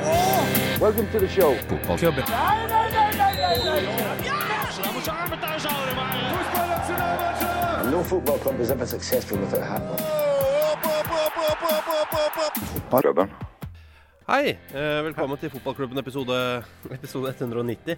Welcome 0.00 1.10
to 1.12 1.18
the 1.18 1.28
show. 1.28 1.52
And 7.80 7.90
no 7.90 8.02
football 8.02 8.38
club 8.38 8.60
is 8.60 8.70
ever 8.70 8.86
successful 8.86 9.36
without 9.38 9.62
hat. 9.62 9.82
Hei, 14.28 14.56
eh, 14.72 15.02
velkommen 15.04 15.38
til 15.38 15.50
Fotballklubben 15.50 15.98
episode, 15.98 16.64
episode 16.96 17.34
190. 17.36 17.96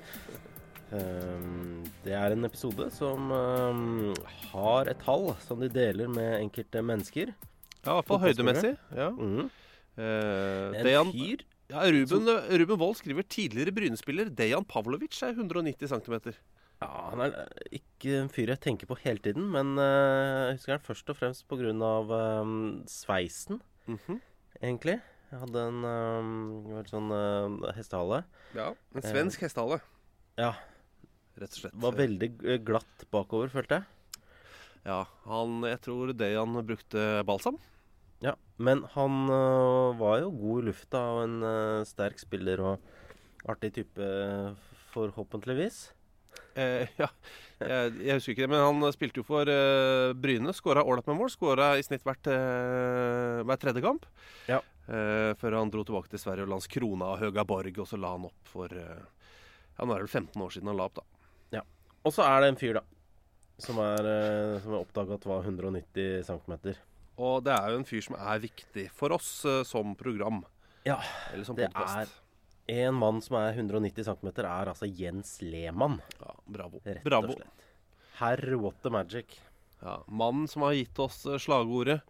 Um, 0.92 1.84
det 2.04 2.12
er 2.18 2.34
en 2.34 2.44
episode 2.44 2.90
som 2.90 3.30
um, 3.30 4.12
har 4.50 4.90
et 4.90 4.98
tall 5.06 5.30
som 5.46 5.60
de 5.62 5.70
deler 5.70 6.10
med 6.10 6.40
enkelte 6.40 6.82
mennesker. 6.82 7.30
Ja, 7.86 7.90
i 7.90 7.94
hvert 7.94 8.10
fall 8.10 8.22
høydemessig. 8.26 8.74
Ja. 8.96 9.10
Mm. 9.10 9.50
Eh, 9.96 10.82
En 10.82 11.12
fyr 11.12 11.46
ja, 11.72 11.82
Ruben, 11.94 12.26
Ruben 12.60 12.78
Wold 12.80 12.98
skriver 13.00 13.24
tidligere 13.32 13.72
Bryne-spiller 13.74 14.28
Dejan 14.36 14.64
Pavlovic 14.68 15.16
er 15.24 15.32
190 15.34 15.88
cm. 15.88 16.34
Ja, 16.82 16.88
Han 17.12 17.20
er 17.24 17.36
ikke 17.70 18.16
en 18.24 18.28
fyr 18.32 18.50
jeg 18.50 18.60
tenker 18.64 18.88
på 18.90 18.96
hele 19.04 19.22
tiden, 19.22 19.44
men 19.54 19.76
eh, 19.78 20.50
jeg 20.50 20.56
husker 20.58 20.74
han 20.76 20.84
først 20.86 21.12
og 21.14 21.18
fremst 21.20 21.46
pga. 21.48 21.70
Um, 22.42 22.82
sveisen, 22.90 23.60
Mhm. 23.86 24.20
egentlig. 24.62 25.00
Jeg 25.32 25.40
hadde 25.40 25.62
en 25.68 25.84
um, 25.88 26.82
sånn 26.90 27.08
uh, 27.10 27.72
hestehale. 27.72 28.24
Ja, 28.54 28.74
En 28.94 29.02
svensk 29.06 29.40
hestehale, 29.46 29.80
Ja, 30.36 30.52
rett 31.38 31.54
og 31.54 31.60
slett. 31.62 31.74
var 31.80 31.92
veldig 31.96 32.28
eh, 32.44 32.58
glatt 32.58 33.06
bakover, 33.10 33.48
følte 33.48 33.78
jeg. 33.80 33.84
Ja, 34.84 35.04
han, 35.24 35.62
Jeg 35.62 35.80
tror 35.86 36.12
Dejan 36.12 36.52
brukte 36.66 37.24
balsam. 37.24 37.56
Ja, 38.22 38.36
Men 38.62 38.84
han 38.94 39.24
øh, 39.30 39.98
var 39.98 40.20
jo 40.22 40.30
god 40.30 40.62
i 40.62 40.66
lufta 40.68 41.00
og 41.16 41.24
en 41.24 41.42
øh, 41.42 41.86
sterk 41.88 42.20
spiller 42.22 42.60
og 42.62 42.78
artig 43.50 43.72
type, 43.74 43.98
øh, 43.98 44.52
forhåpentligvis. 44.92 45.92
Eh, 46.54 46.86
ja, 47.00 47.08
jeg, 47.58 47.94
jeg 48.04 48.18
husker 48.18 48.34
ikke 48.34 48.44
det, 48.44 48.50
men 48.52 48.62
han 48.62 48.94
spilte 48.94 49.22
jo 49.22 49.26
for 49.26 49.48
eh, 49.48 50.12
Bryne. 50.14 50.54
Skåra 50.56 50.84
ålreit 50.84 51.08
med 51.10 51.18
mål. 51.18 51.32
Skåra 51.32 51.72
i 51.80 51.86
snitt 51.86 52.04
hvert, 52.06 52.30
eh, 52.30 53.40
hver 53.46 53.60
tredje 53.60 53.82
kamp. 53.84 54.06
Ja. 54.50 54.60
Eh, 54.86 55.32
før 55.38 55.58
han 55.60 55.70
dro 55.72 55.84
tilbake 55.86 56.10
til 56.12 56.20
Sverige 56.22 56.46
og 56.46 56.52
Landskrona 56.54 57.12
og 57.14 57.20
Høgaborg, 57.22 57.76
og 57.78 57.88
så 57.88 57.98
la 58.00 58.14
han 58.16 58.28
opp 58.28 58.54
for 58.54 58.72
eh, 58.74 59.02
Ja, 59.72 59.86
nå 59.86 59.94
er 59.94 60.02
det 60.02 60.08
vel 60.10 60.16
15 60.20 60.42
år 60.44 60.50
siden 60.52 60.68
han 60.68 60.76
la 60.78 60.86
opp, 60.90 60.98
da. 60.98 61.04
Ja. 61.54 61.62
Og 62.04 62.12
så 62.12 62.26
er 62.26 62.42
det 62.42 62.50
en 62.52 62.58
fyr, 62.60 62.76
da, 62.76 62.82
som 63.62 63.78
er, 63.80 64.08
øh, 64.10 64.56
som 64.60 64.74
er 64.74 64.82
oppdaga 64.82 65.16
at 65.16 65.28
var 65.30 65.46
190 65.46 66.26
cm. 66.28 66.74
Og 67.22 67.42
det 67.46 67.52
er 67.54 67.70
jo 67.74 67.78
en 67.82 67.86
fyr 67.88 68.02
som 68.08 68.16
er 68.18 68.40
viktig 68.42 68.88
for 68.96 69.14
oss 69.14 69.30
eh, 69.48 69.60
som 69.68 69.94
program. 69.98 70.40
Ja, 70.88 70.96
Eller 71.32 71.46
som 71.46 71.56
det 71.58 71.68
podcast. 71.70 72.18
er 72.66 72.82
en 72.88 72.96
mann 72.98 73.20
som 73.22 73.36
er 73.38 73.52
190 73.54 74.06
cm, 74.08 74.28
er 74.42 74.70
altså 74.72 74.88
Jens 74.88 75.36
Lehmann, 75.44 76.00
Ja, 76.22 76.34
bravo. 76.46 76.80
rett 76.86 77.04
bravo. 77.06 77.34
og 77.34 77.38
slett. 77.38 77.66
Herr 78.18 78.42
What 78.58 78.80
the 78.82 78.90
Magic. 78.94 79.38
Ja, 79.82 79.96
Mannen 80.06 80.46
som 80.50 80.62
har 80.62 80.74
gitt 80.78 80.98
oss 81.02 81.24
eh, 81.26 81.38
slagordet 81.42 82.00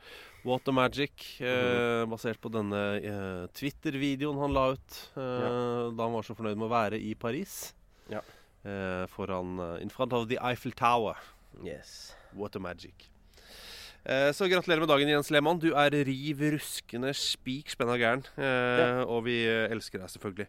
What 0.45 0.65
the 0.67 0.73
Magic, 0.77 1.41
eh, 1.41 2.03
basert 2.11 2.41
på 2.43 2.51
denne 2.53 2.81
eh, 3.01 3.45
Twitter-videoen 3.57 4.41
han 4.43 4.53
la 4.57 4.65
ut 4.75 4.97
eh, 5.17 5.93
da 5.95 6.03
han 6.09 6.13
var 6.17 6.27
så 6.27 6.35
fornøyd 6.37 6.59
med 6.59 6.67
å 6.69 6.73
være 6.73 6.99
i 7.01 7.15
Paris. 7.15 7.75
Ja. 8.13 8.21
Eh, 8.65 9.05
foran 9.11 9.57
In 9.81 9.91
front 9.91 10.13
of 10.13 10.29
the 10.29 10.39
Eiffel 10.43 10.73
Tower. 10.77 11.17
Yes. 11.65 12.15
What 12.35 12.53
the 12.53 12.61
magic. 12.61 13.09
Eh, 14.03 14.31
så 14.35 14.49
gratulerer 14.51 14.83
med 14.83 14.91
dagen, 14.91 15.09
Jens 15.13 15.31
Lehmann. 15.31 15.61
Du 15.63 15.71
er 15.79 15.95
riv 16.07 16.41
ruskende 16.57 17.13
spik 17.15 17.71
spenna 17.71 17.95
gæren. 18.01 18.25
Ja. 18.37 19.05
Og 19.07 19.25
vi 19.29 19.37
eh, 19.47 19.69
elsker 19.71 20.03
deg 20.03 20.11
selvfølgelig. 20.11 20.49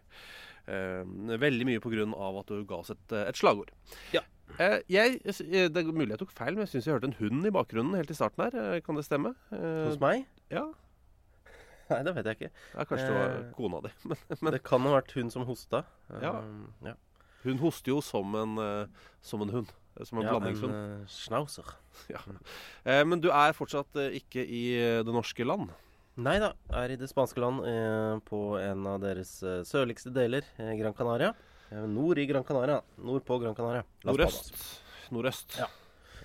Eh, 0.66 1.02
veldig 1.38 1.66
mye 1.68 1.82
på 1.84 1.92
grunn 1.92 2.14
av 2.16 2.40
at 2.40 2.50
du 2.50 2.64
ga 2.66 2.80
oss 2.82 2.90
et, 2.94 3.04
eh, 3.14 3.28
et 3.30 3.38
slagord. 3.38 3.70
Ja. 4.14 4.24
Eh, 4.58 4.80
jeg, 4.90 5.20
eh, 5.26 5.68
det 5.70 5.76
er 5.84 5.92
mulig 5.94 6.10
jeg 6.16 6.22
tok 6.24 6.34
feil, 6.34 6.54
men 6.56 6.64
jeg 6.66 6.74
syns 6.74 6.88
jeg 6.88 6.96
hørte 6.96 7.10
en 7.12 7.18
hund 7.20 7.46
i 7.46 7.52
bakgrunnen 7.54 7.94
helt 7.98 8.10
i 8.10 8.16
starten 8.18 8.46
her. 8.46 8.58
Eh, 8.74 8.80
kan 8.84 8.98
det 8.98 9.06
stemme? 9.06 9.34
Eh, 9.54 9.84
Hos 9.90 10.00
meg? 10.02 10.26
ja. 10.50 10.66
Nei, 11.84 11.98
det 12.00 12.14
vet 12.16 12.24
jeg 12.30 12.36
ikke. 12.38 12.48
ja, 12.72 12.84
kanskje 12.88 13.06
det 13.10 13.14
var 13.14 13.32
Eh, 13.36 13.48
kona 13.52 13.80
di. 13.84 13.90
Men, 14.08 14.16
men 14.40 14.52
Det 14.54 14.62
kan 14.64 14.80
ha 14.88 14.92
vært 14.94 15.10
hun 15.18 15.28
som 15.30 15.44
hosta. 15.44 15.82
Ja. 16.22 16.30
Ja. 16.82 16.94
hun 17.44 17.58
hoster 17.60 17.92
jo 17.92 17.98
som 18.00 18.32
en, 18.40 18.54
eh, 18.56 18.86
som 19.20 19.42
en 19.44 19.50
hund. 19.52 19.72
Eh, 19.98 20.04
Som 20.04 20.18
en 20.18 20.26
Ja, 20.26 20.34
blandingshund. 20.38 20.74
en 20.74 21.00
uh, 21.02 21.06
schnauzer. 21.06 21.64
Eh, 22.84 23.04
men 23.04 23.20
du 23.22 23.30
er 23.30 23.52
fortsatt 23.56 23.96
eh, 23.96 24.16
ikke 24.18 24.42
i 24.44 24.62
eh, 24.76 25.02
det 25.06 25.14
norske 25.14 25.44
land. 25.46 25.70
Nei 26.20 26.36
da, 26.38 26.52
er 26.70 26.92
i 26.94 26.96
det 27.00 27.08
spanske 27.10 27.40
land, 27.42 27.64
eh, 27.66 28.18
på 28.28 28.40
en 28.60 28.84
av 28.86 29.00
deres 29.02 29.32
sørligste 29.66 30.12
deler, 30.14 30.44
Gran 30.58 30.94
Canaria. 30.94 31.32
Nord 31.90 32.18
i 32.22 32.26
Gran 32.28 32.44
Canaria. 32.46 32.80
Nord 33.02 33.24
på 33.26 33.38
Gran 33.42 33.54
Canaria. 33.56 33.82
Nordøst. 34.06 34.52
Nordøst. 35.10 35.56
Ja, 35.58 35.66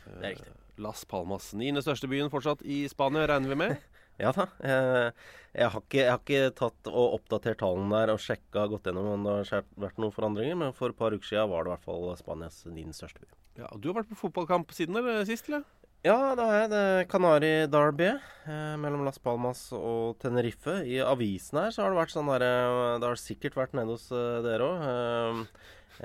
det 0.05 0.19
er 0.19 0.35
riktig. 0.35 0.53
Las 0.79 1.01
Palmas. 1.09 1.49
Niende 1.57 1.81
største 1.83 2.07
byen 2.07 2.29
fortsatt 2.31 2.61
i 2.63 2.83
Spania, 2.91 3.25
regner 3.27 3.49
vi 3.49 3.57
med. 3.63 3.77
Ja 4.19 4.33
da. 4.35 4.45
Jeg, 4.59 5.11
jeg, 5.55 5.71
har 5.73 5.81
ikke, 5.81 5.99
jeg 6.01 6.11
har 6.11 6.21
ikke 6.23 6.53
tatt 6.59 6.91
og 6.91 7.17
oppdatert 7.19 7.61
tallene 7.63 7.91
der 7.95 8.13
og 8.13 8.23
sjekka 8.23 8.67
gått 8.71 8.89
gjennom 8.89 9.13
om 9.15 9.27
det 9.27 9.35
har 9.49 9.67
vært 9.79 9.99
noen 10.01 10.15
forandringer, 10.15 10.59
men 10.59 10.75
for 10.75 10.91
et 10.91 10.99
par 10.99 11.15
uker 11.15 11.31
siden 11.31 11.51
var 11.51 11.65
det 11.65 11.71
i 11.71 11.75
hvert 11.77 11.87
fall 11.87 12.09
Spanias 12.19 12.61
din 12.67 12.95
største 12.95 13.23
by. 13.23 13.31
Ja, 13.63 13.69
du 13.75 13.89
har 13.89 14.01
vært 14.01 14.11
på 14.11 14.19
fotballkamp 14.19 14.71
siden 14.75 14.99
eller 14.99 15.23
sist, 15.27 15.49
eller? 15.51 15.65
Ja, 16.05 16.31
det 16.31 16.43
er 16.55 16.69
det 16.71 16.83
Canari 17.11 17.65
Derby 17.67 18.07
eh, 18.07 18.75
mellom 18.79 19.01
Las 19.03 19.19
Palmas 19.19 19.65
og 19.75 20.15
Tenerife. 20.21 20.77
I 20.87 21.01
avisen 21.03 21.59
her 21.59 21.73
så 21.75 21.83
har 21.83 21.91
det 21.91 21.99
vært 21.99 22.13
sånn 22.13 22.29
der 22.31 22.45
eh, 22.45 22.93
Det 23.01 23.09
har 23.09 23.19
sikkert 23.19 23.57
vært 23.59 23.75
nede 23.75 23.97
hos 23.97 24.05
eh, 24.15 24.37
dere 24.45 24.69
òg. 24.69 24.85
Eh, 24.87 25.41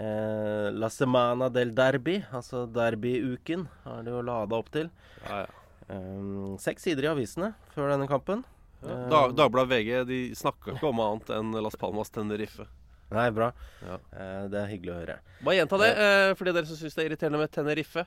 eh, 0.03 0.67
La 0.75 0.91
Semana 0.91 1.47
del 1.55 1.71
Derby, 1.79 2.17
altså 2.35 2.65
derbyuken, 2.75 3.69
har 3.85 4.03
de 4.03 4.17
jo 4.17 4.25
lada 4.27 4.59
opp 4.59 4.75
til. 4.75 4.91
Ja, 5.29 5.45
ja. 5.45 5.64
Eh, 5.93 6.55
seks 6.63 6.87
sider 6.87 7.09
i 7.09 7.13
avisene 7.13 7.53
før 7.75 7.93
denne 7.95 8.09
kampen. 8.11 8.45
Ja, 8.85 8.97
Dag, 9.09 9.35
Dagbladet 9.39 9.71
VG 9.73 9.93
de 10.09 10.21
snakka 10.37 10.75
ikke 10.75 10.91
om 10.91 11.01
annet 11.01 11.31
enn 11.33 11.53
Las 11.65 11.77
Palmas 11.81 12.13
Tenerife. 12.13 12.67
Nei, 13.15 13.29
bra. 13.33 13.51
Ja. 13.85 13.99
Uh, 14.13 14.45
det 14.51 14.59
er 14.59 14.71
hyggelig 14.73 14.93
å 14.93 14.97
høre. 14.99 15.19
Bare 15.45 15.59
gjenta 15.61 15.79
det, 15.81 15.91
uh, 15.95 16.31
for 16.35 16.49
dere 16.49 16.67
som 16.67 16.81
syns 16.81 16.97
det 16.97 17.05
er 17.05 17.11
irriterende 17.13 17.41
med 17.41 17.53
Tenerife. 17.55 18.07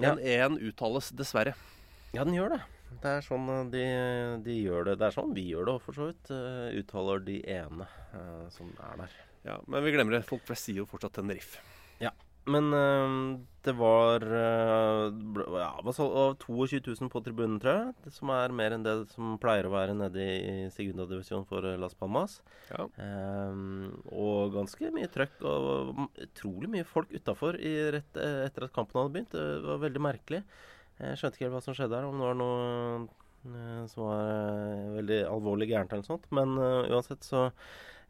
Den 0.00 0.20
E-en 0.24 0.58
uttales 0.58 1.12
dessverre. 1.16 1.54
Ja, 2.16 2.24
den 2.24 2.34
gjør 2.36 2.56
det. 2.56 2.62
Det 3.02 3.10
er 3.10 3.24
sånn 3.24 3.48
eh, 3.52 3.64
de, 3.72 3.86
de 4.46 4.58
gjør 4.62 4.90
det. 4.90 4.98
Det 5.00 5.08
er 5.08 5.14
sånn 5.14 5.34
vi 5.36 5.44
gjør 5.50 5.68
det 5.68 5.74
òg, 5.76 5.82
for 5.84 5.98
så 5.98 6.10
vidt. 6.10 6.30
Uh, 6.32 6.68
uttaler 6.80 7.24
de 7.26 7.38
ene 7.52 7.88
eh, 8.16 8.46
som 8.54 8.70
er 8.88 9.02
der. 9.04 9.18
Ja, 9.44 9.58
Men 9.70 9.84
vi 9.84 9.92
glemmer 9.94 10.16
det. 10.16 10.24
Folk 10.28 10.46
flest 10.48 10.66
sier 10.66 10.82
jo 10.82 10.88
fortsatt 10.88 11.18
Tenerife. 11.20 11.60
Men 12.48 12.72
øh, 12.72 13.14
det 13.66 13.74
var 13.76 14.22
øh, 14.24 15.08
ja, 15.60 15.68
hva 15.84 15.92
sa- 15.92 16.06
det 16.08 16.22
var 16.22 16.36
22 16.40 16.80
000 17.00 17.10
på 17.12 17.20
tribunen, 17.26 17.58
tror 17.60 17.74
jeg. 17.76 18.12
Som 18.14 18.30
er 18.32 18.54
mer 18.56 18.72
enn 18.76 18.86
det 18.86 18.94
som 19.12 19.34
pleier 19.42 19.68
å 19.68 19.72
være 19.74 19.96
nede 19.98 20.24
i, 20.24 20.54
Segunda 20.72 21.04
divisjon 21.10 21.44
for 21.48 21.66
øh, 21.68 21.76
Las 21.82 21.96
Palmas. 21.98 22.38
Ja. 22.70 22.86
Um, 22.96 23.92
og 24.12 24.54
ganske 24.56 24.90
mye 24.94 25.10
trøkk 25.12 25.44
og 25.48 26.00
utrolig 26.24 26.72
mye 26.72 26.88
folk 26.88 27.12
utafor 27.12 27.58
eh, 27.60 28.00
etter 28.00 28.68
at 28.68 28.74
kampen 28.76 29.02
hadde 29.02 29.14
begynt. 29.18 29.36
Det 29.36 29.68
var 29.68 29.84
veldig 29.84 30.04
merkelig. 30.08 30.42
Jeg 30.98 31.20
skjønte 31.20 31.36
ikke 31.38 31.46
helt 31.46 31.56
hva 31.58 31.64
som 31.68 31.76
skjedde 31.78 31.98
her. 32.00 32.08
Om 32.08 32.18
det 32.18 32.28
var 32.30 32.38
noe, 32.40 33.04
eh, 33.52 33.82
som 33.92 34.08
var 34.08 34.32
eh, 34.32 34.88
veldig 34.98 35.20
alvorlig 35.30 35.68
gærent 35.70 35.92
eller 35.92 36.06
noe 36.06 36.12
sånt. 36.14 36.26
Men 36.34 36.56
uh, 36.58 36.88
uansett, 36.96 37.22
så 37.28 37.48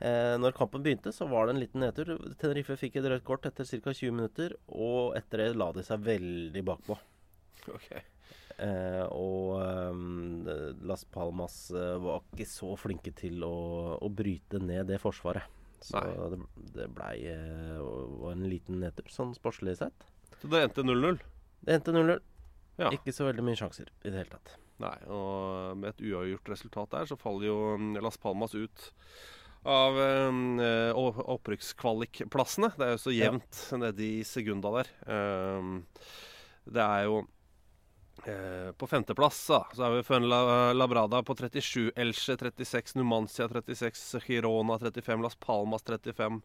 eh, 0.00 0.34
Når 0.40 0.56
kampen 0.56 0.84
begynte, 0.84 1.12
så 1.14 1.28
var 1.30 1.46
det 1.46 1.56
en 1.56 1.62
liten 1.62 1.84
nedtur. 1.84 2.14
Tenerife 2.40 2.78
fikk 2.80 2.98
et 2.98 3.08
rødt 3.10 3.26
kort 3.26 3.48
etter 3.48 3.68
ca. 3.68 3.92
20 3.92 4.14
minutter, 4.14 4.54
og 4.68 5.16
etter 5.18 5.44
det 5.44 5.50
la 5.58 5.72
de 5.76 5.84
seg 5.86 6.06
veldig 6.06 6.64
bakpå. 6.68 6.98
Ok. 7.68 7.90
Eh, 8.58 9.04
og 9.14 9.60
um, 9.62 10.46
Las 10.88 11.04
Palmas 11.14 11.68
eh, 11.70 11.94
var 12.02 12.24
ikke 12.24 12.48
så 12.50 12.72
flinke 12.80 13.12
til 13.14 13.44
å, 13.46 13.54
å 14.02 14.08
bryte 14.10 14.58
ned 14.58 14.88
det 14.90 14.98
forsvaret. 15.02 15.46
Så 15.78 16.00
Nei. 16.00 16.30
det, 16.32 16.38
det 16.74 16.88
blei 16.90 17.14
eh, 17.30 17.76
var 17.78 18.34
en 18.34 18.48
liten 18.50 18.80
nedtur, 18.82 19.06
sånn 19.14 19.36
sportslig 19.36 19.76
sett. 19.78 20.08
Så 20.42 20.50
det 20.50 20.64
endte 20.66 20.82
0-0? 20.82 21.20
Det 21.66 21.76
endte 21.78 21.94
0-0. 21.94 22.18
Ja. 22.78 22.90
Ikke 22.94 23.14
så 23.14 23.28
veldig 23.28 23.44
mye 23.46 23.58
sjanser 23.58 23.90
i 24.02 24.10
det 24.10 24.20
hele 24.20 24.34
tatt. 24.34 24.56
Nei, 24.82 24.94
og 25.10 25.78
med 25.78 25.90
et 25.90 26.02
uavgjort 26.06 26.50
resultat 26.52 26.92
der, 26.94 27.08
så 27.10 27.18
faller 27.18 27.48
jo 27.48 27.56
mm, 27.78 27.96
Las 28.02 28.18
Palmas 28.22 28.54
ut 28.54 28.90
av 29.68 29.98
eh, 30.00 30.92
opprykkskvalikplassene. 31.36 32.70
Det 32.78 32.86
er 32.86 32.94
jo 32.96 33.00
så 33.02 33.12
Ja. 33.14 33.28
jevnt 33.30 33.58
nede 33.78 34.00
i 34.04 34.22
Segunda 34.24 34.70
der. 34.78 34.88
Eh, 35.06 35.80
det 36.68 36.84
er 36.84 37.04
jo 37.08 37.18
eh, 38.26 38.72
På 38.76 38.88
femteplass 38.90 39.38
så 39.46 39.60
er 39.86 39.94
vi 39.96 40.02
Fønla 40.08 40.72
Labrada 40.74 41.22
på 41.22 41.36
37, 41.38 41.92
Elche 41.96 42.36
36, 42.36 42.96
Numancia 42.98 43.46
36, 43.48 44.18
Girona 44.26 44.78
35, 44.78 45.22
Las 45.22 45.36
Palmas 45.36 45.82
35, 45.86 46.40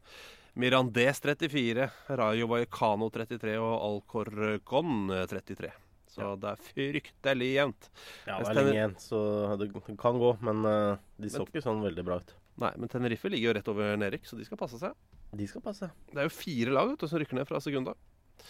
Mirandes 0.56 1.20
34, 1.20 1.90
Rayo 2.10 2.48
Vallecano 2.48 3.10
33 3.10 3.58
og 3.58 3.74
Alcorcon 3.90 5.10
33. 5.28 5.72
Så 6.14 6.36
det 6.38 6.46
er 6.52 6.60
fryktelig 6.62 7.48
jevnt. 7.56 7.88
Ja, 8.28 8.38
det 8.38 8.52
er 8.52 8.54
lenge 8.60 8.74
igjen, 8.76 8.92
så 9.02 9.58
det 9.58 9.72
kan 9.98 10.20
gå. 10.22 10.36
Men 10.46 10.64
eh, 10.70 10.98
de 11.18 11.28
så 11.34 11.40
Men- 11.42 11.48
ikke 11.50 11.64
sånn 11.66 11.82
veldig 11.82 12.06
bra 12.06 12.20
ut. 12.22 12.36
Nei, 12.62 12.70
men 12.78 12.90
Tenerife 12.92 13.30
ligger 13.34 13.50
jo 13.50 13.54
rett 13.58 13.70
over 13.72 13.96
nedrykk, 13.98 14.26
så 14.30 14.38
de 14.38 14.46
skal 14.46 14.60
passe 14.62 14.78
seg. 14.82 14.94
De 15.34 15.48
skal 15.50 15.64
passe. 15.66 15.88
Det 16.12 16.20
er 16.22 16.28
jo 16.28 16.34
fire 16.36 16.74
lag 16.76 16.92
vet 16.92 17.06
som 17.10 17.18
rykker 17.22 17.40
ned 17.40 17.48
fra 17.50 17.62
Segunda. 17.64 17.96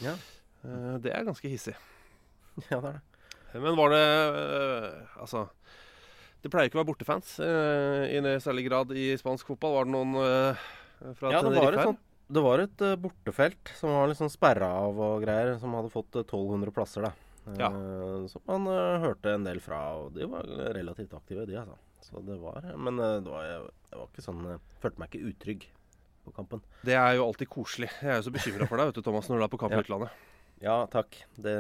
Ja, 0.04 0.16
Eh, 0.64 0.98
Det 1.04 1.12
er 1.12 1.26
ganske 1.28 1.50
hissig. 1.52 1.74
ja 2.72 2.78
det 2.80 2.94
er 2.94 3.02
det. 3.02 3.60
Men 3.60 3.76
var 3.76 3.90
det 3.92 4.00
eh, 4.00 5.18
Altså 5.20 5.42
Det 6.42 6.48
pleier 6.54 6.70
ikke 6.70 6.78
å 6.78 6.82
være 6.84 6.88
bortefans 6.88 7.34
eh, 7.44 8.06
i 8.16 8.22
særlig 8.40 8.64
grad 8.70 8.94
i 8.96 9.10
spansk 9.20 9.50
fotball. 9.52 9.76
Var 9.76 9.90
det 9.90 9.92
noen 9.92 10.14
fra 11.20 11.32
Ja, 11.34 11.42
Tenerife 11.44 11.76
her? 11.76 11.84
sånt 11.92 12.00
det 12.34 12.42
var 12.42 12.62
et 12.64 12.80
bortefelt 13.04 13.74
som 13.76 13.92
var 13.92 14.08
liksom 14.10 14.30
sperra 14.32 14.70
av 14.86 14.96
og 15.04 15.20
greier, 15.26 15.58
som 15.60 15.76
hadde 15.76 15.92
fått 15.92 16.16
eh, 16.16 16.24
1200 16.24 16.72
plasser, 16.74 17.10
da. 17.10 17.12
Ja. 17.60 17.68
som 18.32 18.42
man 18.48 18.66
hørte 19.04 19.34
en 19.36 19.44
del 19.44 19.60
fra, 19.60 19.82
og 20.00 20.14
de 20.16 20.24
var 20.32 20.48
relativt 20.74 21.12
aktive, 21.14 21.44
de, 21.46 21.58
altså. 21.60 21.76
Så 22.08 22.24
det 22.24 22.40
var 22.40 22.64
Men 22.80 22.96
det 23.04 23.28
var, 23.28 23.68
det 23.94 24.02
var 24.02 24.10
ikke 24.12 24.26
sånn 24.26 24.44
Jeg 24.50 24.62
følte 24.84 25.02
meg 25.02 25.14
ikke 25.14 25.32
utrygg 25.32 25.66
på 26.24 26.34
kampen. 26.36 26.62
Det 26.88 26.96
er 26.98 27.18
jo 27.18 27.26
alltid 27.28 27.50
koselig. 27.52 27.90
Jeg 28.02 28.12
er 28.14 28.22
jo 28.22 28.28
så 28.30 28.34
bekymra 28.34 28.68
for 28.70 28.80
deg 28.80 28.90
vet 28.90 29.00
du, 29.00 29.04
Thomas, 29.06 29.28
når 29.30 29.42
du 29.42 29.46
er 29.46 29.52
på 29.54 29.60
kamp 29.62 29.74
i 29.76 29.78
Ja. 29.78 29.84
utlandet. 29.86 30.22
Ja, 30.64 30.76
takk. 30.88 31.18
Det, 31.36 31.56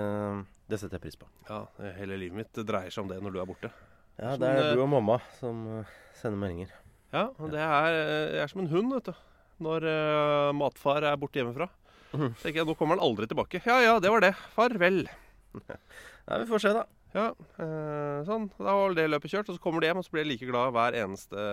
det 0.71 0.79
setter 0.79 0.95
jeg 0.95 1.03
pris 1.03 1.17
på. 1.19 1.27
Ja, 1.49 1.65
Hele 1.97 2.15
livet 2.19 2.37
mitt 2.39 2.61
dreier 2.63 2.93
seg 2.93 3.03
om 3.03 3.11
det 3.11 3.19
når 3.21 3.35
du 3.35 3.41
er 3.41 3.49
borte. 3.49 3.71
Ja, 4.15 4.37
det 4.39 4.47
er 4.47 4.69
eh, 4.69 4.75
du 4.77 4.83
og 4.85 4.89
mamma 4.93 5.17
som 5.39 5.65
eh, 5.81 5.93
sender 6.21 6.39
meldinger. 6.39 6.71
Ja, 7.13 7.27
det 7.51 7.59
er, 7.59 7.97
jeg 8.37 8.43
er 8.45 8.51
som 8.51 8.63
en 8.63 8.71
hund, 8.71 8.93
vet 8.95 9.11
du. 9.11 9.13
Når 9.63 9.85
uh, 9.85 10.49
matfar 10.57 11.05
er 11.05 11.19
borte 11.21 11.37
hjemmefra. 11.41 11.67
Så 12.13 12.29
tenker 12.41 12.61
jeg, 12.61 12.67
Nå 12.69 12.73
kommer 12.77 12.97
han 12.97 13.03
aldri 13.05 13.27
tilbake. 13.29 13.61
Ja 13.67 13.77
ja, 13.83 13.93
det 14.01 14.09
var 14.13 14.23
det. 14.23 14.31
Farvel. 14.55 15.03
Nei, 16.27 16.39
vi 16.41 16.47
får 16.49 16.63
se, 16.63 16.73
da. 16.73 16.87
Ja, 17.13 17.27
eh, 17.61 18.19
sånn. 18.25 18.47
Da 18.57 18.73
var 18.73 18.87
vel 18.89 18.95
det 18.97 19.05
løpet 19.11 19.29
kjørt. 19.33 19.49
Og 19.51 19.57
så 19.57 19.61
kommer 19.61 19.81
de 19.83 19.89
hjem, 19.91 19.99
og 20.01 20.05
så 20.07 20.13
blir 20.15 20.23
jeg 20.23 20.31
like 20.31 20.47
glad 20.49 20.71
hver 20.73 20.95
eneste, 20.97 21.43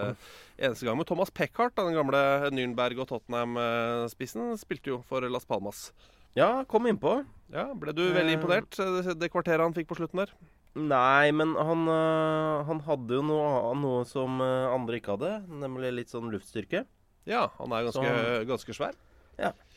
eneste 0.59 0.87
gang. 0.89 0.97
Men 0.97 1.09
Thomas 1.09 1.31
Peckhart, 1.31 1.75
den 1.77 1.93
gamle 1.99 2.23
Nürnberg 2.55 3.03
og 3.05 3.11
Tottenham-spissen, 3.11 4.55
spilte 4.61 4.95
jo 4.95 5.01
for 5.09 5.21
Las 5.29 5.45
Palmas. 5.45 5.91
Ja, 6.39 6.63
kom 6.65 6.87
innpå. 6.87 7.19
Ja, 7.53 7.67
Ble 7.75 7.93
du 7.93 8.05
veldig 8.15 8.33
Eh. 8.37 8.39
imponert 8.39 8.71
det, 8.79 9.19
det 9.19 9.31
kvarteret 9.33 9.61
han 9.67 9.75
fikk 9.75 9.89
på 9.91 9.97
slutten 9.99 10.23
der? 10.23 10.33
Nei, 10.79 11.33
men 11.35 11.57
han, 11.59 11.81
øh, 11.91 12.65
han 12.69 12.81
hadde 12.87 13.17
jo 13.19 13.23
noe, 13.27 13.75
noe 13.75 14.05
som 14.07 14.39
øh, 14.41 14.71
andre 14.73 15.01
ikke 15.01 15.17
hadde, 15.19 15.33
nemlig 15.51 15.91
litt 15.97 16.09
sånn 16.13 16.31
luftstyrke. 16.31 16.85
Ja, 17.27 17.49
han 17.59 17.73
er 17.75 17.89
ganske, 17.89 18.07
han, 18.07 18.47
ganske 18.47 18.73
svær. 18.73 18.95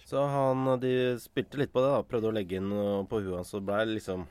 Så 0.06 0.20
han, 0.30 0.80
de 0.80 1.18
spilte 1.18 1.58
litt 1.58 1.72
på 1.74 1.82
det, 1.82 1.90
da. 1.90 2.04
Prøvde 2.06 2.30
å 2.30 2.36
legge 2.36 2.60
inn 2.60 2.70
øh, 2.72 3.04
på 3.10 3.24
huet 3.24 3.40
hans, 3.40 3.50
så 3.50 3.60
ble 3.64 3.80
det 3.88 3.96
liksom 3.98 4.28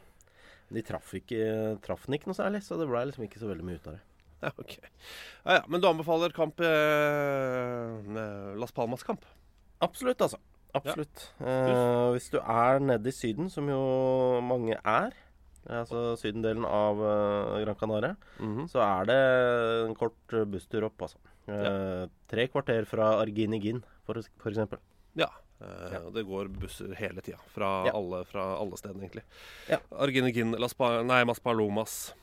De 0.72 0.82
traff 0.82 1.12
ikke 1.18 1.42
traff 1.84 2.06
den 2.08 2.16
ikke 2.18 2.30
noe 2.30 2.38
særlig, 2.38 2.62
så 2.64 2.78
det 2.80 2.88
ble 2.88 3.02
liksom 3.10 3.24
ikke 3.26 3.40
så 3.42 3.50
veldig 3.50 3.64
mye 3.68 3.78
ut 3.80 3.88
av 3.90 3.96
det. 3.98 4.02
Ja, 4.42 4.50
ok. 4.62 4.72
Ja, 5.44 5.52
ja, 5.58 5.62
Men 5.68 5.80
du 5.82 5.86
anbefaler 5.90 6.32
kamp 6.34 6.60
eh, 6.64 7.98
eh, 8.22 8.54
Las 8.58 8.72
Palmas-kamp? 8.74 9.24
Absolutt, 9.82 10.22
altså. 10.24 10.38
Absolutt. 10.74 11.26
Eh, 11.44 12.06
hvis 12.14 12.30
du 12.32 12.38
er 12.40 12.80
nede 12.80 13.10
i 13.10 13.12
Syden, 13.14 13.50
som 13.52 13.68
jo 13.68 13.80
mange 14.46 14.78
er, 14.78 15.12
altså 15.68 16.14
sydendelen 16.18 16.64
av 16.66 17.02
eh, 17.06 17.58
Gran 17.66 17.76
Canaria, 17.78 18.14
Mhm. 18.40 18.64
så 18.72 18.80
er 18.82 19.04
det 19.10 19.18
en 19.90 19.94
kort 19.98 20.36
busstur 20.50 20.88
opp, 20.88 20.96
altså. 21.06 21.20
Eh, 21.52 22.06
Tre 22.30 22.48
kvarter 22.48 22.86
fra 22.88 23.12
Arginegin, 23.20 23.82
for, 24.06 24.14
for 24.40 24.50
eksempel. 24.54 24.80
Ja. 25.18 25.28
Eh, 25.62 25.96
og 26.02 26.12
Det 26.16 26.24
går 26.28 26.50
busser 26.62 26.94
hele 26.98 27.22
tida. 27.24 27.38
Fra, 27.54 27.70
Ja. 27.86 27.94
alle, 27.98 28.24
fra 28.28 28.46
alle 28.58 28.76
stedene, 28.80 29.06
egentlig. 29.06 29.24
Ja. 29.68 29.78
Arginegin, 29.92 30.52
Las 30.58 30.74
pa 30.74 31.02
nei, 31.02 31.22
Mas 31.24 31.40
Palomas, 31.40 32.14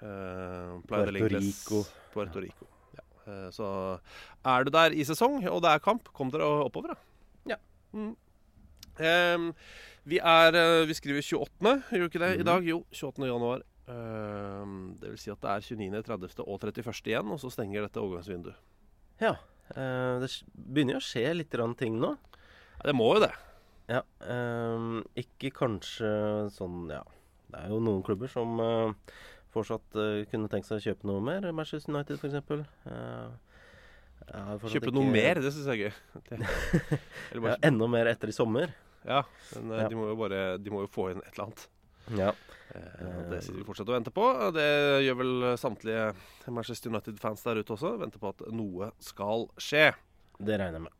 eh, 0.00 0.80
Puerto 0.86 1.16
Ingles, 1.16 1.44
Rico. 1.44 1.84
Puerto 2.12 2.40
Rico. 2.40 2.66
Ja. 2.96 3.04
Eh, 3.26 3.50
så 3.50 4.00
er 4.44 4.64
du 4.64 4.70
der 4.70 4.92
i 4.96 5.04
sesong, 5.04 5.42
og 5.48 5.62
det 5.62 5.70
er 5.74 5.84
kamp, 5.84 6.12
kom 6.12 6.30
dere 6.30 6.48
oppover, 6.64 6.94
da. 6.94 7.54
Ja. 7.54 7.56
Mm. 7.92 8.16
Em, 9.00 9.52
vi 10.04 10.18
er 10.18 10.54
eh, 10.54 10.86
Vi 10.88 10.94
skriver 10.94 11.22
28., 11.24 11.82
gjør 11.90 12.04
vi 12.04 12.08
ikke 12.10 12.22
det 12.22 12.32
mm. 12.36 12.40
i 12.40 12.48
dag? 12.48 12.66
Jo, 12.68 12.82
28. 12.92 13.26
januar. 13.30 13.62
Em, 13.90 14.74
det 15.00 15.10
vil 15.12 15.18
si 15.20 15.30
at 15.32 15.40
det 15.42 15.50
er 15.50 15.64
29., 15.64 16.02
30. 16.06 16.44
og 16.44 16.60
31. 16.60 17.06
igjen, 17.10 17.30
og 17.32 17.40
så 17.42 17.50
stenger 17.52 17.86
dette 17.86 18.02
overgangsvinduet. 18.02 18.58
Ja. 19.20 19.34
eh, 19.76 20.20
det 20.22 20.30
begynner 20.54 20.98
jo 20.98 21.02
å 21.02 21.08
skje 21.08 21.26
litt 21.36 21.56
ting 21.78 21.98
nå. 22.00 22.16
Ja, 22.80 22.88
det 22.88 22.94
må 22.96 23.10
jo 23.16 23.20
det. 23.26 23.30
Ja. 23.90 24.00
Um, 24.24 25.02
ikke 25.18 25.50
kanskje 25.52 26.08
sånn 26.54 26.86
Ja. 26.92 27.02
Det 27.50 27.58
er 27.64 27.72
jo 27.72 27.80
noen 27.82 28.04
klubber 28.06 28.30
som 28.30 28.60
uh, 28.62 28.92
fortsatt 29.50 29.96
uh, 29.98 30.20
kunne 30.30 30.46
tenkt 30.52 30.68
seg 30.68 30.78
å 30.78 30.84
kjøpe 30.84 31.08
noe 31.10 31.20
mer. 31.26 31.48
Manchester 31.52 31.90
United, 31.92 32.20
f.eks. 32.22 32.36
Uh, 32.86 33.32
Kjøpe 34.70 34.92
noe 34.94 35.10
mer, 35.10 35.40
det 35.42 35.50
syns 35.50 35.66
jeg 35.66 35.74
er 35.74 35.90
gøy. 35.90 36.46
Ja, 37.50 37.56
enda 37.66 37.88
mer 37.90 38.06
etter 38.12 38.30
i 38.30 38.36
sommer. 38.36 38.70
ja, 39.02 39.24
men 39.56 39.74
Ja. 39.80 39.88
de 39.90 39.98
må 39.98 40.06
jo 40.12 40.16
bare 40.20 40.40
De 40.62 40.70
må 40.70 40.84
jo 40.84 40.90
få 40.92 41.08
inn 41.10 41.22
et 41.24 41.32
eller 41.34 41.48
annet. 41.48 41.66
Ja. 42.20 42.30
Det 42.70 43.40
sitter 43.42 43.58
vi 43.58 43.66
fortsatt 43.66 43.88
og 43.90 43.96
venter 43.96 44.14
på. 44.14 44.28
Det 44.54 44.68
gjør 45.08 45.18
vel 45.24 45.34
samtlige 45.58 46.04
Manchester 46.46 46.92
United-fans 46.92 47.42
der 47.42 47.58
ute 47.64 47.74
også. 47.74 47.96
Venter 47.98 48.22
på 48.22 48.30
at 48.30 48.44
noe 48.54 48.92
skal 49.02 49.48
skje. 49.58 49.88
Det 50.38 50.54
regner 50.60 50.78
jeg 50.78 50.86
med. 50.86 50.99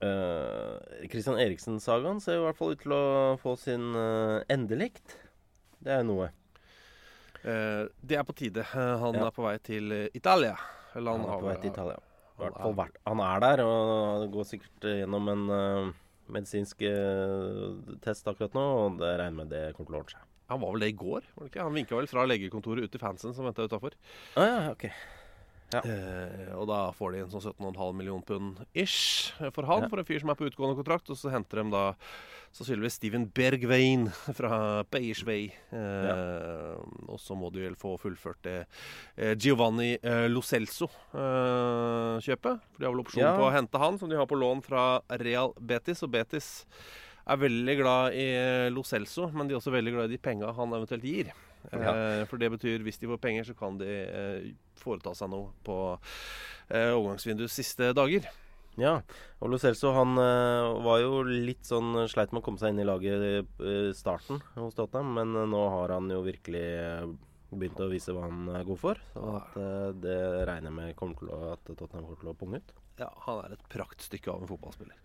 Mm. 0.00 0.08
Eh, 0.08 1.08
Christian 1.08 1.38
Eriksen-sagaen 1.40 2.20
ser 2.22 2.38
i 2.38 2.44
hvert 2.44 2.58
fall 2.58 2.74
ut 2.74 2.82
til 2.82 2.94
å 2.96 3.04
få 3.40 3.54
sin 3.60 3.92
uh, 3.96 4.42
endelikt. 4.52 5.16
Det 5.84 5.92
er 5.98 6.04
noe. 6.06 6.30
Uh, 7.44 7.86
det 8.02 8.18
er 8.18 8.24
på 8.26 8.34
tide. 8.36 8.64
Han 8.74 9.14
Ja. 9.14 9.28
er 9.28 9.36
på 9.36 9.44
vei 9.44 9.56
til 9.58 10.10
Italia. 10.14 10.56
Eller 10.94 11.12
Han 11.12 11.24
er 11.24 11.28
har 11.28 11.40
på 11.40 11.48
vei 11.50 11.56
til 11.62 11.70
Italia. 11.72 11.98
Han 12.38 12.78
er-. 12.78 13.00
Han 13.06 13.20
er 13.20 13.40
der, 13.40 13.64
og 13.64 14.30
går 14.32 14.44
sikkert 14.44 14.80
gjennom 14.80 15.28
en 15.30 15.94
medisinsk 16.26 16.80
test 18.02 18.26
akkurat 18.26 18.54
nå, 18.56 18.64
og 18.64 18.98
det 18.98 19.18
regner 19.20 19.36
med 19.44 19.52
det 19.52 19.64
kommer 19.76 19.90
til 19.90 19.94
å 19.94 20.00
ordne 20.02 20.14
seg. 20.16 20.30
Han 20.50 20.60
var 20.60 20.74
vel 20.74 20.84
det 20.84 20.88
i 20.92 20.96
går? 20.98 21.24
var 21.34 21.44
det 21.44 21.50
ikke? 21.52 21.64
Han 21.64 21.76
vinka 21.78 21.96
vel 21.96 22.08
fra 22.10 22.24
legekontoret 22.28 22.84
ut 22.84 22.92
til 22.92 23.00
fansen 23.00 23.34
som 23.36 23.46
venta 23.46 23.64
utafor. 23.64 23.94
Ah, 24.36 24.44
ja, 24.44 24.74
ok. 25.72 25.84
Eh, 25.86 26.52
og 26.58 26.66
da 26.68 26.90
får 26.92 27.12
de 27.12 27.18
en 27.24 27.30
sånn 27.32 27.54
17,5 27.54 27.94
million 27.96 28.22
pund 28.22 28.56
ish 28.74 29.32
for 29.52 29.62
han, 29.64 29.82
Ja. 29.82 29.88
for 29.88 29.98
en 29.98 30.04
fyr 30.04 30.20
som 30.20 30.30
er 30.30 30.34
på 30.36 30.46
utgående 30.50 30.76
kontrakt. 30.82 31.08
Og 31.10 31.16
så 31.16 31.30
henter 31.32 31.62
de 31.62 31.70
da 31.70 31.94
sannsynligvis 32.54 32.92
Steven 33.00 33.26
Bergvein 33.34 34.08
fra 34.34 34.84
Beiersvei. 34.90 35.52
Eh, 35.72 36.74
Og 37.08 37.18
så 37.18 37.34
må 37.36 37.50
de 37.52 37.60
vel 37.64 37.74
få 37.76 37.96
fullført 37.98 38.42
det 38.42 38.66
eh, 39.16 39.34
Giovanni 39.34 39.98
eh, 40.02 40.28
Lo 40.28 40.40
Celso-kjøpet. 40.40 42.60
for 42.72 42.78
de 42.78 42.84
har 42.86 42.92
vel 42.94 43.04
opsjon 43.04 43.22
Ja. 43.24 43.36
på 43.36 43.48
å 43.48 43.52
hente 43.52 43.78
han, 43.78 43.98
som 43.98 44.08
de 44.08 44.16
har 44.16 44.26
på 44.26 44.36
lån 44.38 44.62
fra 44.62 45.00
Real 45.10 45.52
Betis. 45.60 46.02
Og 46.02 46.10
Betis 46.10 46.64
er 47.26 47.36
veldig 47.36 47.76
glad 47.80 48.12
i 48.14 48.68
Locelso, 48.70 48.74
Lo 48.74 48.82
Celso, 49.28 49.32
men 49.32 49.48
de 49.48 49.54
er 49.54 49.58
også 49.60 49.72
veldig 49.72 49.92
glad 49.94 50.04
i 50.10 50.16
de 50.16 50.18
penga 50.18 50.52
han 50.54 50.70
eventuelt 50.76 51.02
gir. 51.04 51.32
Eh, 51.72 52.22
for 52.28 52.40
det 52.40 52.50
betyr 52.54 52.84
hvis 52.84 53.00
de 53.00 53.10
får 53.10 53.20
penger, 53.22 53.48
så 53.48 53.56
kan 53.58 53.78
de 53.80 53.90
eh, 54.04 54.48
foreta 54.80 55.14
seg 55.16 55.30
noe 55.32 55.52
på 55.66 55.76
eh, 55.94 56.90
overgangsvinduets 56.92 57.60
siste 57.60 57.92
dager. 57.96 58.28
Ja. 58.80 58.96
Og 59.38 59.52
Lo 59.52 59.58
Celso 59.62 59.92
han 59.94 60.16
var 60.18 60.98
jo 60.98 61.20
litt 61.28 61.62
sånn 61.68 62.08
sleit 62.10 62.32
med 62.34 62.42
å 62.42 62.46
komme 62.48 62.58
seg 62.58 62.72
inn 62.72 62.82
i 62.82 62.88
laget 62.88 63.46
i 63.62 63.74
starten 63.94 64.40
hos 64.56 64.74
Tottenham, 64.74 65.12
men 65.14 65.52
nå 65.52 65.60
har 65.76 65.94
han 65.94 66.10
jo 66.10 66.24
virkelig 66.26 66.64
begynt 67.58 67.80
å 67.82 67.90
vise 67.90 68.12
hva 68.14 68.26
han 68.26 68.48
er 68.54 68.66
god 68.66 68.80
for. 68.80 69.00
Så 69.14 69.22
at, 69.38 69.54
uh, 69.58 69.90
det 69.96 70.16
regner 70.48 70.70
jeg 70.70 70.76
med 70.76 70.96
kommer 70.98 71.20
til 71.20 71.30
å, 71.34 71.38
at 71.54 71.62
Tottenham 71.70 72.06
kommer 72.08 72.20
til 72.20 72.32
å 72.32 72.36
punge 72.40 72.60
ut. 72.60 72.74
Ja, 73.00 73.08
han 73.24 73.40
er 73.42 73.54
et 73.56 73.64
praktstykke 73.72 74.30
av 74.30 74.44
en 74.44 74.50
fotballspiller. 74.50 74.98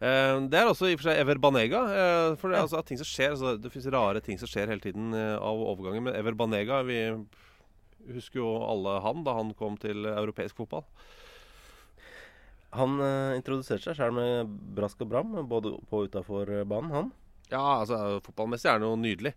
Uh, 0.00 0.48
det 0.52 0.60
er 0.60 0.70
også 0.70 0.90
i 0.90 0.96
og 0.96 1.02
for 1.02 1.10
seg 1.10 1.20
Ever 1.22 1.40
Banega. 1.42 1.84
Uh, 1.86 2.26
for 2.40 2.50
det, 2.50 2.58
er 2.58 2.66
altså, 2.66 2.82
ting 2.88 3.00
som 3.00 3.08
skjer, 3.08 3.36
altså, 3.36 3.54
det 3.60 3.72
finnes 3.72 3.88
rare 3.94 4.24
ting 4.24 4.40
som 4.40 4.50
skjer 4.50 4.72
hele 4.72 4.84
tiden 4.84 5.14
av 5.16 5.64
overgangen. 5.72 6.08
Men 6.08 6.18
Ever 6.18 6.36
Banega 6.38 6.82
Vi 6.88 7.00
husker 8.10 8.42
jo 8.42 8.52
alle 8.64 8.98
han 9.04 9.24
da 9.26 9.36
han 9.36 9.54
kom 9.58 9.76
til 9.80 10.08
europeisk 10.08 10.62
fotball. 10.62 10.86
Han 12.76 13.00
introduserte 13.34 13.88
seg 13.88 13.98
sjøl 13.98 14.14
med 14.14 14.52
brask 14.76 15.00
og 15.02 15.08
bram, 15.10 15.32
både 15.50 15.72
på 15.90 16.04
og 16.04 16.06
utafor 16.06 16.52
banen, 16.70 16.92
han. 16.94 17.10
Ja, 17.50 17.80
altså 17.80 18.20
fotballmessig 18.24 18.70
er 18.70 18.78
han 18.78 18.86
jo 18.86 18.94
nydelig. 18.98 19.34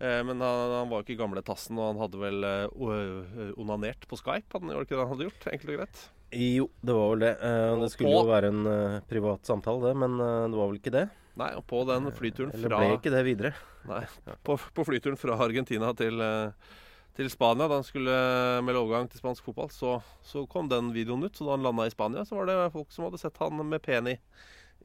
Eh, 0.00 0.20
men 0.24 0.40
han, 0.40 0.72
han 0.78 0.88
var 0.88 1.02
jo 1.02 1.06
ikke 1.06 1.20
gamle 1.20 1.42
tassen, 1.44 1.76
og 1.76 1.90
han 1.90 2.00
hadde 2.00 2.20
vel 2.22 2.46
eh, 2.48 3.52
onanert 3.60 4.06
på 4.08 4.16
Skype? 4.16 4.48
Han 4.56 4.72
gjorde 4.72 4.88
ikke 4.88 4.96
det 4.96 5.04
han 5.04 5.12
hadde 5.14 5.28
gjort, 5.28 5.48
enkelt 5.52 5.72
og 5.74 5.80
greit? 5.80 6.02
Jo, 6.40 6.68
det 6.80 6.94
var 6.94 7.08
vel 7.12 7.24
det. 7.26 7.32
Eh, 7.42 7.72
det 7.82 7.88
skulle 7.92 8.12
jo 8.14 8.26
være 8.28 8.52
en 8.52 8.60
eh, 8.70 9.00
privat 9.10 9.48
samtale, 9.48 9.90
det, 9.90 9.96
men 10.00 10.14
eh, 10.22 10.44
det 10.48 10.60
var 10.60 10.70
vel 10.70 10.78
ikke 10.80 10.94
det. 10.94 11.08
Nei, 11.40 11.50
og 11.56 11.64
på 11.70 11.82
den 11.88 12.10
flyturen 12.12 12.52
fra 12.52 12.58
Eller 12.58 12.76
ble 12.76 12.96
ikke 12.98 13.12
det 13.14 13.24
videre. 13.26 13.52
Nei, 13.88 14.02
på, 14.46 14.56
på 14.76 14.84
flyturen 14.88 15.18
fra 15.20 15.36
Argentina 15.40 15.92
til, 15.96 16.20
eh, 16.24 16.74
til 17.16 17.30
Spania, 17.32 17.68
da 17.70 17.78
han 17.80 17.86
skulle 17.86 18.14
eh, 18.14 18.60
melde 18.64 18.82
overgang 18.82 19.08
til 19.10 19.20
spansk 19.22 19.46
fotball, 19.48 19.70
så, 19.74 19.98
så 20.26 20.46
kom 20.50 20.68
den 20.70 20.92
videoen 20.96 21.24
ut. 21.26 21.36
Så 21.36 21.46
da 21.46 21.56
han 21.56 21.66
landa 21.66 21.86
i 21.88 21.92
Spania, 21.92 22.24
så 22.28 22.40
var 22.40 22.48
det 22.50 22.58
folk 22.74 22.92
som 22.94 23.06
hadde 23.08 23.20
sett 23.22 23.40
han 23.42 23.60
med 23.60 23.82
peni 23.84 24.16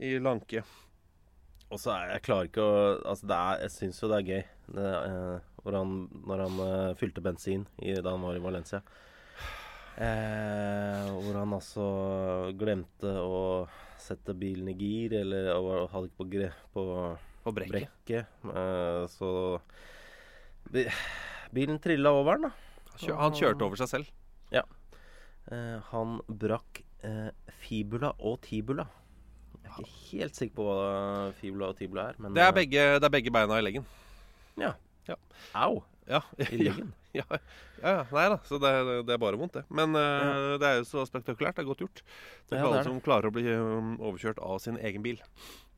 i 0.04 0.18
lanke. 0.20 0.64
Og 1.74 1.82
så 1.82 1.96
er 1.96 2.14
jeg 2.14 2.26
klarer 2.28 2.50
ikke 2.50 2.64
å 2.66 2.76
Altså, 3.10 3.28
det 3.30 3.38
er, 3.38 3.64
jeg 3.66 3.74
syns 3.74 4.02
jo 4.02 4.10
det 4.12 4.20
er 4.20 4.30
gøy 4.30 4.44
det, 4.76 4.92
eh, 4.92 5.48
hvor 5.64 5.78
han, 5.80 5.96
når 6.30 6.44
han 6.46 6.62
eh, 6.66 6.94
fylte 7.00 7.24
bensin 7.26 7.66
i, 7.82 7.96
da 7.98 8.14
han 8.14 8.26
var 8.26 8.38
i 8.38 8.44
Valencia. 8.44 8.82
Eh, 9.96 11.06
hvor 11.16 11.38
han 11.40 11.54
altså 11.56 11.86
glemte 12.60 13.14
å 13.22 13.40
sette 14.02 14.36
bilen 14.38 14.70
i 14.74 14.76
gir, 14.78 15.16
eller 15.22 15.54
og 15.56 15.70
og 15.72 15.94
hadde 15.94 16.10
ikke 16.10 16.20
på, 16.22 16.28
gre, 16.34 16.50
på 16.76 16.84
På 17.46 17.54
brekket. 17.56 17.94
brekket. 18.06 18.52
Eh, 18.52 19.06
så 19.14 19.32
bi, 20.74 20.86
Bilen 21.56 21.80
trilla 21.82 22.12
over 22.14 22.36
han, 22.36 22.50
da. 22.50 22.54
Han 23.22 23.36
kjørte 23.38 23.66
over 23.68 23.80
seg 23.80 23.92
selv. 23.92 24.12
Eh, 25.46 25.78
han 25.92 26.16
brakk 26.42 26.80
eh, 27.06 27.30
fibula 27.62 28.16
og 28.18 28.40
tibula. 28.42 28.88
Ikke 29.80 30.20
helt 30.22 30.38
sikker 30.38 30.56
på 30.56 30.66
hva 30.70 31.32
fibula 31.40 31.72
og 31.74 31.78
tibula 31.80 32.10
er. 32.12 32.20
Men 32.22 32.36
Det 32.36 32.44
er 32.44 32.52
eh, 32.54 32.58
begge, 32.60 32.86
det 33.00 33.10
er 33.10 33.14
begge 33.18 33.34
beina 33.36 33.60
i 33.60 33.66
leggen. 33.66 33.86
Ja. 34.62 34.74
Ja. 35.10 35.18
Au! 35.54 35.84
Ja, 36.10 36.22
I 36.52 36.62
leggen. 36.62 36.94
Ja, 37.16 37.24
ja, 37.32 37.38
ja, 37.80 38.02
nei 38.12 38.24
da. 38.28 38.36
Så 38.44 38.58
det, 38.60 38.70
det 39.08 39.14
er 39.16 39.20
bare 39.24 39.38
vondt, 39.40 39.54
det. 39.56 39.62
Men 39.72 39.96
eh, 39.96 40.58
det 40.60 40.68
er 40.68 40.82
jo 40.82 40.88
så 40.90 41.06
spektakulært. 41.08 41.56
Det 41.56 41.64
er 41.64 41.70
godt 41.70 41.84
gjort. 41.86 42.02
Det 42.04 42.58
ikke 42.58 42.58
det 42.60 42.66
alle 42.68 42.82
som 42.84 42.98
klarer 43.06 43.30
å 43.30 43.36
bli 43.38 43.46
um, 43.56 43.94
overkjørt 44.04 44.42
av 44.44 44.60
sin 44.60 44.76
egen 44.84 45.06
bil. 45.06 45.22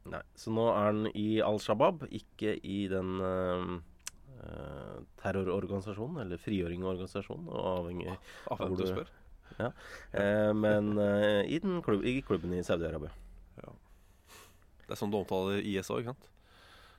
Nei, 0.09 0.23
så 0.39 0.49
nå 0.55 0.65
er 0.71 0.87
han 0.87 1.03
i 1.13 1.27
Al 1.45 1.61
Shabaab, 1.61 2.07
ikke 2.09 2.55
i 2.65 2.79
den 2.89 3.21
eh, 3.21 4.97
terrororganisasjonen, 5.21 6.23
eller 6.23 6.41
frigjøringsorganisasjonen, 6.41 7.47
avhengig 7.53 8.09
Av 8.15 8.61
Hvor 8.61 8.75
du 8.79 8.85
spør. 8.87 9.13
eh, 9.61 10.51
Men 10.57 10.93
eh, 10.97 11.43
i, 11.53 11.59
den 11.63 11.81
klubb, 11.85 12.05
i 12.05 12.21
klubben 12.25 12.53
i 12.57 12.63
Saudi-Arabia. 12.65 13.13
Det 14.87 14.95
er 14.95 14.99
sånn 15.03 15.11
du 15.13 15.19
omtaler 15.19 15.59
IS 15.61 15.91
òg, 15.91 16.01
ikke 16.05 16.13
sant? 16.15 16.33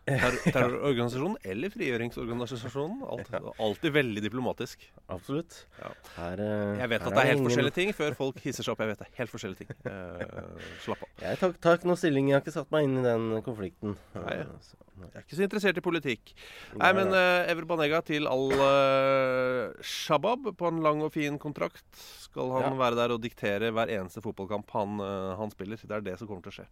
Terror- 0.08 0.38
Terrororganisasjonen 0.54 1.34
eller 1.52 1.68
frigjøringsorganisasjonen. 1.68 3.02
Alt, 3.12 3.28
alltid 3.60 3.92
veldig 3.92 4.22
diplomatisk. 4.24 4.86
Absolutt. 5.12 5.66
Ja. 5.82 5.90
Her, 6.16 6.40
eh, 6.40 6.78
Jeg 6.80 6.88
vet 6.94 7.02
at 7.04 7.12
det 7.12 7.18
er 7.20 7.28
helt 7.28 7.36
ingen- 7.42 7.48
forskjellige 7.50 7.76
ting 7.76 7.92
før 7.92 8.16
folk 8.16 8.38
hisser 8.40 8.64
seg 8.64 8.72
opp. 8.72 8.80
Jeg 8.80 8.88
vet 8.94 9.02
det 9.02 9.08
er 9.10 9.18
helt 9.18 9.32
forskjellige 9.34 9.66
ting. 9.66 9.74
Uh, 9.84 10.64
slapp 10.86 11.02
av. 11.04 11.10
Jeg 11.26 11.40
tar, 11.42 11.52
tar 11.60 11.76
ikke 11.76 11.90
noe 11.90 12.00
stilling. 12.00 12.30
Jeg 12.30 12.38
har 12.38 12.44
ikke 12.46 12.56
satt 12.56 12.72
meg 12.72 12.88
inn 12.88 12.96
i 12.96 13.04
den 13.04 13.26
konflikten. 13.44 13.98
Nei. 14.16 14.38
Eh, 14.38 14.74
Jeg 14.98 15.12
er 15.14 15.22
ikke 15.26 15.36
så 15.38 15.44
interessert 15.44 15.76
i 15.78 15.84
politikk. 15.84 16.32
Nei, 16.80 16.88
men 16.96 17.12
uh, 17.12 17.44
Ever 17.52 17.68
Banega 17.70 18.00
til 18.02 18.24
Al 18.26 18.48
uh, 18.56 19.76
Shabab 19.84 20.48
på 20.58 20.72
en 20.72 20.80
lang 20.82 21.04
og 21.04 21.12
fin 21.14 21.36
kontrakt. 21.38 21.84
Skal 22.24 22.50
han 22.56 22.72
Ja. 22.72 22.80
være 22.80 22.96
der 22.98 23.12
og 23.14 23.20
diktere 23.22 23.70
hver 23.76 23.92
eneste 23.92 24.24
fotballkamp 24.24 24.72
han, 24.74 24.98
uh, 25.04 25.36
han 25.38 25.52
spiller. 25.52 25.76
Det 25.76 25.90
er 26.00 26.00
det 26.00 26.16
som 26.18 26.26
kommer 26.32 26.42
til 26.48 26.50
å 26.56 26.58
skje. 26.62 26.66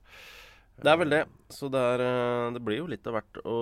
Det 0.76 0.92
er 0.92 0.98
vel 1.00 1.12
det. 1.12 1.22
Så 1.52 1.70
det, 1.72 1.80
er, 1.80 2.02
eh, 2.04 2.52
det 2.52 2.60
blir 2.64 2.82
jo 2.82 2.90
litt 2.90 3.06
av 3.08 3.16
hvert 3.16 3.40
å, 3.48 3.56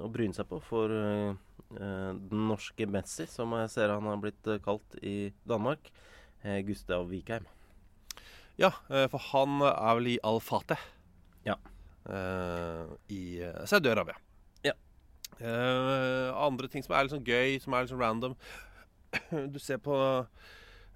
å 0.00 0.10
bryne 0.12 0.36
seg 0.36 0.48
på 0.48 0.60
for 0.64 0.92
eh, 0.94 1.34
den 1.76 2.46
norske 2.48 2.86
Messi, 2.88 3.26
som 3.28 3.52
jeg 3.58 3.72
ser 3.72 3.92
han 3.92 4.08
har 4.08 4.20
blitt 4.22 4.48
kalt 4.64 4.96
i 5.04 5.34
Danmark. 5.48 5.90
Uh, 6.38 6.60
Gustav 6.62 7.08
Vikheim. 7.10 7.44
Ja, 8.58 8.70
for 9.10 9.18
han 9.32 9.58
er 9.66 9.96
vel 9.98 10.08
i 10.12 10.20
Al-Fateh. 10.26 10.80
Ja. 11.44 11.56
Uh, 12.06 12.94
I 13.10 13.42
Saudi-Arabia. 13.66 14.14
Ja. 14.64 14.72
Andre 16.46 16.70
ting 16.70 16.86
som 16.86 16.94
er 16.94 17.04
litt 17.04 17.14
sånn 17.16 17.26
gøy, 17.26 17.58
som 17.62 17.74
er 17.74 17.84
litt 17.84 17.92
sånn 17.92 18.02
random. 18.02 18.38
Du 19.52 19.58
ser 19.62 19.82
på 19.82 19.98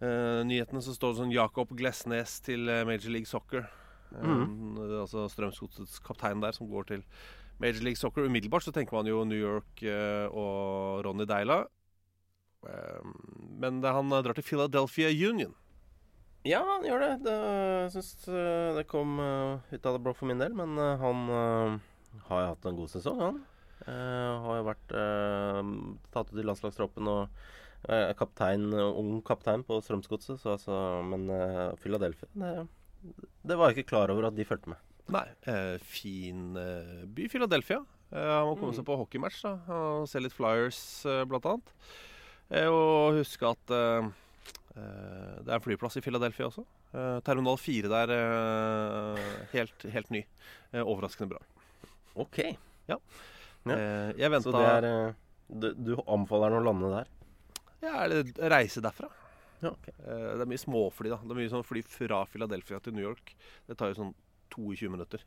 nyhetene 0.02 0.82
så 0.82 0.94
står 0.94 1.12
det 1.12 1.21
sånn 1.21 1.35
Jakob 1.35 1.75
Glesnes 1.78 2.38
til 2.47 2.71
Major 2.87 3.12
League 3.14 3.30
Soccer. 3.30 3.66
Eh, 4.14 4.26
Mhm. 4.26 5.00
Altså 5.02 5.28
Strømsgodsets 5.33 6.00
kaptein 6.04 6.40
der, 6.42 6.52
som 6.52 6.69
går 6.71 6.87
til 6.87 7.04
Major 7.61 7.83
League 7.83 7.97
Soccer. 7.97 8.26
Umiddelbart 8.26 8.64
så 8.66 8.73
tenker 8.73 8.92
man 8.97 9.07
jo 9.07 9.25
New 9.25 9.38
York 9.38 9.83
eh, 9.83 10.26
og 10.33 11.04
Ronny 11.07 11.25
Deila. 11.28 11.66
Eh, 12.66 13.02
men 13.59 13.83
han 13.83 14.09
drar 14.11 14.35
til 14.35 14.45
Philadelphia 14.47 15.09
Union. 15.28 15.54
Ja, 16.45 16.59
han 16.66 16.83
gjør 16.83 16.99
det. 17.04 17.11
det 17.28 17.37
jeg 17.38 17.90
syns 17.95 18.28
eh, 18.28 18.75
det 18.75 18.88
kom 18.90 19.19
eh, 19.23 19.61
ut 19.76 19.87
av 19.87 19.95
det 19.95 20.02
blå 20.02 20.14
for 20.14 20.26
min 20.26 20.38
del. 20.42 20.54
Men 20.59 20.75
eh, 20.78 20.97
han 20.99 21.25
eh, 21.31 21.81
har 22.28 22.42
jo 22.42 22.52
hatt 22.52 22.66
en 22.66 22.76
god 22.81 22.90
sesong, 22.90 23.21
han. 23.23 23.40
Eh, 23.87 24.33
har 24.47 24.59
jo 24.61 24.66
vært 24.66 24.92
eh, 24.95 25.73
tatt 26.14 26.33
ut 26.33 26.38
i 26.38 26.47
landslagstroppen 26.47 27.09
og 27.11 27.23
eh, 27.88 28.09
er 28.11 28.14
kaptein, 28.19 28.69
ung 28.75 29.21
kaptein 29.26 29.62
på 29.66 29.78
Strømsgodset. 29.83 30.42
Altså, 30.50 30.76
men 31.07 31.28
eh, 31.31 31.73
Philadelphia 31.83 32.28
det, 32.35 32.66
det 33.42 33.56
var 33.59 33.71
jeg 33.73 33.80
ikke 33.82 33.90
klar 33.94 34.12
over 34.14 34.28
at 34.28 34.37
de 34.37 34.47
fulgte 34.47 34.73
med. 34.73 34.80
Nei. 35.12 35.25
Eh, 35.50 35.76
fin 35.82 36.56
eh, 36.56 37.02
by, 37.11 37.26
Philadelphia. 37.32 37.80
Eh, 38.12 38.30
han 38.32 38.47
må 38.49 38.54
komme 38.61 38.75
seg 38.76 38.87
på 38.87 38.97
hockeymatch 39.00 39.40
da, 39.44 39.54
og 39.75 40.06
se 40.11 40.23
litt 40.23 40.35
Flyers, 40.37 40.78
eh, 41.11 41.25
blant 41.28 41.49
annet. 41.50 41.73
Eh, 42.52 42.68
og 42.68 43.18
huske 43.18 43.49
at 43.50 43.73
eh, 43.75 44.11
eh, 44.76 45.35
det 45.42 45.49
er 45.50 45.56
en 45.59 45.64
flyplass 45.64 45.99
i 45.99 46.04
Philadelphia 46.04 46.49
også. 46.50 46.64
Terminal 47.25 47.56
4 47.56 47.88
der, 47.88 48.11
helt, 49.54 49.85
helt 49.94 50.11
ny. 50.12 50.21
Overraskende 50.76 51.30
bra. 51.30 51.38
OK. 52.21 52.42
Ja. 52.90 52.99
Eh, 53.64 54.11
jeg 54.18 54.28
venta 54.35 54.50
Så 54.50 54.52
det 54.52 54.66
er 54.68 54.87
du, 55.49 55.71
du 55.73 55.92
anbefaler 56.04 56.52
han 56.52 56.61
å 56.61 56.66
lande 56.66 56.90
der? 56.92 57.11
ja, 57.82 57.94
eller 58.04 58.28
reise 58.52 58.82
derfra. 58.85 59.09
Ja, 59.62 59.71
okay. 59.71 59.95
Eh, 60.02 60.33
det 60.37 60.42
er 60.45 60.50
mye 60.50 60.59
småfly, 60.61 61.09
da. 61.12 61.21
Det 61.23 61.31
er 61.31 61.38
mye 61.38 61.52
sånn 61.52 61.64
fly 61.66 61.83
fra 61.87 62.25
Philadelphia 62.26 62.81
til 62.83 62.95
New 62.97 63.04
York. 63.07 63.35
Det 63.69 63.76
tar 63.78 63.92
jo 63.92 64.00
sånn 64.00 64.14
22 64.52 64.90
minutter. 64.90 65.23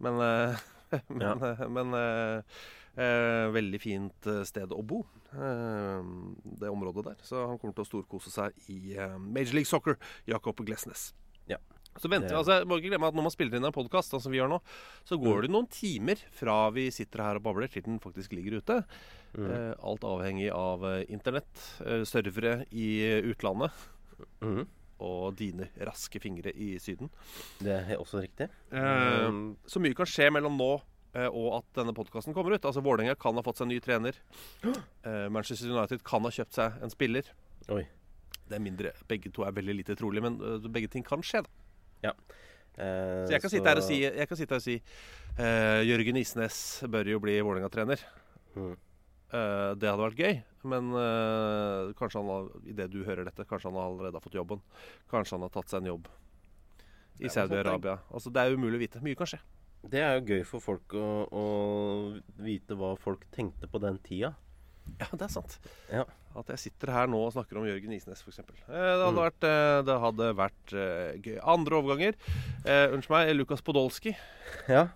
Men, 0.00 0.20
eh, 0.22 0.56
men, 1.10 1.20
Ja. 1.26 1.34
eh, 1.52 1.68
men 1.68 1.94
eh, 1.98 3.50
veldig 3.50 3.80
fint 3.82 4.28
sted 4.46 4.70
å 4.70 4.78
bo, 4.86 5.00
det 5.34 6.70
området 6.70 7.04
der. 7.08 7.16
Så 7.26 7.40
han 7.48 7.58
kommer 7.58 7.74
til 7.74 7.82
å 7.84 7.88
storkose 7.90 8.30
seg 8.30 8.54
i 8.70 8.94
Major 9.18 9.56
League 9.58 9.66
Soccer, 9.70 9.98
Jakob 10.30 10.62
Glesnes. 10.66 11.08
Ja. 11.50 11.58
Så 11.98 12.06
venter, 12.10 12.30
vi, 12.30 12.38
altså, 12.38 12.60
jeg 12.60 12.66
må 12.66 12.78
ikke 12.80 12.88
glemme 12.90 13.06
at 13.06 13.14
Når 13.14 13.22
man 13.28 13.30
spiller 13.34 13.54
inn 13.58 13.66
en 13.68 13.74
podkast, 13.74 14.10
sånn 14.10 14.22
som 14.22 14.32
vi 14.34 14.38
gjør 14.40 14.48
nå, 14.50 14.60
så 15.06 15.18
går 15.18 15.36
Mm. 15.36 15.42
det 15.42 15.50
noen 15.54 15.68
timer 15.70 16.22
fra 16.34 16.56
vi 16.74 16.88
sitter 16.90 17.22
her 17.22 17.36
og 17.38 17.44
babler, 17.44 17.68
til 17.70 17.82
den 17.86 18.00
faktisk 18.02 18.32
ligger 18.34 18.58
ute. 18.62 18.84
Mm. 19.34 19.50
Eh, 19.50 19.74
alt 19.82 20.04
avhengig 20.06 20.50
av 20.54 20.84
eh, 20.86 21.04
internett, 21.10 21.80
eh, 21.84 22.04
servere 22.06 22.64
i 22.72 23.20
utlandet 23.32 23.72
Mm 24.40 24.66
og 25.04 25.34
dine 25.36 25.66
raske 25.84 26.20
fingre 26.22 26.52
i 26.54 26.76
Syden. 26.78 27.10
Det 27.58 27.74
er 27.90 27.98
også 27.98 28.20
riktig. 28.22 28.46
Eh, 28.72 29.26
Mm. 29.28 29.56
så 29.66 29.80
mye 29.82 29.92
kan 29.94 30.06
skje 30.06 30.30
mellom 30.32 30.56
nå 30.56 30.80
eh, 31.14 31.26
og 31.26 31.58
at 31.58 31.64
denne 31.74 31.92
podkasten 31.92 32.32
kommer 32.32 32.54
ut. 32.54 32.62
Altså 32.64 32.80
Vålerenga 32.80 33.16
kan 33.18 33.34
ha 33.34 33.42
fått 33.42 33.58
seg 33.58 33.66
en 33.66 33.74
ny 33.74 33.80
trener. 33.80 34.14
Eh, 35.04 35.28
Manchester 35.28 35.68
United 35.68 36.02
kan 36.06 36.22
ha 36.22 36.30
kjøpt 36.30 36.54
seg 36.54 36.78
en 36.80 36.90
spiller. 36.94 37.26
Oi. 37.68 37.82
Det 38.48 38.54
er 38.56 38.60
mindre, 38.62 38.92
Begge 39.08 39.30
to 39.34 39.42
er 39.44 39.52
veldig 39.52 39.74
lite 39.82 39.96
trolig, 39.98 40.22
men 40.22 40.38
uh, 40.40 40.58
begge 40.68 40.88
ting 40.88 41.02
kan 41.04 41.20
skje. 41.20 41.42
da 42.02 42.14
Eh, 42.76 43.26
Så 43.26 43.30
jeg 43.30 43.40
kan 43.40 43.50
sitte 43.50 43.68
her 43.68 43.76
og 43.78 43.84
si, 43.86 44.00
jeg 44.02 44.28
kan 44.28 44.36
sitte 44.36 44.54
her 44.54 44.58
og 44.58 44.64
si 44.64 44.74
uh, 45.38 45.82
Jørgen 45.86 46.16
Isnes 46.18 46.56
bør 46.90 47.06
jo 47.12 47.20
bli 47.20 47.36
Vålerenga-trener. 47.40 48.00
Mhm. 48.56 48.76
Eh, 49.34 49.70
det 49.80 49.88
hadde 49.90 50.04
vært 50.04 50.20
gøy, 50.22 50.36
men 50.70 50.92
uh, 50.94 51.90
kanskje 51.98 52.20
han 52.20 52.28
har, 52.30 52.44
i 52.70 52.74
det 52.78 52.86
du 52.92 53.00
hører 53.04 53.26
dette, 53.26 53.46
kanskje 53.50 53.72
han 53.72 53.80
allerede 53.82 54.14
har 54.20 54.22
fått 54.24 54.36
jobben. 54.38 54.60
Kanskje 55.10 55.34
han 55.36 55.46
har 55.48 55.52
tatt 55.56 55.72
seg 55.72 55.82
en 55.82 55.90
jobb 55.94 56.06
i 57.24 57.30
Saudi-Arabia. 57.30 57.98
Altså, 58.14 58.30
det 58.34 58.42
er 58.44 58.54
umulig 58.54 58.78
å 58.78 58.84
vite. 58.84 59.02
Mye 59.04 59.18
kan 59.18 59.28
skje. 59.30 59.40
Det 59.90 60.00
er 60.00 60.14
jo 60.16 60.24
gøy 60.32 60.44
for 60.48 60.62
folk 60.64 60.94
å, 60.96 61.08
å 61.28 61.44
vite 62.46 62.76
hva 62.78 62.94
folk 62.96 63.26
tenkte 63.34 63.68
på 63.68 63.80
den 63.82 63.98
tida. 64.06 64.32
Ja, 65.00 65.08
det 65.12 65.26
er 65.26 65.32
sant. 65.32 65.58
Ja. 65.92 66.04
At 66.36 66.48
jeg 66.54 66.60
sitter 66.64 66.90
her 66.92 67.06
nå 67.08 67.20
og 67.26 67.32
snakker 67.34 67.56
om 67.60 67.66
Jørgen 67.68 67.92
Isnes, 67.96 68.20
f.eks. 68.24 68.40
Eh, 68.40 68.48
det 68.68 69.04
hadde 69.04 69.12
Mm. 69.14 69.20
vært, 69.22 69.44
eh, 69.48 69.82
det 69.86 69.98
hadde 70.02 70.30
vært 70.40 70.74
uh, 70.74 71.12
gøy. 71.24 71.36
Andre 71.54 71.78
overganger. 71.78 72.18
Eh, 72.64 72.86
Unnskyld 72.96 73.14
meg, 73.14 73.34
Lukas 73.38 73.62
Podolsky. 73.64 74.14
Ja. 74.68 74.88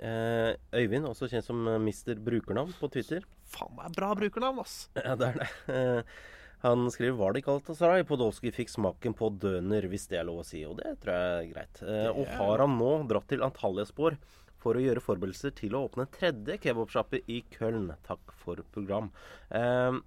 Eh, 0.00 0.52
Øyvind, 0.74 1.06
også 1.10 1.28
kjent 1.30 1.46
som 1.46 1.66
eh, 1.70 1.80
Mister 1.82 2.18
Brukernavn 2.18 2.72
på 2.80 2.90
Twitter. 2.92 3.26
Faen, 3.54 3.76
det 3.78 3.90
er 3.90 3.98
bra 3.98 4.14
brukernavn, 4.18 4.62
ass. 4.64 4.78
Ja, 5.04 5.14
det 5.18 5.32
er 5.32 5.42
det. 5.42 5.50
Eh, 5.74 6.16
han 6.64 6.86
skriver 6.88 7.18
var 7.18 7.34
det 7.34 7.42
ikke 7.42 7.58
Galatasaray 7.58 8.06
Podolsky 8.08 8.48
fikk 8.54 8.70
smaken 8.72 9.12
på 9.18 9.28
døner, 9.36 9.84
hvis 9.92 10.06
det 10.08 10.16
er 10.16 10.24
lov 10.24 10.38
å 10.40 10.46
si. 10.48 10.62
Og 10.64 10.78
det 10.78 10.94
tror 11.02 11.12
jeg 11.12 11.34
er 11.34 11.50
greit. 11.50 11.82
Eh, 11.84 12.08
og 12.08 12.30
har 12.38 12.62
han 12.64 12.78
nå 12.78 12.92
dratt 13.10 13.28
til 13.28 13.44
Antalyaspor 13.44 14.16
for 14.64 14.78
å 14.78 14.80
gjøre 14.80 15.02
forberedelser 15.04 15.52
til 15.58 15.76
å 15.76 15.82
åpne 15.90 16.06
tredje 16.14 16.56
kebabsjappe 16.64 17.20
i 17.28 17.42
Köln. 17.52 17.90
Takk 18.08 18.32
for 18.40 18.64
program. 18.72 19.10
Eh, 19.52 20.00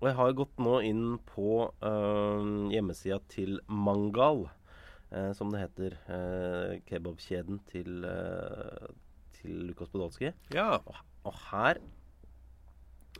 og 0.00 0.08
jeg 0.08 0.16
har 0.22 0.38
gått 0.38 0.64
nå 0.64 0.78
inn 0.88 1.04
på 1.28 1.50
eh, 1.68 2.48
hjemmesida 2.72 3.20
til 3.28 3.60
Mangal, 3.68 4.46
som 5.34 5.50
det 5.50 5.64
heter. 5.64 5.94
Kebabkjeden 6.86 7.56
til, 7.66 8.04
til 9.40 9.64
Lukas 9.70 9.90
Podolsky. 9.92 10.32
Ja. 10.54 10.78
Og 11.24 11.36
her 11.50 11.80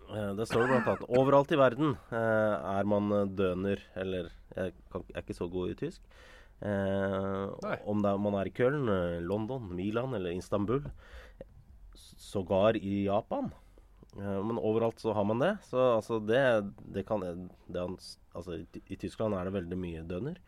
eh, 0.08 0.32
Det 0.38 0.46
står 0.48 0.68
blant 0.70 0.88
annet 0.88 1.08
Overalt 1.18 1.52
i 1.52 1.58
verden 1.60 1.96
eh, 2.08 2.54
er 2.56 2.88
man 2.88 3.34
døner 3.36 3.82
Eller 4.00 4.30
jeg 4.56 4.72
kan, 4.92 5.04
er 5.14 5.22
ikke 5.22 5.36
så 5.36 5.46
god 5.50 5.70
i 5.70 5.78
tysk. 5.78 6.00
Eh, 6.60 7.74
om 7.88 8.02
er, 8.04 8.18
man 8.20 8.36
er 8.36 8.50
i 8.50 8.52
Köln, 8.52 8.88
eh, 8.92 9.20
London, 9.24 9.70
Milan 9.76 10.14
eller 10.16 10.34
Istanbul. 10.36 10.82
Sågar 11.94 12.76
i 12.76 13.04
Japan. 13.06 13.52
Eh, 14.18 14.40
men 14.44 14.58
overalt 14.58 15.00
så 15.00 15.14
har 15.16 15.24
man 15.24 15.40
det. 15.40 15.54
Så 15.70 15.78
altså 15.96 16.18
det, 16.20 16.42
det 16.94 17.06
kan 17.08 17.22
det 17.22 17.86
altså, 18.34 18.58
i, 18.58 18.82
i 18.88 18.96
Tyskland 18.96 19.34
er 19.34 19.48
det 19.48 19.56
veldig 19.56 19.78
mye 19.78 20.02
døner. 20.08 20.40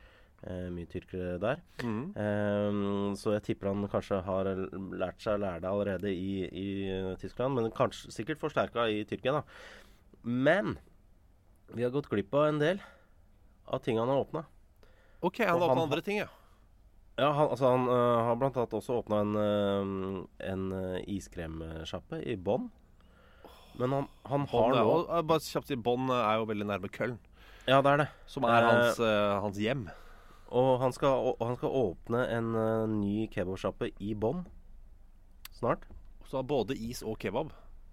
Eh, 0.42 0.70
mye 0.74 0.88
tyrkere 0.90 1.36
der. 1.38 1.60
Mm. 1.86 2.16
Ehm, 2.18 3.12
så 3.14 3.36
jeg 3.36 3.44
tipper 3.46 3.68
han 3.70 3.86
kanskje 3.90 4.18
har 4.26 4.48
lært 4.50 5.22
seg 5.22 5.36
å 5.36 5.42
lære 5.44 5.62
det 5.62 5.70
allerede 5.70 6.10
i, 6.10 6.32
i 6.50 6.66
eh, 6.90 7.10
Tyskland, 7.20 7.54
men 7.54 7.70
kanskje 7.76 8.10
sikkert 8.10 8.42
forsterka 8.42 8.88
i 8.90 9.04
Tyrkia, 9.06 9.36
da. 9.38 9.44
Men 10.26 10.74
vi 11.70 11.86
har 11.86 11.94
gått 11.94 12.10
glipp 12.10 12.34
av 12.34 12.48
en 12.48 12.58
del 12.58 12.82
av 13.70 13.84
ting 13.86 14.02
han 14.02 14.10
har 14.10 14.24
åpna. 14.24 14.42
OK, 15.22 15.44
han 15.46 15.62
har 15.62 15.68
åpna 15.68 15.86
andre 15.86 16.02
ting, 16.02 16.18
ja. 16.24 16.28
Ja, 17.20 17.30
han, 17.36 17.52
altså 17.52 17.70
han 17.70 17.86
uh, 17.86 18.26
har 18.26 18.36
blant 18.40 18.56
annet 18.58 18.74
også 18.74 18.98
åpna 18.98 19.22
en, 19.22 19.34
uh, 19.38 20.44
en 20.48 20.68
iskremsjappe 21.06 22.18
i 22.24 22.34
Bonn. 22.34 22.70
Men 23.78 23.94
han, 23.94 24.12
han 24.26 24.50
har 24.50 24.74
nå 24.74 25.00
bare 25.28 25.44
kjapt 25.44 25.70
si, 25.70 25.78
Bonn 25.78 26.10
er 26.10 26.40
jo 26.40 26.50
veldig 26.50 26.72
nærme 26.72 26.90
Köln, 26.90 27.20
Ja, 27.68 27.78
det 27.78 27.94
er 27.94 28.06
det. 28.08 28.12
som 28.26 28.48
er 28.48 28.72
hans, 28.72 28.98
hans 29.46 29.60
hjem. 29.62 29.86
Og 30.52 30.74
han 30.82 30.92
skal, 30.92 31.32
og 31.32 31.46
han 31.46 31.56
skal 31.56 31.78
åpne 31.80 32.26
en 32.36 32.52
uh, 32.56 32.90
ny 32.90 33.26
kebabsjappe 33.32 33.88
i 34.04 34.12
Bonn 34.12 34.44
snart. 35.56 35.86
Så 36.28 36.40
har 36.40 36.48
både 36.48 36.76
is 36.76 37.02
og 37.06 37.18
kebab. 37.22 37.52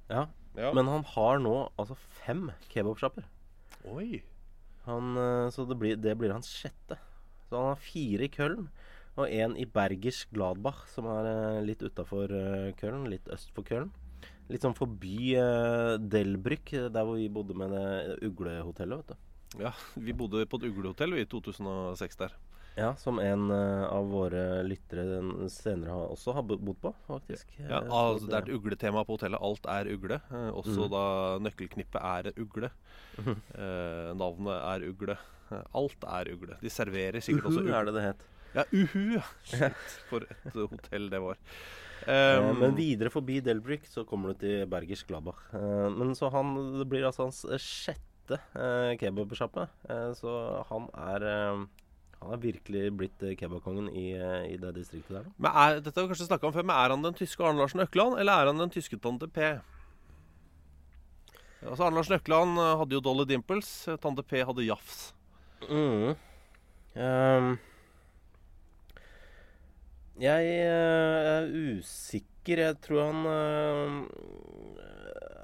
Ja. 0.10 0.28
Ja. 0.58 0.74
Men 0.74 0.90
han 0.90 1.06
har 1.14 1.40
nå 1.44 1.56
altså 1.80 1.96
fem 2.24 2.50
kebabsjapper. 2.72 3.28
Oi. 3.88 4.24
Han, 4.88 5.16
eh, 5.18 5.50
så 5.54 5.66
det 5.70 5.78
blir, 5.80 6.00
det 6.02 6.16
blir 6.18 6.34
hans 6.34 6.50
sjette. 6.50 6.98
Så 7.48 7.58
han 7.58 7.72
har 7.74 7.84
fire 7.84 8.26
i 8.26 8.34
Køln 8.34 8.70
og 9.20 9.28
én 9.28 9.56
i 9.60 9.66
Bergers 9.68 10.24
Gladbach, 10.32 10.86
som 10.94 11.10
er 11.12 11.28
eh, 11.28 11.64
litt 11.66 11.82
utafor 11.84 12.32
uh, 12.32 12.70
Köln, 12.80 13.10
litt 13.12 13.28
øst 13.34 13.52
for 13.56 13.68
Køln. 13.68 13.90
Litt 14.50 14.64
sånn 14.64 14.78
forbi 14.78 15.34
uh, 15.36 15.98
Delbrück, 16.00 16.72
der 16.72 17.04
hvor 17.04 17.20
vi 17.20 17.28
bodde 17.34 17.58
med 17.58 17.74
det 17.76 18.20
uglehotellet, 18.26 19.04
vet 19.04 19.12
du. 19.12 19.66
Ja, 19.66 19.74
vi 19.98 20.16
bodde 20.16 20.46
på 20.48 20.60
et 20.62 20.70
uglehotell 20.70 21.18
i 21.20 21.26
2006 21.28 22.22
der. 22.22 22.38
Ja, 22.78 22.94
som 22.96 23.18
en 23.20 23.50
uh, 23.52 23.88
av 23.92 24.06
våre 24.12 24.62
lyttere 24.64 25.18
senere 25.52 25.92
har, 25.92 26.12
også 26.14 26.34
har 26.38 26.44
bodd 26.48 26.78
på, 26.82 26.94
faktisk. 27.08 27.50
Ja, 27.60 27.82
Eh, 27.82 27.90
altså, 27.92 28.28
det 28.30 28.38
er 28.38 28.46
et 28.48 28.56
ugletema 28.56 29.04
på 29.04 29.18
hotellet. 29.18 29.42
Alt 29.42 29.66
er 29.68 29.90
ugle. 29.94 30.22
Uh, 30.32 30.52
også 30.56 30.86
Mm. 30.86 30.90
da 30.94 31.04
nøkkelknippet 31.50 32.02
er 32.02 32.32
ugle. 32.40 32.70
Uh, 33.20 34.14
navnet 34.16 34.56
er 34.64 34.88
ugle. 34.90 35.18
Alt 35.76 36.04
er 36.08 36.32
ugle. 36.34 36.58
De 36.62 36.70
serverer 36.70 37.20
sikkert 37.26 37.50
også 37.50 37.60
Uhu 37.64 37.68
ugle. 37.68 37.76
er 37.80 37.86
det 37.90 37.94
det 37.98 38.04
het. 38.04 38.26
Ja, 38.56 38.64
uhu. 38.74 39.22
Shit, 39.44 39.74
for 40.10 40.24
et 40.30 40.54
hotell 40.56 41.10
det 41.12 41.20
var. 41.22 41.38
Um, 42.08 42.60
men 42.62 42.76
videre 42.78 43.12
forbi 43.12 43.42
Delbrick 43.44 43.86
så 43.92 44.06
kommer 44.08 44.32
du 44.32 44.40
til 44.46 44.64
Bergers 44.72 45.04
Glabach. 45.04 45.42
Men 45.54 46.16
så 46.16 46.30
han, 46.32 46.56
det 46.80 46.88
blir 46.90 47.04
altså 47.06 47.28
hans 47.28 47.44
sjette 47.60 48.40
uh, 48.56 48.96
kebabsjappe. 48.98 49.68
Så 50.16 50.32
han 50.70 50.88
er 50.96 51.28
Han 52.20 52.36
er 52.36 52.42
virkelig 52.44 52.90
blitt 53.00 53.24
eh, 53.24 53.36
kebabkongen 53.40 53.88
i, 53.96 54.10
eh, 54.18 54.50
i 54.54 54.58
det 54.60 54.74
distriktet 54.76 55.16
der. 55.16 55.28
men 55.38 55.52
er, 55.52 55.80
dette 55.80 55.96
har 55.96 56.08
vi 56.08 56.12
kanskje 56.12 56.28
snakket 56.28 56.50
om 56.50 56.56
før, 56.58 56.68
men 56.68 56.76
er 56.76 56.94
han 56.94 57.06
den 57.06 57.16
tyske 57.16 57.46
Arne 57.46 57.62
Larsen 57.62 57.84
Økland, 57.84 58.20
eller 58.20 58.34
er 58.34 58.52
han 58.52 58.60
den 58.60 58.74
tyske 58.74 59.00
Tante 59.00 59.30
P? 59.32 59.54
Altså, 61.64 61.86
Arne 61.86 61.96
Larsen 61.96 62.18
Økland 62.20 62.60
eh, 62.60 62.76
hadde 62.82 62.98
jo 62.98 63.04
Dolly 63.06 63.26
Dimples. 63.30 63.72
Tante 64.04 64.24
P 64.28 64.44
hadde 64.44 64.68
Jafs. 64.68 65.14
Mm. 65.70 66.16
Um. 67.00 67.50
jeg 70.20 70.54
er 70.66 71.48
usikker. 71.48 72.64
Jeg 72.66 72.80
tror 72.84 73.12
han 73.12 73.28
eh, 73.32 74.89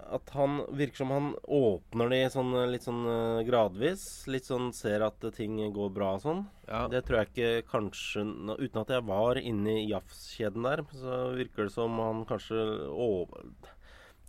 At 0.05 0.29
han 0.35 0.59
virker 0.77 0.99
som 1.01 1.09
han 1.09 1.31
åpner 1.49 2.11
de 2.13 2.19
sånn, 2.29 2.51
eh, 2.53 2.67
litt 2.69 2.83
sånn 2.85 3.05
eh, 3.09 3.43
gradvis. 3.47 4.03
Litt 4.29 4.45
sånn 4.45 4.67
ser 4.75 5.01
at 5.01 5.23
eh, 5.25 5.33
ting 5.33 5.57
går 5.73 5.89
bra 5.95 6.11
og 6.17 6.21
sånn. 6.21 6.43
Ja. 6.69 6.83
Det 6.91 7.01
tror 7.07 7.23
jeg 7.23 7.31
ikke 7.31 7.69
kanskje 7.71 8.25
Uten 8.59 8.81
at 8.83 8.93
jeg 8.93 9.05
var 9.07 9.39
inne 9.41 9.79
i 9.81 9.87
Jafs-kjeden 9.89 10.67
der, 10.67 10.83
så 10.93 11.17
virker 11.33 11.65
det 11.65 11.73
som 11.73 11.97
han 12.01 12.21
kanskje 12.29 12.61
over, 12.91 13.49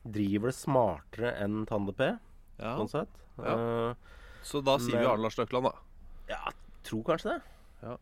driver 0.07 0.53
det 0.53 0.57
smartere 0.57 1.35
enn 1.45 1.67
Tande 1.69 1.93
P, 1.97 2.09
ja. 2.57 2.73
sånn 2.79 2.93
sett. 2.93 3.21
Ja. 3.37 3.57
Uh, 3.93 4.17
Så 4.47 4.63
da 4.65 4.79
sier 4.81 4.97
vi 4.97 5.03
Men- 5.05 5.13
Arne 5.13 5.27
Lars 5.27 5.37
Nøkland, 5.37 5.69
da. 5.69 5.73
ja, 6.31 6.41
tror 6.87 7.03
kanskje 7.05 7.35
det. 7.37 7.43
Ja. 7.83 7.97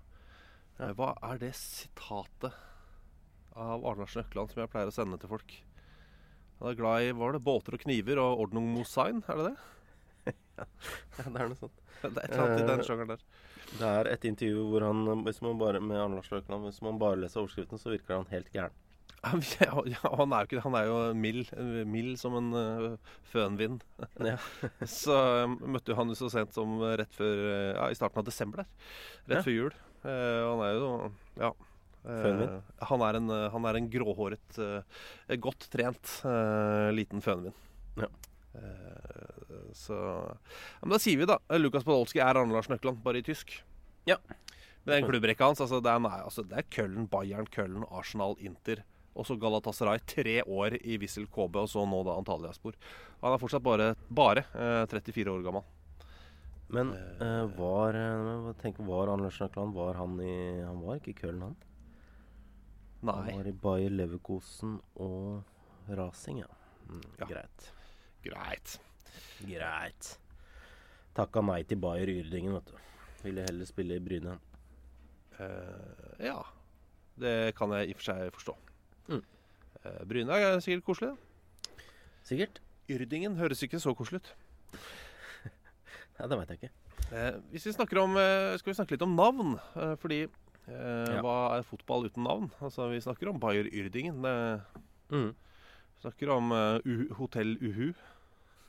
Hva 0.94 1.14
er 1.22 1.38
det 1.38 1.54
sitatet 1.58 2.52
av 3.56 3.82
Arne 3.84 4.04
Lars 4.04 4.14
Nøkland 4.18 4.50
som 4.52 4.62
jeg 4.62 4.70
pleier 4.70 4.90
å 4.90 4.94
sende 4.94 5.18
til 5.18 5.30
folk? 5.30 5.54
Han 6.61 6.71
er 6.71 6.79
glad 6.79 7.03
i 7.03 7.12
hva 7.12 7.25
var 7.27 7.33
det, 7.37 7.43
båter 7.45 7.77
og 7.77 7.83
kniver 7.83 8.21
og 8.23 8.45
Ordnung 8.47 8.69
Mosain, 8.75 9.23
er 9.29 9.40
det 9.40 9.51
det? 9.51 9.57
Ja, 10.55 11.25
det 11.27 11.40
er 11.40 11.49
noe 11.51 11.59
sånt. 11.59 11.81
Det 12.05 12.11
er 12.11 12.25
et 12.25 12.33
eller 12.35 12.45
annet 12.45 12.61
i 12.62 12.69
den 12.69 12.81
Eh, 12.81 12.87
sjangeren 12.87 13.11
der. 13.14 13.23
Det 13.75 13.88
er 13.90 14.09
et 14.12 14.25
intervju 14.29 14.64
hvor 14.71 14.85
han, 14.87 15.01
hvis 15.27 15.40
man 15.43 15.59
bare, 15.59 15.81
med 15.83 15.99
Arne 15.99 16.19
Lars 16.21 16.29
Løkland, 16.31 16.67
hvis 16.69 16.79
man 16.85 16.99
bare 17.01 17.19
leser 17.19 17.40
overskriften, 17.43 17.81
så 17.81 17.90
virker 17.95 18.21
han 18.21 18.29
helt 18.31 18.51
gæren. 18.55 18.75
Ja, 19.64 19.71
han 20.21 20.33
er 20.37 20.45
jo 20.45 20.47
ikke 20.47 20.57
det. 20.59 20.62
Han 20.67 20.75
er 20.77 20.85
jo 20.90 20.97
mild, 21.17 21.49
eh, 21.57 21.81
mild 21.88 22.19
som 22.21 22.35
en 22.37 22.51
uh, 22.53 23.14
fønvind. 23.33 23.81
Ja. 24.21 24.35
Så 24.85 25.17
eh, 25.17 25.55
møtte 25.64 25.95
jo 25.95 25.97
han 25.99 26.12
jo 26.12 26.19
så 26.19 26.29
sent 26.33 26.53
som 26.55 26.77
rett 27.01 27.14
før 27.17 27.40
eh, 27.49 27.71
Ja, 27.73 27.87
i 27.88 27.97
starten 27.97 28.21
av 28.21 28.27
desember 28.29 28.62
der. 28.62 28.69
Rett 29.25 29.38
Ja. 29.40 29.45
før 29.47 29.57
jul. 29.57 29.79
Eh, 30.05 30.40
og 30.45 30.51
han 30.53 30.67
er 30.69 30.77
jo 30.77 30.90
Ja. 31.40 31.53
Fønvind? 32.05 32.73
han, 32.90 33.03
er 33.07 33.19
en, 33.19 33.31
eh, 33.33 33.47
han 33.55 33.67
er 33.69 33.79
en 33.79 33.87
gråhåret, 33.88 34.59
uh, 34.61 35.37
godt 35.40 35.69
trent 35.73 36.19
uh, 36.29 36.93
liten 36.93 37.25
fønvin. 37.25 37.55
Ja. 38.01 38.11
Så 39.75 39.97
Men 40.83 40.93
da 40.93 40.99
sier 41.03 41.19
vi, 41.19 41.27
da. 41.27 41.40
Lukas 41.59 41.83
Podolsky 41.87 42.21
er 42.23 42.38
Arne 42.38 42.55
Lars 42.55 42.69
Nøkland, 42.71 43.01
bare 43.03 43.19
i 43.19 43.25
tysk. 43.27 43.57
Ja. 44.07 44.21
Men 44.85 45.01
den 45.01 45.09
klubbrekka 45.09 45.49
hans, 45.49 45.62
altså, 45.64 45.81
det 45.83 45.90
er, 45.90 46.03
nei, 46.05 46.21
altså, 46.23 46.45
det 46.47 46.61
er 46.61 46.69
Köln, 46.71 47.09
Bayern, 47.11 47.49
Köln, 47.51 47.83
Arsenal, 47.88 48.37
Inter. 48.38 48.85
Og 49.14 49.27
så 49.27 49.35
Galatasaray. 49.40 50.05
Tre 50.07 50.37
år 50.43 50.77
i 50.83 50.99
Wissel 51.03 51.27
KB, 51.27 51.59
og 51.64 51.71
så 51.71 51.83
nå 51.88 52.03
da 52.07 52.14
Antalyaspor. 52.21 52.79
Han 53.25 53.35
er 53.35 53.43
fortsatt 53.43 53.64
bare, 53.64 53.93
bare 54.11 54.45
eh, 54.53 54.85
34 54.90 55.35
år 55.35 55.45
gammel. 55.47 55.67
Men 56.75 56.95
var 57.59 57.97
Tenk, 58.62 58.81
var 58.87 59.12
Arne 59.12 59.27
Lars 59.27 59.37
Nøkland 59.38 59.75
Var 59.77 59.99
han 60.01 60.14
i 60.25 60.62
Han 60.64 60.81
var 60.81 60.97
ikke 60.97 61.12
i 61.12 61.19
Köln, 61.19 61.43
han? 61.45 61.59
Han 63.12 63.38
var 63.38 63.47
i 63.49 63.53
Bayer 63.53 63.90
Leverkosen 63.93 64.79
og 64.97 65.43
Rasing, 65.88 66.38
ja. 66.40 66.47
Mm, 66.88 67.03
Ja. 67.21 67.27
Greit. 67.27 67.67
Greit. 68.25 68.79
Greit. 69.45 70.09
Takka 71.14 71.43
nei 71.45 71.62
til 71.69 71.79
Bayer 71.79 72.09
Yrdingen, 72.09 72.55
vet 72.57 72.71
du. 72.73 72.77
Ville 73.25 73.45
heller 73.47 73.69
spille 73.69 73.97
i 73.97 74.03
Bryne. 74.05 74.38
Uh, 75.38 76.14
ja. 76.21 76.38
Det 77.21 77.55
kan 77.57 77.71
jeg 77.77 77.88
i 77.88 77.95
og 77.95 78.01
for 78.01 78.09
seg 78.09 78.33
forstå. 78.35 78.55
Mm. 79.09 79.23
Uh, 79.85 80.01
Bryne 80.09 80.33
er 80.40 80.59
sikkert 80.64 80.85
koselig. 80.88 81.11
da. 81.14 81.83
Sikkert? 82.25 82.61
Yrdingen 82.90 83.37
høres 83.37 83.62
ikke 83.62 83.81
så 83.81 83.95
koselig 83.97 84.23
ut. 84.25 84.35
Ja, 86.14 86.29
det 86.31 86.37
veit 86.38 86.51
jeg 86.53 86.59
ikke. 86.62 86.75
Uh, 87.11 87.40
hvis 87.51 87.64
vi 87.67 87.73
snakker 87.75 87.99
om, 87.99 88.12
skal 88.61 88.71
vi 88.71 88.75
snakke 88.79 88.95
litt 88.95 89.03
om 89.03 89.17
navn? 89.19 89.57
Fordi 89.99 90.21
eh, 90.68 91.14
Ja. 91.16 91.20
hva 91.22 91.59
er 91.59 91.62
fotball 91.68 92.07
uten 92.09 92.24
navn? 92.24 92.50
Altså, 92.61 92.88
Vi 92.90 93.00
snakker 93.00 93.29
om 93.31 93.38
Bayer 93.40 93.64
Yrdingen. 93.72 94.22
Det, 94.22 94.61
Mm. 95.11 95.35
vi 95.35 96.00
snakker 96.09 96.31
om 96.33 96.50
uh, 96.53 96.79
U 96.85 97.09
Hotell 97.18 97.57
Uhu. 97.61 97.92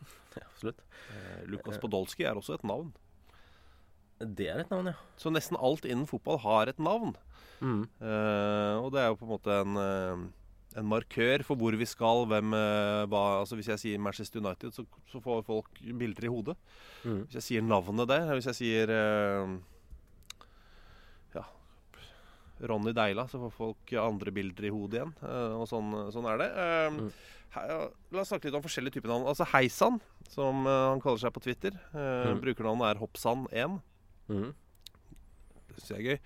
Absolutt. 0.51 0.79
Eh, 1.09 1.45
Lukas 1.47 1.77
Podolsky 1.79 2.23
er 2.27 2.35
også 2.35 2.55
et 2.59 2.63
navn. 2.67 2.91
Det 4.19 4.47
er 4.47 4.59
et 4.63 4.69
navn, 4.71 4.87
ja. 4.91 4.93
Så 5.19 5.31
nesten 5.31 5.57
alt 5.59 5.83
innen 5.87 6.07
fotball 6.07 6.37
har 6.43 6.67
et 6.71 6.77
navn. 6.79 7.15
Mm. 7.61 7.83
Eh, 8.01 8.75
og 8.79 8.91
det 8.93 9.01
er 9.01 9.07
jo 9.11 9.17
på 9.19 9.25
en 9.27 9.31
måte 9.31 9.55
en, 9.61 9.77
eh, 9.79 10.79
en 10.79 10.87
markør 10.91 11.43
for 11.47 11.55
hvor 11.59 11.75
vi 11.79 11.85
skal, 11.87 12.25
hvem 12.27 12.53
eh, 12.53 13.05
hva 13.11 13.39
Altså 13.41 13.55
Hvis 13.55 13.67
jeg 13.71 13.79
sier 13.79 13.99
Manchester 14.03 14.39
United, 14.43 14.73
så, 14.75 14.85
så 15.11 15.21
får 15.23 15.43
folk 15.47 15.79
bilder 15.99 16.27
i 16.27 16.31
hodet. 16.31 16.57
Mm. 17.05 17.21
Hvis 17.27 17.39
jeg 17.39 17.43
sier 17.47 17.61
navnet 17.63 18.07
der, 18.11 18.27
hvis 18.35 18.45
jeg 18.51 18.55
sier 18.59 18.91
eh, 18.91 19.55
Ja 19.55 19.74
Ronny 22.61 22.93
Deila, 22.95 23.27
så 23.27 23.39
får 23.41 23.51
folk 23.51 23.93
andre 23.99 24.31
bilder 24.31 24.67
i 24.69 24.71
hodet 24.71 24.99
igjen. 25.01 25.13
Eh, 25.21 25.55
og 25.59 25.65
sånn, 25.67 25.89
sånn 26.15 26.27
er 26.31 26.37
det. 26.39 26.49
Eh, 26.55 26.89
Mm. 26.95 27.09
he, 27.55 27.63
la 28.11 28.21
oss 28.21 28.29
snakke 28.31 28.45
litt 28.49 28.55
om 28.55 28.63
forskjellige 28.63 28.93
typer 28.97 29.11
navn. 29.11 29.27
Altså 29.27 29.45
Heisan, 29.51 29.99
som 30.29 30.65
eh, 30.67 30.89
han 30.91 31.01
kaller 31.03 31.19
seg 31.19 31.33
på 31.35 31.43
Twitter. 31.43 31.71
Mm. 31.93 32.39
Brukernavnet 32.41 32.95
er 32.95 33.01
Hoppsan1. 33.01 33.81
Mm. 34.29 34.53
Det 35.67 35.75
synes 35.83 35.89
jeg 35.91 35.99
er 35.99 36.09
gøy. 36.15 36.19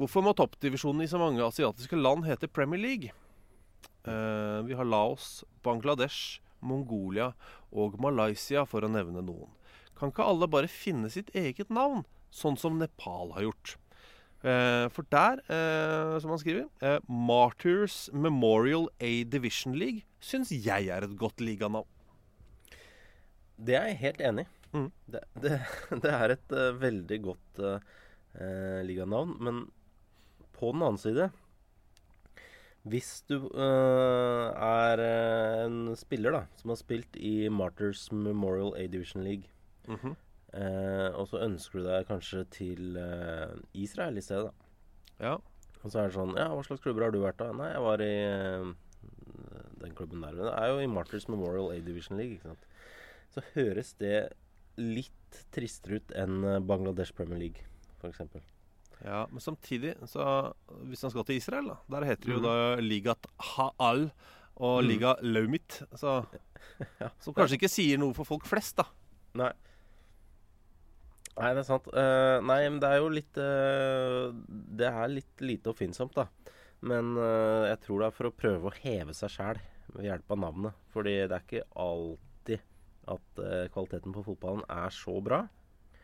Hvorfor 0.00 0.24
må 0.24 0.32
toppdivisjonen 0.36 1.02
i 1.04 1.08
så 1.10 1.18
mange 1.20 1.40
asiatiske 1.44 1.96
land 1.96 2.24
hete 2.28 2.48
Premier 2.48 2.80
League? 2.80 3.10
Uh, 4.06 4.62
vi 4.64 4.72
har 4.76 4.84
Laos, 4.88 5.42
Bangladesh, 5.62 6.40
Mongolia 6.64 7.34
og 7.72 7.98
Malaysia, 8.00 8.64
for 8.64 8.80
å 8.80 8.88
nevne 8.88 9.20
noen. 9.24 9.50
Kan 9.98 10.08
ikke 10.12 10.24
alle 10.24 10.48
bare 10.48 10.68
finne 10.72 11.10
sitt 11.12 11.28
eget 11.36 11.68
navn, 11.68 12.06
sånn 12.32 12.56
som 12.56 12.78
Nepal 12.80 13.34
har 13.36 13.42
gjort? 13.50 13.74
Eh, 14.40 14.86
for 14.88 15.04
der, 15.12 15.42
eh, 15.52 16.18
som 16.20 16.32
han 16.32 16.40
skriver, 16.40 16.68
eh, 16.80 16.98
Martyrs 17.08 18.08
Memorial 18.12 18.88
A 19.00 19.22
Division 19.24 19.74
League 19.76 20.06
syns 20.20 20.50
jeg 20.50 20.88
er 20.88 21.04
et 21.04 21.16
godt 21.18 21.40
liganavn. 21.44 21.88
Det 23.60 23.76
er 23.76 23.90
jeg 23.90 24.00
helt 24.00 24.20
enig 24.20 24.46
i. 24.46 24.78
Mm. 24.78 24.88
Det, 25.12 25.20
det, 25.42 25.60
det 26.02 26.14
er 26.14 26.32
et 26.32 26.52
uh, 26.54 26.80
veldig 26.80 27.20
godt 27.24 27.60
eh, 27.60 28.80
liganavn. 28.86 29.36
Men 29.42 29.60
på 30.56 30.70
den 30.72 30.84
annen 30.86 31.00
side 31.00 31.30
Hvis 32.86 33.24
du 33.28 33.50
uh, 33.50 34.54
er 34.54 35.02
en 35.66 35.90
spiller 35.96 36.32
da 36.32 36.42
som 36.56 36.72
har 36.72 36.78
spilt 36.80 37.16
i 37.16 37.50
Martyrs 37.52 38.06
Memorial 38.12 38.72
A 38.78 38.86
Division 38.86 39.24
League, 39.26 39.50
Mhm. 39.90 40.14
Eh, 40.54 41.08
og 41.14 41.28
så 41.30 41.40
ønsker 41.46 41.80
du 41.80 41.86
deg 41.88 42.06
kanskje 42.08 42.44
til 42.54 42.96
eh, 43.00 43.54
Israel 43.74 44.18
i 44.18 44.24
stedet, 44.24 44.50
da. 44.50 44.68
Ja. 45.20 45.34
Og 45.82 45.88
så 45.92 46.00
er 46.02 46.08
det 46.10 46.16
sånn 46.16 46.34
Ja, 46.36 46.48
hva 46.52 46.62
slags 46.66 46.82
klubber 46.84 47.06
har 47.06 47.12
du 47.14 47.20
vært 47.22 47.38
da? 47.40 47.50
Nei, 47.56 47.70
jeg 47.72 47.82
var 47.84 48.02
i 48.04 48.12
eh, 48.24 48.70
den 49.80 49.94
klubben 49.96 50.20
der. 50.24 50.34
Men 50.36 50.48
det 50.50 50.54
er 50.58 50.72
jo 50.74 50.80
i 50.84 50.90
Martyrs 50.92 51.28
Memorial 51.30 51.70
A 51.72 51.78
Division 51.84 52.18
League, 52.20 52.36
ikke 52.36 52.50
sant. 52.52 52.66
Så 53.32 53.44
høres 53.54 53.94
det 54.00 54.16
litt 54.80 55.40
tristere 55.54 56.00
ut 56.00 56.12
enn 56.18 56.40
eh, 56.44 56.58
Bangladesh 56.64 57.14
Premier 57.16 57.40
League, 57.40 57.64
f.eks. 58.00 58.20
Ja, 59.00 59.22
men 59.32 59.40
samtidig, 59.40 59.94
så 60.10 60.24
hvis 60.90 61.00
han 61.06 61.12
skal 61.14 61.24
til 61.24 61.38
Israel, 61.40 61.70
da 61.72 61.78
Der 61.96 62.04
heter 62.10 62.28
det 62.28 62.34
jo 62.36 62.42
mm. 62.42 62.48
da 62.48 62.56
Ligat 62.84 63.30
Ha'al 63.54 64.10
og 64.60 64.82
Mhm. 64.82 64.88
Liga 64.90 65.14
Laumit. 65.24 65.78
Så, 65.96 66.18
Ja. 67.00 67.08
som 67.24 67.32
kanskje 67.32 67.56
ikke 67.56 67.70
sier 67.72 67.96
noe 68.00 68.12
for 68.12 68.28
folk 68.28 68.44
flest, 68.44 68.76
da. 68.76 68.84
Nei. 69.40 69.52
Nei, 71.38 71.52
det 71.54 71.62
er 71.62 71.68
sant. 71.68 71.86
Uh, 71.94 72.38
nei, 72.44 72.62
men 72.66 72.80
det 72.82 72.88
er 72.90 73.00
jo 73.00 73.10
litt 73.12 73.38
uh, 73.40 74.32
Det 74.50 74.88
er 74.88 75.12
litt 75.12 75.44
lite 75.44 75.70
oppfinnsomt, 75.72 76.16
da. 76.18 76.26
Men 76.86 77.14
uh, 77.18 77.68
jeg 77.68 77.80
tror 77.84 78.02
det 78.02 78.08
er 78.08 78.16
for 78.16 78.30
å 78.30 78.34
prøve 78.34 78.70
å 78.70 78.76
heve 78.82 79.14
seg 79.16 79.32
sjæl 79.36 79.60
ved 79.94 80.08
hjelp 80.08 80.34
av 80.34 80.42
navnet. 80.46 80.82
Fordi 80.94 81.14
det 81.22 81.36
er 81.36 81.46
ikke 81.46 81.64
alltid 81.86 82.66
at 83.10 83.40
kvaliteten 83.74 84.12
på 84.14 84.22
fotballen 84.22 84.60
er 84.70 84.92
så 84.94 85.16
bra 85.24 85.40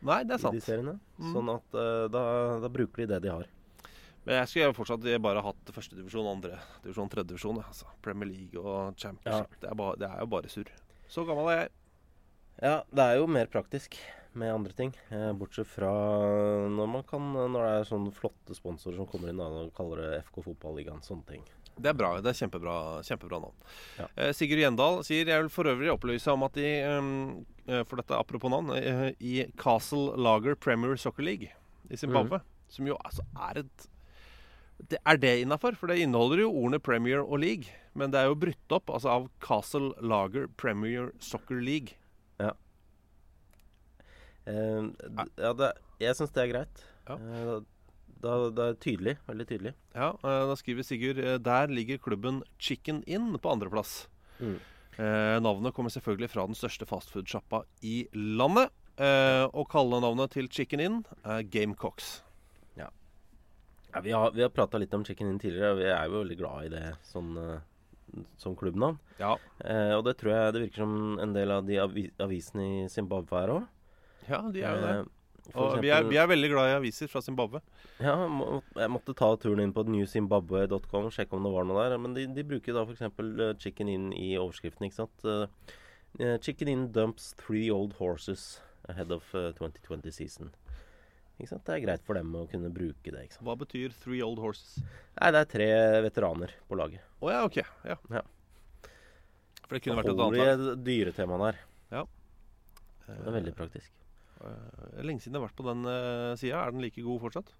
Nei, 0.07 0.25
det 0.27 0.35
er 0.35 0.41
i 0.41 0.41
de 0.41 0.43
sant. 0.43 0.65
seriene. 0.65 0.95
Mm. 1.21 1.29
Sånn 1.37 1.51
at 1.53 1.77
da, 2.11 2.23
da 2.65 2.71
bruker 2.73 3.05
de 3.05 3.07
det 3.13 3.21
de 3.23 3.31
har. 3.31 3.47
Men 4.27 4.41
jeg 4.41 4.51
skulle 4.51 4.75
fortsatt 4.75 5.07
bare 5.23 5.45
hatt 5.47 5.71
førstedivisjon, 5.71 6.27
andredivisjon, 6.33 7.13
tredjedivisjon. 7.13 7.61
ja, 7.63 7.69
Altså. 7.71 7.93
Premier 8.03 8.33
League 8.33 8.59
og 8.59 8.99
championship. 8.99 9.55
Det, 9.63 9.71
er 9.71 9.79
bare, 9.79 9.99
det 10.03 10.09
er 10.09 10.25
jo 10.25 10.29
bare 10.35 10.51
surr. 10.51 10.73
Så 11.07 11.23
gammel 11.29 11.53
er 11.53 11.61
jeg. 11.61 11.71
Ja, 12.59 12.77
det 12.91 13.07
er 13.07 13.21
jo 13.21 13.29
mer 13.31 13.47
praktisk 13.53 13.95
med 14.39 14.53
andre 14.53 14.75
ting. 14.77 14.93
Eh, 15.11 15.33
bortsett 15.37 15.69
fra 15.69 15.91
når 16.71 16.91
man 16.91 17.05
kan 17.09 17.25
Når 17.33 17.57
det 17.57 17.71
er 17.73 17.89
sånne 17.89 18.13
flotte 18.15 18.57
sponsorer 18.57 19.01
som 19.01 19.09
kommer 19.11 19.33
inn 19.33 19.43
og 19.43 19.73
kaller 19.77 20.03
det 20.03 20.23
FK 20.29 20.43
Fotballigaen. 20.51 21.03
Sånne 21.05 21.27
ting. 21.29 21.47
Det 21.77 21.91
er 21.91 21.97
bra. 21.97 22.15
Det 22.25 22.31
er 22.33 22.39
kjempebra, 22.39 22.77
kjempebra 23.05 23.41
navn. 23.43 23.67
Ja. 23.99 24.07
Eh, 24.17 24.33
Sigurd 24.37 24.63
Gjendal 24.63 25.03
sier 25.05 25.29
jeg 25.29 25.45
vil 25.45 25.53
for 25.53 25.69
øvrig 25.69 25.93
opplyse 25.93 26.33
om 26.33 26.47
at 26.47 26.57
de 26.57 26.71
ehm, 26.81 27.11
eh, 27.69 27.83
For 27.85 28.01
dette 28.01 28.17
apropos 28.17 28.53
navn. 28.53 28.73
I 29.21 29.49
Castle 29.61 30.17
Lager 30.17 30.57
Premier 30.57 30.97
Soccer 30.97 31.27
League 31.27 31.53
i 31.91 31.97
Zimbabwe, 31.97 32.41
som 32.73 32.89
jo 32.89 32.97
altså 33.05 33.23
er 33.51 33.63
et 33.63 33.91
det 34.91 34.99
Er 35.07 35.17
det 35.17 35.41
innafor? 35.41 35.77
For 35.77 35.89
det 35.89 36.03
inneholder 36.05 36.43
jo 36.45 36.51
ordene 36.53 36.79
Premier 36.79 37.23
og 37.23 37.41
League. 37.41 37.71
Men 37.97 38.13
det 38.13 38.21
er 38.21 38.29
jo 38.29 38.37
brutt 38.37 38.75
opp 38.77 38.91
altså 38.93 39.09
av 39.09 39.29
Castle 39.41 39.95
Lager 40.05 40.51
Premier 40.61 41.13
Soccer 41.19 41.63
League. 41.65 41.97
Eh, 44.47 44.83
d- 45.19 45.31
ja, 45.43 45.53
det, 45.59 45.73
jeg 46.01 46.15
syns 46.19 46.33
det 46.37 46.45
er 46.45 46.53
greit. 46.53 46.85
Ja. 47.09 47.17
Eh, 47.17 47.57
da, 48.23 48.37
det 48.51 48.65
er 48.71 48.79
tydelig. 48.83 49.17
Veldig 49.29 49.47
tydelig. 49.51 49.75
Ja, 49.95 50.11
eh, 50.23 50.45
Da 50.51 50.55
skriver 50.57 50.87
Sigurd 50.87 51.19
eh, 51.23 51.37
der 51.39 51.69
ligger 51.69 51.99
klubben 52.03 52.43
Chicken 52.59 53.03
Inn 53.07 53.33
på 53.39 53.53
andreplass. 53.53 54.07
Mm. 54.41 54.57
Eh, 54.97 55.37
navnet 55.45 55.75
kommer 55.77 55.93
selvfølgelig 55.93 56.31
fra 56.33 56.47
den 56.49 56.57
største 56.57 56.87
fastfood-sjappa 56.89 57.65
i 57.85 58.07
landet. 58.15 58.71
Eh, 58.97 59.45
og 59.53 59.67
kallenavnet 59.69 60.31
til 60.33 60.49
Chicken 60.49 60.81
Inn 60.81 61.03
er 61.25 61.43
Gamecocks. 61.45 62.23
Ja, 63.97 64.01
vi 64.05 64.11
har, 64.13 64.31
vi 64.37 64.43
har 64.45 64.51
prata 64.53 64.77
litt 64.81 64.93
om 64.93 65.05
Chicken 65.05 65.29
Inn 65.31 65.39
tidligere, 65.41 65.71
og 65.73 65.79
vi 65.81 65.87
er 65.89 66.09
jo 66.09 66.19
veldig 66.19 66.37
glad 66.37 66.65
i 66.67 66.73
det 66.75 66.83
sånn, 67.09 67.31
som 68.37 68.57
klubbnavn. 68.59 68.99
Ja. 69.21 69.31
Eh, 69.65 69.93
og 69.97 70.03
det 70.05 70.17
tror 70.21 70.33
jeg 70.35 70.53
det 70.53 70.61
virker 70.67 70.83
som 70.83 71.15
en 71.23 71.33
del 71.33 71.53
av 71.55 71.65
de 71.69 71.79
avisene 71.81 72.67
i 72.67 72.89
Zimbabwe 72.93 73.41
er 73.41 73.53
òg. 73.55 73.65
Ja, 74.29 74.43
de 74.53 74.63
er 74.63 74.77
jo 74.77 74.83
det. 74.83 74.97
for 75.53 75.77
Og 75.77 75.83
vi 75.85 75.91
er, 75.95 76.07
vi 76.11 76.19
er 76.19 76.29
veldig 76.31 76.51
glad 76.53 76.71
i 76.73 76.77
aviser 76.81 77.11
fra 77.13 77.23
Zimbabwe. 77.23 77.63
Ja, 78.03 78.17
må, 78.27 78.61
jeg 78.77 78.93
måtte 78.93 79.15
ta 79.17 79.31
turen 79.41 79.63
inn 79.63 79.75
på 79.77 79.87
newzimbabwe.com 79.87 81.09
og 81.09 81.15
sjekke 81.15 81.39
om 81.39 81.47
det 81.47 81.55
var 81.55 81.69
noe 81.69 81.87
der. 81.87 81.99
Men 82.03 82.17
de, 82.17 82.27
de 82.35 82.47
bruker 82.47 82.77
da 82.77 82.85
f.eks. 82.87 83.07
Uh, 83.21 83.49
chicken 83.63 83.91
in 83.93 84.13
i 84.17 84.35
overskriften, 84.41 84.89
ikke 84.89 85.01
sant. 85.05 85.27
Uh, 85.27 86.37
chicken 86.43 86.73
in 86.73 86.89
dumps 86.95 87.33
three 87.39 87.71
old 87.71 87.99
horses 88.01 88.57
ahead 88.89 89.13
of 89.15 89.27
uh, 89.35 89.51
2020 89.59 90.11
season. 90.15 90.55
Ikke 91.37 91.51
sant? 91.51 91.67
Det 91.69 91.75
er 91.75 91.83
greit 91.85 92.05
for 92.07 92.17
dem 92.17 92.33
å 92.39 92.47
kunne 92.49 92.71
bruke 92.73 93.13
det. 93.13 93.27
ikke 93.27 93.37
sant? 93.37 93.45
Hva 93.45 93.59
betyr 93.61 93.93
Three 94.01 94.23
Old 94.25 94.41
Horses? 94.41 94.79
Nei, 95.19 95.29
det 95.35 95.43
er 95.43 95.51
tre 95.51 95.69
veteraner 96.07 96.55
på 96.69 96.79
laget. 96.81 97.05
Å 97.21 97.33
ja, 97.33 97.43
ok. 97.45 97.59
Ja. 97.85 97.99
Ja. 98.15 98.23
For 99.67 99.77
det 99.77 99.83
kunne 99.85 99.99
vært 100.01 100.13
et 100.15 100.23
annet 100.25 100.63
lag. 100.63 100.81
dyretema 100.87 101.41
der. 101.43 101.61
Ja. 101.93 102.05
Det 103.05 103.19
er 103.19 103.37
veldig 103.37 103.55
praktisk. 103.59 103.93
Eh, 104.45 105.01
lenge 105.07 105.23
siden 105.25 105.37
jeg 105.37 105.43
har 105.43 105.49
vært 105.49 105.61
på 105.61 105.69
den 105.69 105.87
uh, 105.89 106.35
sida. 106.39 106.65
Er 106.65 106.75
den 106.75 106.85
like 106.85 107.05
god 107.05 107.23
fortsatt? 107.25 107.55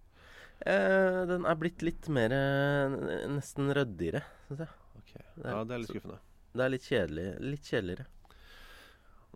Eh, 0.65 1.23
den 1.29 1.45
er 1.45 1.59
blitt 1.61 1.85
litt 1.85 2.09
mer 2.13 2.33
eh, 2.33 2.97
nesten 3.29 3.69
ryddigere, 3.77 4.23
syns 4.49 4.65
jeg. 4.65 4.73
Ok. 4.97 5.13
Ja, 5.45 5.61
det 5.69 5.77
er 5.77 5.83
litt 5.83 5.93
skuffende. 5.93 6.21
Det 6.57 6.65
er 6.65 6.73
litt 6.73 6.89
kjedelig. 6.89 7.27
Litt 7.45 7.69
kjedeligere. 7.69 8.07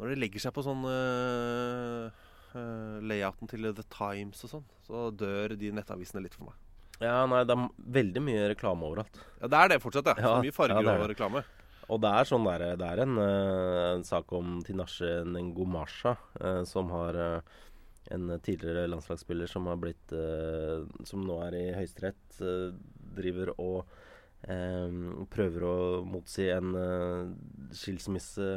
Når 0.01 0.15
de 0.15 0.17
legger 0.23 0.41
seg 0.41 0.55
på 0.57 0.65
sånn 0.65 0.87
uh, 0.89 2.09
eh, 2.57 2.97
layouten 3.05 3.51
til 3.51 3.69
The 3.77 3.85
Times 3.93 4.41
og 4.47 4.53
sånn, 4.55 4.67
så 4.87 5.11
dør 5.13 5.53
de 5.61 5.75
nettavisene 5.77 6.23
litt 6.25 6.39
for 6.39 6.49
meg. 6.49 6.57
Ja, 7.01 7.27
nei, 7.29 7.43
det 7.49 7.53
er 7.53 7.67
veldig 8.01 8.23
mye 8.25 8.47
reklame 8.55 8.89
overalt. 8.89 9.21
Ja, 9.43 9.51
Det 9.53 9.61
er 9.61 9.73
det 9.75 9.81
fortsatt, 9.85 10.09
ja. 10.09 10.17
Ja, 10.17 10.33
Så 10.39 10.47
mye 10.47 10.57
farger 10.57 10.81
ja, 10.81 10.87
det 10.89 11.05
og 11.05 11.13
reklame. 11.13 11.45
Og 11.91 11.99
det 12.05 12.11
er 12.15 12.29
sånn 12.29 12.45
der, 12.47 12.63
det 12.79 12.87
er 12.87 13.03
en, 13.03 13.17
eh, 13.19 13.87
en 13.97 14.05
sak 14.07 14.31
om 14.37 14.61
Tinashe 14.67 15.25
Nengomasha, 15.27 16.13
eh, 16.41 16.63
som 16.69 16.91
har 16.95 17.19
eh, 17.19 17.41
en 18.15 18.29
tidligere 18.43 18.87
landslagsspiller 18.91 19.51
som 19.51 19.67
har 19.71 19.77
blitt 19.79 20.11
Som 21.07 21.27
nå 21.29 21.37
er 21.45 21.55
i 21.55 21.67
Høyesterett, 21.77 22.39
driver 23.15 23.53
og 23.61 23.93
prøver 25.31 25.67
å 25.69 25.75
motsi 26.09 26.49
en 26.51 26.73
skilsmisse 27.77 28.49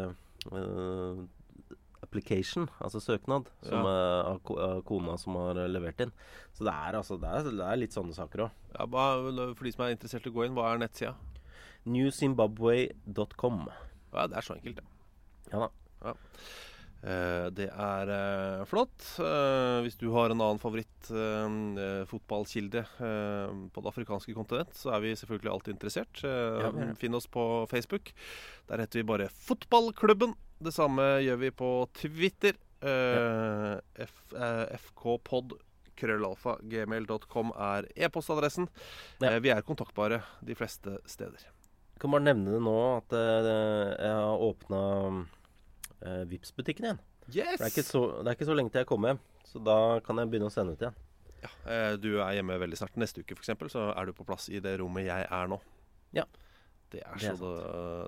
application, 2.02 2.70
altså 2.82 3.02
søknad, 3.04 3.52
som 3.62 3.86
Ja. 3.86 4.32
er 4.40 4.82
kona 4.88 5.18
som 5.20 5.36
har 5.36 5.60
levert 5.68 6.00
inn. 6.02 6.12
Så 6.56 6.64
det 6.66 6.74
er, 6.74 6.98
altså, 6.98 7.20
det 7.20 7.30
er, 7.30 7.52
det 7.52 7.68
er 7.68 7.78
litt 7.84 7.94
sånne 7.94 8.16
saker 8.16 8.48
òg. 8.48 8.52
Ja, 8.74 8.88
for 8.88 9.64
de 9.64 9.72
som 9.76 9.86
er 9.86 9.96
interessert 9.96 10.26
i 10.26 10.30
å 10.32 10.34
gå 10.34 10.46
inn, 10.48 10.56
hva 10.56 10.74
er 10.74 10.80
nettsida? 10.80 11.14
Newzimbabwe.com. 11.86 13.66
Ja, 14.14 14.28
det 14.28 14.38
er 14.38 14.46
så 14.46 14.58
enkelt, 14.58 14.84
ja. 14.84 14.90
Ja 15.54 15.68
da. 15.68 16.14
Eh, 17.04 17.48
det 17.52 17.66
er 17.68 18.10
uh, 18.10 18.64
flott. 18.68 18.96
Uh, 19.20 19.84
hvis 19.84 19.98
du 20.00 20.08
har 20.16 20.32
en 20.32 20.40
annen 20.40 20.62
favoritt 20.62 20.90
fotballkilde 22.08 22.80
eh, 22.80 23.56
på 23.76 23.82
det 23.84 23.90
afrikanske 23.92 24.36
kontinent, 24.38 24.72
så 24.80 24.94
er 24.96 25.02
vi 25.04 25.12
selvfølgelig 25.20 25.52
alltid 25.52 25.74
interessert. 25.76 26.22
Ja, 26.24 26.70
er. 26.72 26.94
Finn 27.00 27.18
oss 27.18 27.28
på 27.28 27.44
Facebook. 27.68 28.14
Der 28.70 28.80
heter 28.86 29.02
vi 29.02 29.10
bare 29.10 29.28
Fotballklubben. 29.28 30.32
Det 30.64 30.72
samme 30.72 31.04
gjør 31.26 31.42
vi 31.42 31.52
på 31.52 31.72
Twitter. 32.00 32.56
Uh, 32.84 33.76
uh, 34.00 34.66
FKpod 34.80 35.58
krøllalfa 36.00 36.56
gmail.com 36.72 37.52
er 37.56 37.90
e-postadressen. 37.96 38.70
Ja. 39.24 39.36
Vi 39.44 39.52
er 39.52 39.68
kontaktbare 39.68 40.24
de 40.40 40.56
fleste 40.56 40.98
steder. 41.04 41.52
Jeg 41.94 42.04
kan 42.04 42.14
bare 42.14 42.26
nevne 42.26 42.56
det 42.56 42.62
nå 42.66 42.76
at 42.98 43.16
eh, 43.16 43.50
jeg 44.02 44.14
har 44.18 44.44
åpna 44.44 44.82
uh, 46.04 46.24
vips 46.28 46.52
butikken 46.58 46.90
igjen. 46.90 47.02
Yes! 47.30 47.58
Det 47.60 47.68
er, 47.68 47.72
ikke 47.72 47.86
så, 47.88 48.04
det 48.20 48.32
er 48.32 48.38
ikke 48.38 48.50
så 48.50 48.58
lenge 48.58 48.74
til 48.74 48.84
jeg 48.84 48.90
kommer 48.90 49.14
hjem, 49.14 49.22
så 49.48 49.62
da 49.64 49.78
kan 50.04 50.20
jeg 50.20 50.32
begynne 50.32 50.50
å 50.50 50.54
sende 50.54 50.76
ut 50.76 50.84
igjen. 50.84 50.98
Ja, 51.44 51.52
eh, 51.72 51.94
du 52.00 52.10
er 52.18 52.38
hjemme 52.38 52.58
veldig 52.60 52.80
snart. 52.80 52.98
Neste 53.00 53.24
uke 53.24 53.36
for 53.36 53.44
eksempel, 53.44 53.72
så 53.72 53.90
er 53.94 54.08
du 54.08 54.16
på 54.16 54.26
plass 54.28 54.50
i 54.52 54.62
det 54.64 54.78
rommet 54.82 55.08
jeg 55.08 55.28
er 55.28 55.52
nå. 55.52 55.60
Ja. 56.16 56.26
Det, 56.92 57.02
er 57.02 57.20
Det 57.20 57.30
er 57.32 57.38
så, 57.40 57.52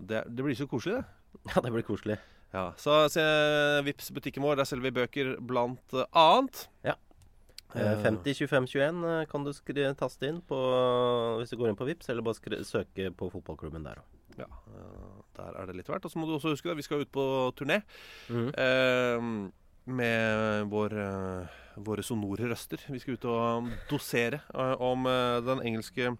det, 0.01 0.23
det, 0.29 0.45
blir 0.45 0.57
så 0.57 0.67
koselig, 0.69 1.01
det. 1.01 1.05
Ja, 1.53 1.61
det 1.61 1.71
blir 1.73 1.85
koselig. 1.85 2.19
Ja, 2.55 2.69
så 2.79 3.01
se 3.11 3.23
Vips 3.83 4.11
butikken 4.15 4.45
vår. 4.45 4.55
Der 4.61 4.67
selger 4.69 4.87
vi 4.87 4.95
bøker 4.95 5.33
blant 5.43 5.95
eh, 5.95 6.07
annet. 6.15 6.67
Ja. 6.87 6.95
Eh, 7.75 8.03
50 8.03 8.37
25 8.45 8.67
21 8.71 9.03
eh, 9.03 9.25
kan 9.31 9.43
du 9.43 9.51
skri 9.55 9.83
taste 9.99 10.29
inn 10.29 10.39
på, 10.47 10.59
hvis 11.39 11.51
du 11.51 11.57
går 11.59 11.71
inn 11.71 11.79
på 11.79 11.87
Vips, 11.89 12.09
eller 12.09 12.25
bare 12.25 12.37
skri 12.37 12.61
søke 12.63 13.09
på 13.11 13.29
fotballklubben 13.33 13.83
der 13.83 13.99
òg. 13.99 14.15
Ja, 14.39 14.47
eh, 14.47 15.19
der 15.37 15.59
er 15.59 15.69
det 15.69 15.77
litt 15.79 15.91
verdt. 15.91 16.07
Og 16.07 16.13
så 16.13 16.19
må 16.19 16.27
du 16.27 16.35
også 16.37 16.55
huske 16.55 16.71
at 16.71 16.79
vi 16.79 16.85
skal 16.85 17.03
ut 17.03 17.11
på 17.11 17.25
turné 17.59 17.81
mm. 18.29 18.49
eh, 18.51 19.29
med 19.85 20.65
vår, 20.71 20.97
eh, 21.03 21.61
våre 21.85 22.03
sonore 22.03 22.49
røster. 22.49 22.81
Vi 22.89 23.01
skal 23.03 23.19
ut 23.19 23.29
og 23.29 23.69
dosere 23.91 24.41
eh, 24.53 24.75
om 24.81 25.07
eh, 25.09 25.39
den 25.45 25.63
engelske 25.65 26.15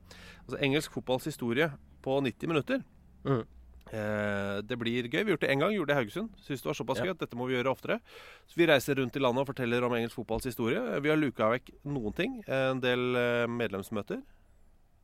Altså 0.45 0.59
engelsk 0.61 0.93
fotballs 0.93 1.25
historie 1.25 1.71
på 2.05 2.19
90 2.21 2.51
minutter. 2.51 2.83
Mhm. 3.25 3.45
Eh, 3.93 4.61
det 4.65 4.77
blir 4.81 5.05
gøy. 5.07 5.23
Vi 5.23 5.31
gjorde 5.33 5.45
det 5.45 5.51
én 5.55 5.59
gang. 5.61 5.71
Gjorde 5.75 5.87
det 5.93 5.95
i 5.95 5.99
Haugesund. 6.01 6.29
Syns 6.41 6.61
det 6.63 6.65
var 6.65 6.73
såpass 6.73 6.97
Ja. 6.97 7.05
gøy 7.05 7.11
at 7.11 7.19
dette 7.19 7.35
må 7.37 7.45
vi 7.47 7.53
gjøre 7.53 7.69
oftere. 7.71 7.99
Så 8.47 8.55
Vi 8.57 8.65
reiser 8.65 8.95
rundt 8.97 9.15
i 9.15 9.19
landet 9.19 9.41
og 9.41 9.47
forteller 9.53 9.83
om 9.85 9.93
engelsk 9.93 10.15
fotballs 10.15 10.43
historie. 10.45 10.79
Vi 11.01 11.09
har 11.09 11.17
luka 11.17 11.49
vekk 11.51 11.69
noen 11.85 12.13
ting. 12.15 12.43
En 12.47 12.79
del 12.81 13.15
eh, 13.15 13.45
medlemsmøter. 13.47 14.21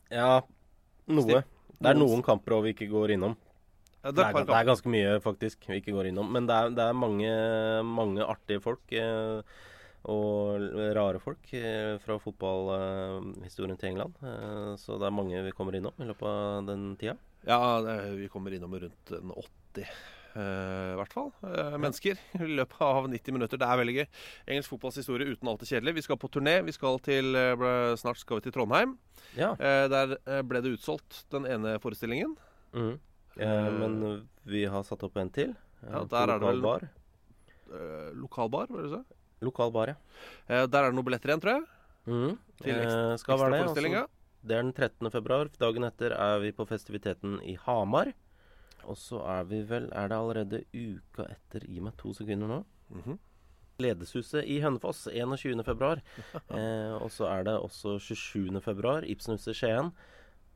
Ja, 0.10 0.42
noe. 1.08 1.44
Det 1.82 1.90
er 1.90 1.94
noen- 1.96 2.24
kamper 2.24 2.52
òg 2.58 2.64
vi 2.64 2.74
ikke 2.74 2.90
går 2.90 3.12
innom. 3.18 3.36
Ja, 4.04 4.10
Det 4.12 4.16
Det 4.16 4.24
er, 4.26 4.26
er, 4.26 4.30
et 4.30 4.34
par 4.34 4.46
det 4.46 4.56
er 4.68 4.72
ganske 4.74 4.90
mye 4.90 5.20
faktisk 5.22 5.68
vi 5.68 5.80
ikke 5.80 5.94
går 5.94 6.08
innom. 6.10 6.32
Men 6.32 6.48
det 6.48 6.56
er, 6.56 6.70
det 6.70 6.80
er 6.90 6.94
mange, 6.94 7.84
mange 7.86 8.26
artige 8.26 8.60
folk. 8.62 8.82
Eh, 8.92 9.42
og 10.04 10.60
rare 10.96 11.20
folk 11.22 11.54
eh, 11.54 12.00
fra 12.00 12.18
fotballhistorien 12.18 13.78
til 13.78 13.90
England. 13.92 14.14
Eh, 14.24 14.74
så 14.82 14.98
det 14.98 15.06
er 15.06 15.12
mange 15.14 15.44
vi 15.46 15.52
kommer 15.52 15.76
innom 15.78 15.94
i 16.00 16.08
løpet 16.10 16.24
av 16.26 16.66
den 16.66 16.96
tida. 16.98 17.16
Ja, 17.48 17.60
vi 18.16 18.28
kommer 18.30 18.54
innom 18.54 18.74
rundt 18.80 19.12
80 19.12 19.82
eh, 19.82 20.92
i 20.94 20.96
hvert 21.00 21.14
fall. 21.14 21.32
eh, 21.44 21.78
mennesker 21.82 22.20
i 22.38 22.48
løpet 22.60 22.82
av 22.86 23.08
90 23.10 23.34
minutter. 23.34 23.58
Det 23.58 23.68
er 23.68 23.80
veldig 23.82 23.96
gøy. 23.98 24.08
Engelsk 24.48 24.70
fotballs 24.76 25.00
historie 25.02 25.28
uten 25.34 25.50
alt 25.50 25.60
det 25.64 25.70
kjedelige. 25.72 25.98
Vi 25.98 26.04
skal 26.06 26.20
på 26.22 26.30
turné. 26.32 26.60
Vi 26.68 26.72
skal 26.76 27.00
til, 27.04 27.36
eh, 27.36 27.96
snart 27.98 28.22
skal 28.22 28.38
vi 28.40 28.46
til 28.48 28.54
Trondheim. 28.56 28.98
Ja. 29.38 29.54
Eh, 29.58 29.88
der 29.92 30.18
eh, 30.26 30.42
ble 30.46 30.62
det 30.62 30.76
utsolgt 30.78 31.24
den 31.34 31.46
ene 31.50 31.78
forestillingen. 31.82 32.38
Mhm. 32.74 33.00
Eh, 33.40 33.72
men 33.80 34.28
vi 34.46 34.66
har 34.68 34.84
satt 34.84 35.04
opp 35.08 35.18
en 35.18 35.30
til. 35.34 35.56
eh, 35.84 35.90
Ja, 35.92 36.04
der 36.06 36.24
er 36.36 36.40
det 36.40 36.48
vel- 36.48 36.62
bar. 36.62 36.90
Eh, 37.72 38.12
lokalbar, 38.14 38.68
var 38.70 38.82
det 38.82 38.90
du 38.92 38.96
sa? 38.98 39.04
Lokal 39.42 39.72
bar, 39.72 39.88
ja. 39.88 39.96
Eh, 40.48 40.68
der 40.68 40.84
er 40.84 40.92
det 40.92 40.96
noen 40.96 41.06
billetter 41.08 41.32
igjen, 41.32 41.42
tror 41.42 41.54
jeg. 41.58 41.64
Mm. 42.06 42.38
Til 42.62 42.72
Eh, 42.76 42.82
ekstra, 42.86 43.18
skal 43.18 43.38
være 43.40 43.52
det. 43.66 44.10
Det 44.42 44.58
er 44.58 44.64
den 44.64 44.74
13. 44.74 45.12
februar. 45.14 45.50
Dagen 45.62 45.86
etter 45.86 46.16
er 46.18 46.40
vi 46.42 46.54
på 46.56 46.66
festiviteten 46.70 47.40
i 47.46 47.58
Hamar. 47.66 48.14
Og 48.90 48.98
så 48.98 49.20
er 49.30 49.44
vi 49.46 49.62
vel 49.70 49.92
Er 49.94 50.10
det 50.10 50.18
allerede 50.18 50.64
uka 50.74 51.28
etter 51.30 51.68
Gi 51.68 51.82
meg 51.86 51.98
to 51.98 52.14
sekunder 52.14 52.48
nå. 52.48 52.64
Mm 52.90 53.02
-hmm. 53.06 53.18
Ledeshuset 53.80 54.44
i 54.46 54.60
Hønefoss 54.62 55.08
21. 55.08 55.64
februar. 55.64 56.02
Eh, 56.58 56.94
og 57.04 57.12
så 57.12 57.26
er 57.26 57.44
det 57.44 57.60
også 57.60 58.00
27. 58.00 58.62
februar. 58.62 59.04
Ibsenhuset 59.04 59.56
Skien. 59.56 59.92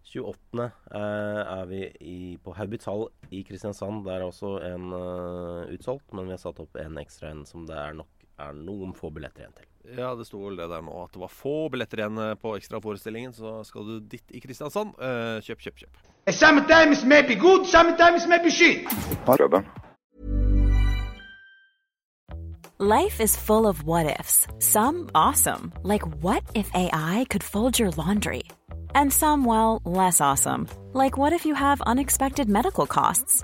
28. 0.04 0.72
Eh, 0.92 1.60
er 1.60 1.66
vi 1.66 1.92
i, 2.02 2.38
på 2.44 2.54
hall 2.54 3.10
i 3.32 3.44
Kristiansand. 3.44 4.06
Der 4.06 4.12
er 4.12 4.24
også 4.24 4.60
en 4.74 4.94
uh, 4.94 5.74
utsolgt, 5.74 6.14
men 6.14 6.26
vi 6.26 6.32
har 6.32 6.38
satt 6.38 6.60
opp 6.60 6.76
en 6.76 6.98
ekstra 6.98 7.30
en 7.30 7.46
som 7.46 7.66
det 7.66 7.76
er 7.76 7.94
nok 7.94 8.08
er 8.38 8.54
noen 8.54 8.94
få 8.94 9.10
billetter 9.10 9.46
igjen 9.46 9.58
til. 9.60 9.75
Ja, 9.98 10.16
det 10.16 10.26
sto 10.26 10.42
vel 10.42 10.58
det 10.58 10.68
der 10.72 10.82
nå 10.82 10.94
at 11.04 11.14
det 11.14 11.22
var 11.22 11.32
få 11.32 11.70
billetter 11.70 12.02
igjen 12.02 12.18
eh, 12.22 12.34
på 12.42 12.56
ekstraforestillingen. 12.58 13.34
Så 13.36 13.60
skal 13.68 13.86
du 13.86 14.00
dit 14.00 14.36
i 14.36 14.42
Kristiansand, 14.44 14.96
Uh, 14.96 15.42
kjøp, 15.44 15.60
kjøp, 15.62 15.76
kjøp. 15.84 15.98
Sometimes 16.32 17.04
maybe 17.04 17.36
good, 17.36 17.66
sometimes 17.68 18.26
maybe 18.28 18.50
shit. 18.50 18.88
Life 22.80 23.22
is 23.22 23.36
full 23.36 23.68
of 23.68 23.84
what 23.84 24.20
ifs. 24.20 24.48
Some 24.60 25.10
awesome, 25.14 25.74
like 25.84 26.04
what 26.24 26.44
if 26.56 26.70
AI 26.74 27.26
could 27.30 27.44
fold 27.44 27.80
your 27.80 27.92
laundry? 27.92 28.44
And 28.94 29.14
some, 29.14 29.46
well, 29.46 29.82
less 29.86 30.22
awesome, 30.22 30.68
like 30.94 31.18
what 31.18 31.34
if 31.34 31.46
you 31.46 31.56
have 31.56 31.82
unexpected 31.82 32.50
medical 32.50 32.88
costs? 32.88 33.44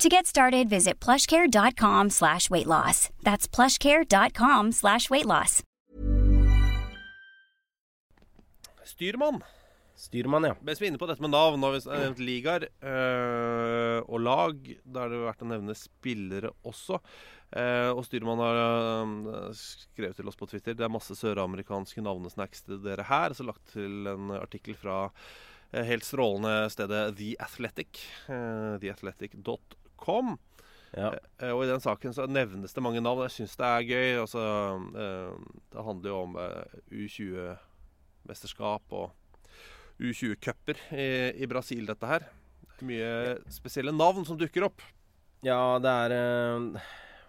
To 0.00 0.10
get 0.10 0.26
started, 0.26 0.68
visit 0.68 1.00
plushcare.com 1.00 2.10
slash 2.10 2.50
weight 2.50 2.66
loss. 2.66 3.08
That's 3.22 3.48
plushcare.com 3.48 4.72
slash 4.72 5.08
weight 5.08 5.24
loss. 5.24 5.62
Styrmann. 8.84 9.40
Styrmann, 9.96 10.44
ja. 10.44 10.56
Mens 10.60 10.82
vi 10.82 10.86
er 10.86 10.92
inne 10.92 11.00
på 11.00 11.08
dette 11.08 11.24
med 11.24 11.32
navn, 11.32 11.64
har 11.64 11.72
vi 11.72 11.80
nevnt 11.88 12.20
ligaer 12.20 12.66
øh, 12.68 14.02
og 14.04 14.20
lag. 14.20 14.68
Da 14.84 15.06
er 15.06 15.14
det 15.14 15.22
verdt 15.22 15.46
å 15.46 15.48
nevne 15.54 15.78
spillere 15.80 16.52
også. 16.68 17.00
Uh, 17.56 17.94
og 17.94 18.02
styrmann 18.04 18.42
har 18.42 18.56
uh, 18.58 19.48
skrevet 19.54 20.18
til 20.18 20.26
oss 20.26 20.34
på 20.34 20.48
Twitter 20.50 20.74
Det 20.74 20.82
er 20.82 20.90
masse 20.90 21.14
søramerikanske 21.14 22.02
navnesnacks 22.02 22.66
til 22.66 22.82
dere 22.84 23.06
her. 23.06 23.32
Så 23.38 23.46
lagt 23.46 23.72
til 23.72 24.10
en 24.12 24.34
artikkel 24.34 24.76
fra 24.76 25.06
uh, 25.08 25.82
helt 25.88 26.04
strålende 26.04 26.66
stedet 26.74 27.02
The 27.16 27.32
Athletic. 27.48 28.04
Uh, 28.28 28.76
TheAthletic.com. 28.82 29.85
Ja. 30.96 31.10
Eh, 31.42 31.52
Og 31.52 31.64
i 31.64 31.68
den 31.70 31.82
saken 31.82 32.14
så 32.16 32.26
nevnes 32.30 32.72
det 32.72 32.82
mange 32.84 33.02
navn. 33.04 33.24
Jeg 33.26 33.34
syns 33.36 33.56
det 33.60 33.66
er 33.68 33.86
gøy. 33.88 34.08
Altså, 34.22 34.42
eh, 34.96 35.32
det 35.74 35.84
handler 35.88 36.12
jo 36.12 36.18
om 36.22 36.36
eh, 36.40 36.76
U20-mesterskap 37.04 38.96
og 38.96 39.10
U20-cuper 40.00 40.80
i, 40.92 41.08
i 41.42 41.48
Brasil, 41.50 41.86
dette 41.88 42.10
her. 42.10 42.28
Er 42.76 42.84
mye 42.86 43.10
spesielle 43.52 43.92
navn 43.96 44.24
som 44.28 44.38
dukker 44.40 44.68
opp. 44.68 44.84
Ja, 45.44 45.78
det 45.80 45.92
er 45.92 46.80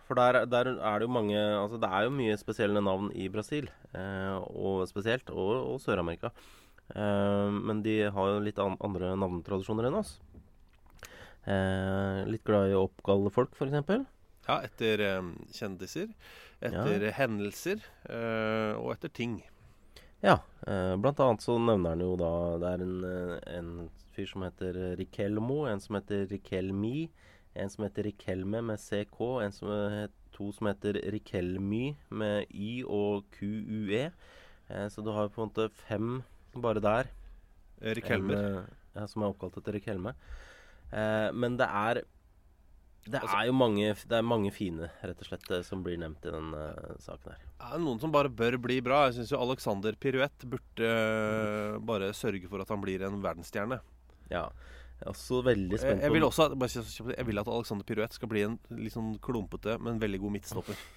For 0.08 0.16
der, 0.16 0.46
der 0.48 0.70
er 0.80 1.00
det 1.00 1.06
jo 1.08 1.12
mange 1.12 1.36
Altså, 1.38 1.78
det 1.80 1.90
er 1.92 2.08
jo 2.08 2.14
mye 2.16 2.38
spesielle 2.40 2.82
navn 2.84 3.12
i 3.16 3.28
Brasil, 3.32 3.68
og 3.96 4.88
spesielt, 4.88 5.30
og, 5.30 5.74
og 5.74 5.82
Sør-Amerika. 5.84 6.32
Men 6.96 7.82
de 7.84 7.98
har 8.16 8.30
jo 8.32 8.40
litt 8.44 8.60
andre 8.64 9.14
navnetradisjoner 9.20 9.90
enn 9.90 10.00
oss. 10.00 10.14
Eh, 11.48 12.22
litt 12.28 12.44
glad 12.48 12.72
i 12.72 12.76
å 12.76 12.88
oppkalle 12.90 13.32
folk, 13.32 13.54
f.eks. 13.56 14.08
Ja, 14.48 14.58
etter 14.64 15.04
eh, 15.04 15.30
kjendiser, 15.56 16.10
etter 16.64 17.06
hendelser 17.16 17.84
eh, 18.08 18.74
og 18.76 18.92
etter 18.96 19.12
ting. 19.12 19.40
Ja. 20.24 20.40
Eh, 20.68 20.96
blant 21.00 21.20
annet 21.24 21.46
så 21.46 21.58
nevner 21.62 21.94
han 21.94 22.02
jo 22.02 22.16
da 22.20 22.32
Det 22.62 22.70
er 22.74 22.84
en, 22.84 22.96
en 23.54 23.72
fyr 24.16 24.30
som 24.32 24.46
heter 24.48 24.80
Rikelmo, 25.00 25.64
en 25.70 25.84
som 25.84 26.00
heter 26.00 26.26
Rikelmi, 26.32 27.10
en 27.58 27.70
som 27.74 27.86
heter 27.86 28.10
Rikelme 28.10 28.64
med 28.66 28.82
CK, 28.82 29.20
en 29.46 29.54
som 29.54 29.72
het, 29.94 30.16
to 30.36 30.50
som 30.54 30.70
heter 30.70 31.00
Rikelmy 31.14 31.96
med 32.10 32.52
Y 32.52 32.84
og 32.84 33.30
QUE. 33.38 34.10
Eh, 34.68 34.88
så 34.90 35.04
du 35.06 35.14
har 35.16 35.30
på 35.30 35.44
en 35.44 35.52
måte 35.52 35.70
fem 35.88 36.20
bare 36.58 36.84
der. 36.84 37.14
Rikelmer. 37.82 38.36
En, 38.36 38.76
ja, 38.98 39.08
som 39.08 39.24
er 39.24 39.32
oppkalt 39.32 39.60
etter 39.62 39.78
Rikelme. 39.78 40.16
Eh, 40.92 41.32
men 41.34 41.58
det 41.60 41.68
er 41.68 42.04
det 43.08 43.22
Altså- 43.22 43.38
er 43.40 43.46
jo 43.48 43.54
mange, 43.54 43.94
det 43.96 44.12
er 44.18 44.22
mange 44.22 44.52
fine, 44.52 44.90
rett 45.02 45.20
og 45.22 45.26
slett, 45.30 45.50
eh, 45.52 45.62
som 45.64 45.82
blir 45.84 45.98
nevnt 45.98 46.26
i 46.26 46.32
den 46.32 46.54
uh, 46.54 46.96
saken 47.00 47.32
her. 47.32 47.38
Det 47.58 47.70
er 47.74 47.80
noen 47.80 48.00
som 48.02 48.12
bare 48.12 48.28
bør 48.28 48.58
bli 48.60 48.82
bra. 48.82 49.06
Jeg 49.08 49.16
syns 49.16 49.32
jo 49.32 49.40
Alexander 49.40 49.94
Pirouette 49.96 50.44
burde 50.46 50.90
uh, 50.92 51.80
bare 51.80 52.12
sørge 52.12 52.50
for 52.50 52.60
at 52.60 52.68
han 52.68 52.82
blir 52.84 53.02
en 53.08 53.22
verdensstjerne. 53.24 53.80
Ja. 54.30 54.50
Jeg 55.00 55.06
er 55.06 55.12
også 55.14 55.40
veldig 55.46 55.78
spent 55.80 56.02
jeg 56.02 56.10
jeg, 56.10 56.12
vil 56.12 56.26
også 56.26 57.16
jeg 57.16 57.26
vil 57.26 57.40
at 57.40 57.48
Alexander 57.48 57.86
Pirouette 57.86 58.18
skal 58.18 58.28
bli 58.28 58.42
en 58.44 58.60
litt 58.72 58.94
sånn 58.96 59.18
klumpete, 59.22 59.78
men 59.80 60.00
veldig 60.00 60.20
god 60.20 60.32
midtstopper. 60.40 60.76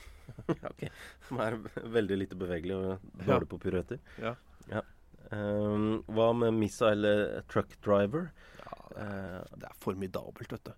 Ok, 0.71 0.85
Som 1.27 1.41
er 1.43 1.57
veldig 1.91 2.17
lite 2.21 2.37
bevegelig 2.39 2.75
og 2.77 3.27
Ja. 3.27 3.39
på 3.41 3.59
piruetter. 3.59 3.99
Ja. 4.23 4.37
Ehm, 5.33 6.03
hva 6.11 6.33
med 6.35 6.55
Missile 6.55 7.43
Truck 7.51 7.77
Driver? 7.83 8.31
Det 8.95 9.67
er 9.69 9.77
formidabelt, 9.83 10.53
vet 10.53 10.65
du. 10.71 10.73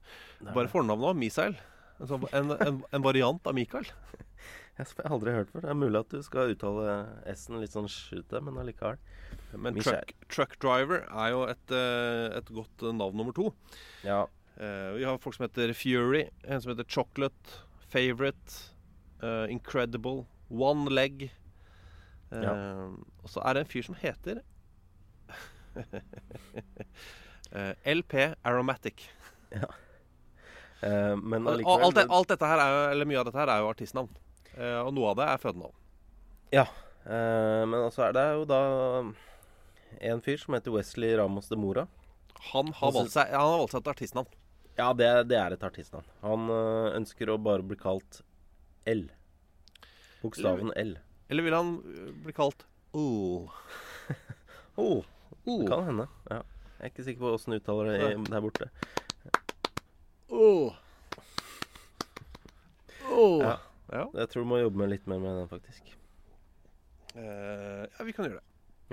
Bare 0.53 0.71
fornavnet 0.73 1.09
av 1.13 1.17
Misael. 1.19 1.57
En, 2.01 2.09
sånn- 2.11 2.29
en, 2.35 2.51
en, 2.57 2.79
en 2.93 3.05
variant 3.05 3.47
av 3.47 3.55
Mikael. 3.55 3.87
Jeg 4.79 4.87
har 4.97 5.13
aldri 5.13 5.35
hørt 5.37 5.51
før. 5.53 5.61
Det 5.67 5.69
er 5.71 5.77
mulig 5.77 6.01
at 6.01 6.13
du 6.15 6.23
skal 6.25 6.55
uttale 6.55 6.93
S-en 7.35 7.59
litt 7.61 7.75
sånn 7.75 7.91
skjute, 7.93 8.41
men 8.43 8.57
allikevel. 8.63 8.97
Men 9.61 9.77
truck, 9.77 10.15
truck 10.33 10.55
Driver 10.65 11.05
er 11.13 11.29
jo 11.35 11.43
et, 11.45 11.75
eh, 11.77 12.39
et 12.39 12.49
godt 12.57 12.85
navn 12.97 13.19
nummer 13.21 13.37
to. 13.37 13.51
Ja. 14.03 14.23
Eh, 14.57 14.89
vi 14.97 15.05
har 15.05 15.21
folk 15.21 15.37
som 15.37 15.45
heter 15.45 15.75
Fury, 15.77 16.25
en 16.49 16.65
som 16.65 16.73
heter 16.73 16.89
Chocolate, 16.89 17.61
Favorite, 17.93 18.57
eh, 19.21 19.45
Incredible, 19.53 20.25
One 20.49 20.89
Leg. 20.91 21.29
Ja. 22.33 22.57
Og 23.21 23.29
så 23.29 23.45
er 23.45 23.59
det 23.59 23.67
en 23.67 23.73
fyr 23.75 23.85
som 23.85 23.99
heter 24.01 24.41
LP 27.85 28.15
Aromatic. 28.43 29.09
Ja. 29.53 29.69
men 31.21 31.45
allikevel 31.47 31.83
alt, 31.85 31.99
alt 32.09 32.31
dette 32.33 32.49
her 32.49 32.59
er 32.59 32.71
jo, 32.73 32.79
eller 32.95 33.07
mye 33.11 33.19
av 33.21 33.27
dette 33.29 33.39
her 33.39 33.51
er 33.53 33.59
jo 33.61 33.67
artistnavn. 33.69 34.09
Eh, 34.57 34.79
og 34.81 34.93
noe 34.97 35.11
av 35.13 35.19
det 35.21 35.27
er 35.29 35.43
fødenavn. 35.43 35.75
Ja. 36.57 36.65
eh, 37.05 37.63
men 37.69 37.77
også 37.83 38.07
er 38.09 38.17
det 38.17 38.25
jo 38.39 38.47
da 38.49 38.61
en 40.09 40.23
fyr 40.25 40.41
som 40.41 40.57
heter 40.57 40.73
Wesley 40.75 41.13
Ramos 41.21 41.51
de 41.53 41.59
Mora. 41.61 41.87
Han 42.53 42.73
har 42.81 42.95
valgt 42.97 43.15
seg, 43.15 43.31
han 43.31 43.45
har 43.53 43.61
valgt 43.61 43.77
seg 43.77 43.85
et 43.85 43.93
artistnavn. 43.93 44.33
Ja, 44.81 44.89
det, 44.97 45.11
det 45.29 45.37
er 45.39 45.55
et 45.55 45.65
artistnavn. 45.69 46.09
Han 46.25 46.49
ønsker 46.97 47.31
å 47.31 47.37
bare 47.37 47.65
bli 47.69 47.77
kalt 47.81 48.23
L. 48.89 49.05
Bokstaven 50.23 50.73
L. 50.81 50.97
Eller 51.29 51.47
vil 51.47 51.57
han 51.57 51.77
bli 52.25 52.33
kalt 52.37 52.65
O? 52.93 53.05
Oh, 54.77 55.05
Ooh. 55.45 55.61
det 55.61 55.69
kan 55.69 55.85
hende. 55.85 56.09
Ja. 56.33 56.41
Jeg 56.83 56.89
er 56.89 56.91
ikke 56.91 57.05
sikker 57.07 57.23
på 57.23 57.31
åssen 57.31 57.55
du 57.55 57.61
uttaler 57.61 57.93
det 57.95 58.09
der 58.27 58.43
borte. 58.43 58.67
Oh. 60.33 60.73
Oh. 63.07 63.39
Ja. 63.39 63.53
Ja. 63.93 64.07
Jeg 64.19 64.33
tror 64.33 64.43
du 64.43 64.49
må 64.51 64.59
jobbe 64.59 64.81
med 64.81 64.91
litt 64.91 65.07
mer 65.07 65.21
med 65.23 65.37
den, 65.39 65.51
faktisk. 65.51 65.93
Uh, 67.15 67.87
ja, 67.87 68.07
vi 68.09 68.17
kan 68.17 68.27
gjøre 68.27 68.41
det. 68.41 68.47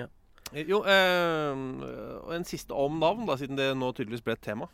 Ja. 0.03 0.07
Eh, 0.53 0.67
Jo, 0.69 0.83
og 0.83 2.35
en 2.35 2.45
siste 2.45 2.77
om 2.77 2.99
navn, 3.01 3.25
da, 3.25 3.39
siden 3.41 3.57
det 3.57 3.71
nå 3.73 3.89
tydeligvis 3.97 4.21
ble 4.27 4.37
et 4.37 4.45
tema. 4.45 4.69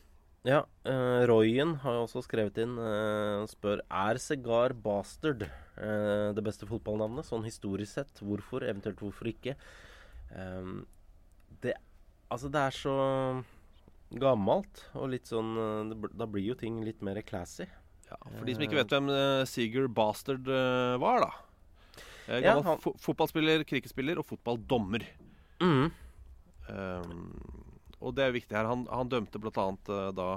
Ja, 0.45 0.59
uh, 0.85 1.23
Royen 1.25 1.77
har 1.81 1.95
jo 1.95 2.03
også 2.03 2.21
skrevet 2.21 2.59
inn 2.61 2.75
eh, 2.77 3.39
og 3.41 3.47
spør 3.49 3.79
Er 3.89 4.19
Segar 4.21 4.75
Bastard 4.77 5.47
eh, 5.47 6.27
det 6.37 6.43
beste 6.45 6.67
fotballnavnet, 6.69 7.25
sånn 7.25 7.47
historisk 7.47 7.95
sett. 7.95 8.21
Hvorfor, 8.21 8.67
eventuelt 8.67 9.01
hvorfor 9.01 9.31
ikke? 9.31 9.55
Um, 10.35 10.83
det 11.63 11.73
Altså, 12.33 12.49
det 12.51 12.61
er 12.61 12.75
så 12.75 12.95
gammelt 14.21 14.83
og 14.95 15.09
litt 15.11 15.27
sånn 15.27 15.55
eh, 15.57 16.07
Da 16.15 16.27
blir 16.29 16.51
jo 16.51 16.55
ting 16.59 16.79
litt 16.85 17.01
mer 17.05 17.19
classy. 17.25 17.65
Ja, 18.05 18.17
for 18.21 18.45
de 18.45 18.53
som 18.55 18.63
ikke 18.65 18.77
vet 18.77 18.93
hvem 18.93 19.09
eh, 19.11 19.41
Seager 19.49 19.89
Bastard 19.89 20.47
eh, 20.49 20.95
var, 21.01 21.25
da. 21.25 21.31
Ja, 22.41 22.55
han- 22.65 22.81
fotballspiller, 22.81 23.63
cricketspiller 23.69 24.17
og 24.21 24.25
fotballdommer. 24.29 25.03
Mm. 25.61 25.91
Um, 26.69 27.27
og 28.01 28.15
det 28.17 28.25
er 28.25 28.33
viktig 28.33 28.57
her. 28.57 28.65
Han, 28.69 28.87
han 28.89 29.11
dømte 29.11 29.41
bl.a. 29.41 29.67
Uh, 29.89 30.09
da 30.17 30.29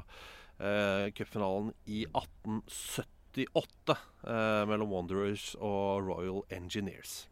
uh, 0.61 1.07
cupfinalen 1.17 1.73
i 1.89 2.03
1878 2.11 3.97
uh, 4.29 4.65
mellom 4.69 4.93
Wanderers 4.93 5.55
og 5.57 6.05
Royal 6.09 6.43
Engineers. 6.53 7.23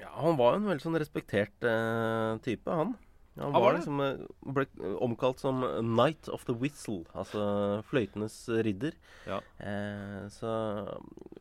Ja, 0.00 0.10
han 0.16 0.36
var 0.40 0.54
jo 0.54 0.62
en 0.62 0.70
veldig 0.70 0.84
sånn 0.84 1.00
respektert 1.00 1.68
uh, 1.68 2.36
type, 2.44 2.72
han. 2.72 2.96
Han 3.36 3.52
Han 3.52 3.62
var 3.62 3.74
liksom 3.76 4.00
eh, 4.00 4.20
ble 4.56 4.64
omkalt 5.04 5.40
som 5.42 5.60
'Night 5.60 6.28
of 6.32 6.44
the 6.48 6.54
Whistle, 6.56 7.04
altså 7.14 7.82
fløytenes 7.84 8.36
ridder. 8.64 8.94
Ja. 9.26 9.40
Eh, 9.60 10.28
så 10.32 10.52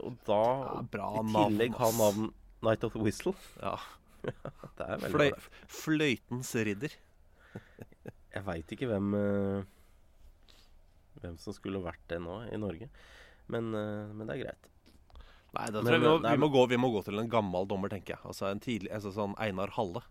Og 0.03 0.17
da 0.27 0.41
Ja, 0.41 0.81
bra 0.91 1.11
i 1.21 1.27
tillegg 1.31 1.77
ha 1.79 1.91
navn 1.91 2.33
'Night 2.61 2.83
of 2.83 2.93
the 2.93 2.99
Whistle. 2.99 3.33
Ja. 3.61 3.77
Det 4.25 4.83
er 4.83 4.97
veldig 4.97 5.11
Fløy, 5.13 5.29
bra. 5.31 5.39
fløytens 5.69 6.55
ridder. 6.65 6.95
Jeg 8.35 8.43
veit 8.43 8.71
ikke 8.75 8.87
hvem 8.89 9.13
eh, 9.15 9.63
Hvem 11.21 11.37
som 11.39 11.53
skulle 11.55 11.79
vært 11.79 12.03
det 12.11 12.19
nå 12.19 12.41
i 12.51 12.57
Norge. 12.59 12.89
Men, 13.47 13.69
eh, 13.73 14.11
men 14.11 14.27
det 14.27 14.35
er 14.35 14.43
greit. 14.43 14.67
Nei, 15.55 15.69
da 15.71 15.81
Men, 15.81 15.93
jeg 15.93 16.01
vi 16.01 16.07
må, 16.09 16.17
vi, 16.19 16.37
må 16.37 16.49
gå, 16.51 16.65
vi 16.67 16.77
må 16.77 16.89
gå 16.91 17.01
til 17.05 17.19
en 17.21 17.29
gammel 17.31 17.65
dommer, 17.69 17.87
tenker 17.87 18.17
jeg. 18.17 18.21
Altså 18.27 18.49
en 18.49 18.59
tidlig, 18.59 18.91
altså 18.91 19.13
sånn 19.15 19.35
Einar 19.39 19.71
Halle. 19.77 20.01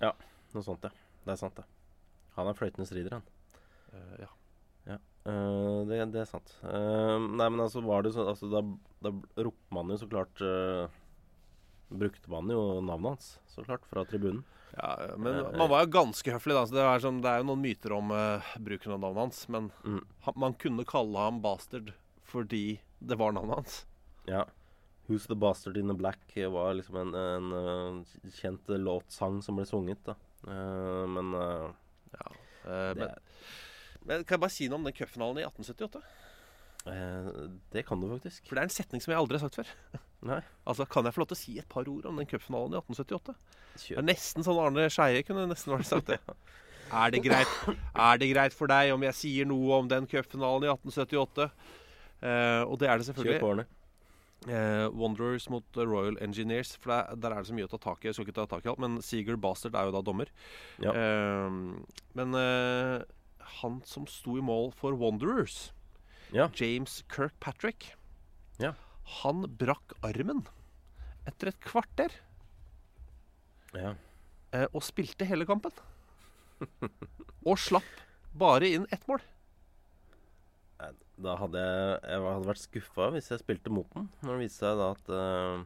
Ja, 0.00 0.14
Noe 0.54 0.64
sånt, 0.64 0.86
ja. 0.86 0.90
Det 1.28 1.34
er 1.34 1.40
sant, 1.42 1.58
det. 1.60 1.66
Han 2.38 2.48
er 2.48 2.56
fløytenes 2.56 2.92
ridder, 2.96 3.18
han. 3.18 3.26
Uh, 3.92 4.14
ja. 4.22 4.28
Eh, 5.28 5.78
det, 5.90 5.98
det 6.14 6.22
er 6.22 6.28
sant. 6.30 6.54
Uh, 6.62 7.18
nei, 7.20 7.50
men 7.52 7.60
altså 7.60 7.82
var 7.84 8.06
det 8.06 8.14
så 8.14 8.24
altså, 8.30 8.48
Da, 8.48 8.62
da 9.04 9.12
ropte 9.44 9.74
man 9.76 9.90
jo 9.92 9.98
så 10.00 10.08
klart 10.08 10.40
Brukte 11.88 12.30
man 12.32 12.48
jo 12.52 12.62
navnet 12.84 13.10
hans, 13.16 13.28
så 13.48 13.64
klart, 13.66 13.84
fra 13.90 14.06
tribunen. 14.08 14.40
Ja, 14.76 14.94
men 15.16 15.38
man 15.56 15.70
var 15.72 15.84
jo 15.84 15.92
ganske 15.94 16.32
høflig, 16.32 16.56
da. 16.56 16.64
Så 16.68 16.76
det, 16.76 16.82
er 16.84 17.00
sånn, 17.04 17.20
det 17.24 17.30
er 17.32 17.40
jo 17.42 17.48
noen 17.48 17.62
myter 17.64 17.94
om 17.96 18.12
bruken 18.60 18.92
av 18.92 19.00
navnet 19.04 19.22
hans. 19.22 19.40
Men 19.48 19.70
Mm. 19.84 20.02
han, 20.26 20.36
man 20.44 20.56
kunne 20.60 20.84
kalle 20.88 21.24
ham 21.24 21.40
Bastard 21.44 21.94
fordi 22.28 22.80
det 23.00 23.16
var 23.20 23.32
navnet 23.32 23.56
hans. 23.62 23.78
Ja. 24.28 24.44
'Who's 25.08 25.26
the 25.26 25.34
Bastard 25.36 25.80
in 25.80 25.88
the 25.88 25.96
Black' 25.96 26.36
var 26.52 26.74
liksom 26.76 26.96
en, 27.00 27.14
en 27.14 27.52
en 27.52 28.04
kjent 28.28 28.68
låtsang 28.68 29.40
som 29.42 29.56
ble 29.56 29.64
sunget, 29.64 30.04
da. 30.04 30.14
Eh, 30.46 31.04
men 31.16 31.34
eh, 31.34 31.68
Ja. 32.14 32.28
Eh, 32.68 32.94
det, 32.94 33.02
men, 33.02 33.14
men 34.06 34.24
kan 34.24 34.36
jeg 34.36 34.44
bare 34.46 34.54
si 34.54 34.68
noe 34.68 34.78
om 34.80 34.86
den 34.88 34.96
cupfinalen 34.96 35.40
i 35.42 35.46
1878? 35.46 36.02
eh, 36.88 37.32
det 37.74 37.84
kan 37.88 38.00
du 38.00 38.08
faktisk. 38.14 38.46
For 38.48 38.56
det 38.56 38.62
er 38.62 38.68
en 38.70 38.76
setning 38.76 39.02
som 39.04 39.12
jeg 39.12 39.20
aldri 39.20 39.38
har 39.38 39.48
sagt 39.48 39.58
før. 39.60 39.72
Nei. 40.30 40.40
Altså, 40.66 40.86
Kan 40.90 41.06
jeg 41.06 41.14
få 41.14 41.22
lov 41.22 41.30
til 41.32 41.38
å 41.38 41.42
si 41.42 41.58
et 41.60 41.68
par 41.70 41.88
ord 41.90 42.06
om 42.10 42.16
den 42.18 42.28
cupfinalen 42.30 42.74
i 42.74 42.80
1878? 42.80 43.34
Det 43.78 43.98
er 44.00 44.06
nesten 44.06 44.46
sånn 44.46 44.58
Arne 44.58 44.88
Skeie 44.90 45.22
kunne 45.26 45.46
nesten 45.50 45.74
vært 45.76 45.90
sagt 45.90 46.14
det. 46.14 46.20
Er 46.88 47.10
det, 47.12 47.18
greit, 47.20 47.50
er 48.00 48.16
det 48.16 48.30
greit 48.30 48.54
for 48.56 48.70
deg 48.70 48.94
om 48.94 49.02
jeg 49.04 49.12
sier 49.12 49.44
noe 49.44 49.76
om 49.76 49.88
den 49.90 50.06
cupfinalen 50.08 50.64
i 50.64 50.70
1878? 50.72 51.44
Uh, 52.22 52.62
og 52.64 52.78
det 52.80 52.88
er 52.88 52.96
det 52.96 53.04
Kjør 53.04 53.08
selvfølgelig. 53.10 53.40
på, 53.42 53.50
Arne. 53.52 53.66
Eh, 54.46 54.86
Wanderers 54.94 55.48
mot 55.50 55.64
Royal 55.76 56.14
Engineers. 56.22 56.76
For 56.78 56.92
der, 56.94 57.16
der 57.18 57.34
er 57.34 57.42
det 57.42 57.48
så 57.50 57.56
mye 57.56 57.66
å 57.66 57.72
ta 57.72 57.80
tak 57.82 58.04
i. 58.04 58.08
Jeg 58.08 58.14
skal 58.18 58.28
ikke 58.28 58.36
ta 58.38 58.44
tak 58.46 58.64
i 58.66 58.70
alt, 58.70 58.78
men 58.84 59.00
Seager 59.02 59.36
Bastard 59.40 59.74
er 59.74 59.88
jo 59.88 59.96
da 59.96 60.02
dommer. 60.06 60.30
Ja. 60.84 60.92
Eh, 60.94 61.50
men 62.20 62.38
eh, 62.38 63.02
han 63.58 63.80
som 63.88 64.06
sto 64.06 64.36
i 64.38 64.44
mål 64.44 64.70
for 64.78 64.94
Wanderers, 65.00 65.72
Ja. 66.30 66.50
James 66.54 67.00
Kirkpatrick, 67.08 67.94
Ja. 68.60 68.74
han 69.22 69.46
brakk 69.58 69.94
armen 70.04 70.44
etter 71.26 71.48
et 71.48 71.58
kvarter 71.64 72.12
ja. 73.74 73.94
eh, 74.52 74.66
og 74.72 74.82
spilte 74.84 75.24
hele 75.28 75.46
kampen. 75.48 75.72
og 77.48 77.56
slapp 77.60 77.88
bare 78.38 78.68
inn 78.68 78.86
ett 78.92 79.06
mål. 79.08 79.20
Da 81.18 81.34
hadde 81.40 81.60
jeg, 81.62 81.98
jeg 82.06 82.24
hadde 82.24 82.48
vært 82.48 82.62
skuffa 82.62 83.10
hvis 83.14 83.30
jeg 83.32 83.42
spilte 83.42 83.72
mot 83.74 83.88
den. 83.96 84.08
Når 84.22 84.36
det 84.36 84.44
viste 84.46 84.62
seg 84.64 84.78
da 84.78 84.88
at 84.94 85.08
uh, 85.10 85.62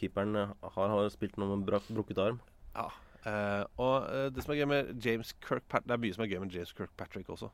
keeperen 0.00 0.34
har, 0.36 0.88
har 0.92 1.10
spilt 1.14 1.36
noe 1.40 1.54
med 1.54 1.66
brak, 1.68 1.86
brukket 1.92 2.22
arm. 2.22 2.40
Ja. 2.76 2.88
uh, 3.26 3.62
og 3.80 4.08
eh, 4.12 4.26
det 4.34 4.42
som 4.44 4.52
er 4.52 4.58
gøy 4.60 4.66
med 4.68 4.90
James 5.02 5.30
Kirkpatrick 5.40 5.86
Det 5.88 5.94
er 5.94 6.02
mye 6.02 6.16
som 6.16 6.24
er 6.26 6.32
gøy 6.32 6.40
med 6.42 6.56
James 6.58 6.74
Kirkpatrick 6.76 7.30
også. 7.32 7.52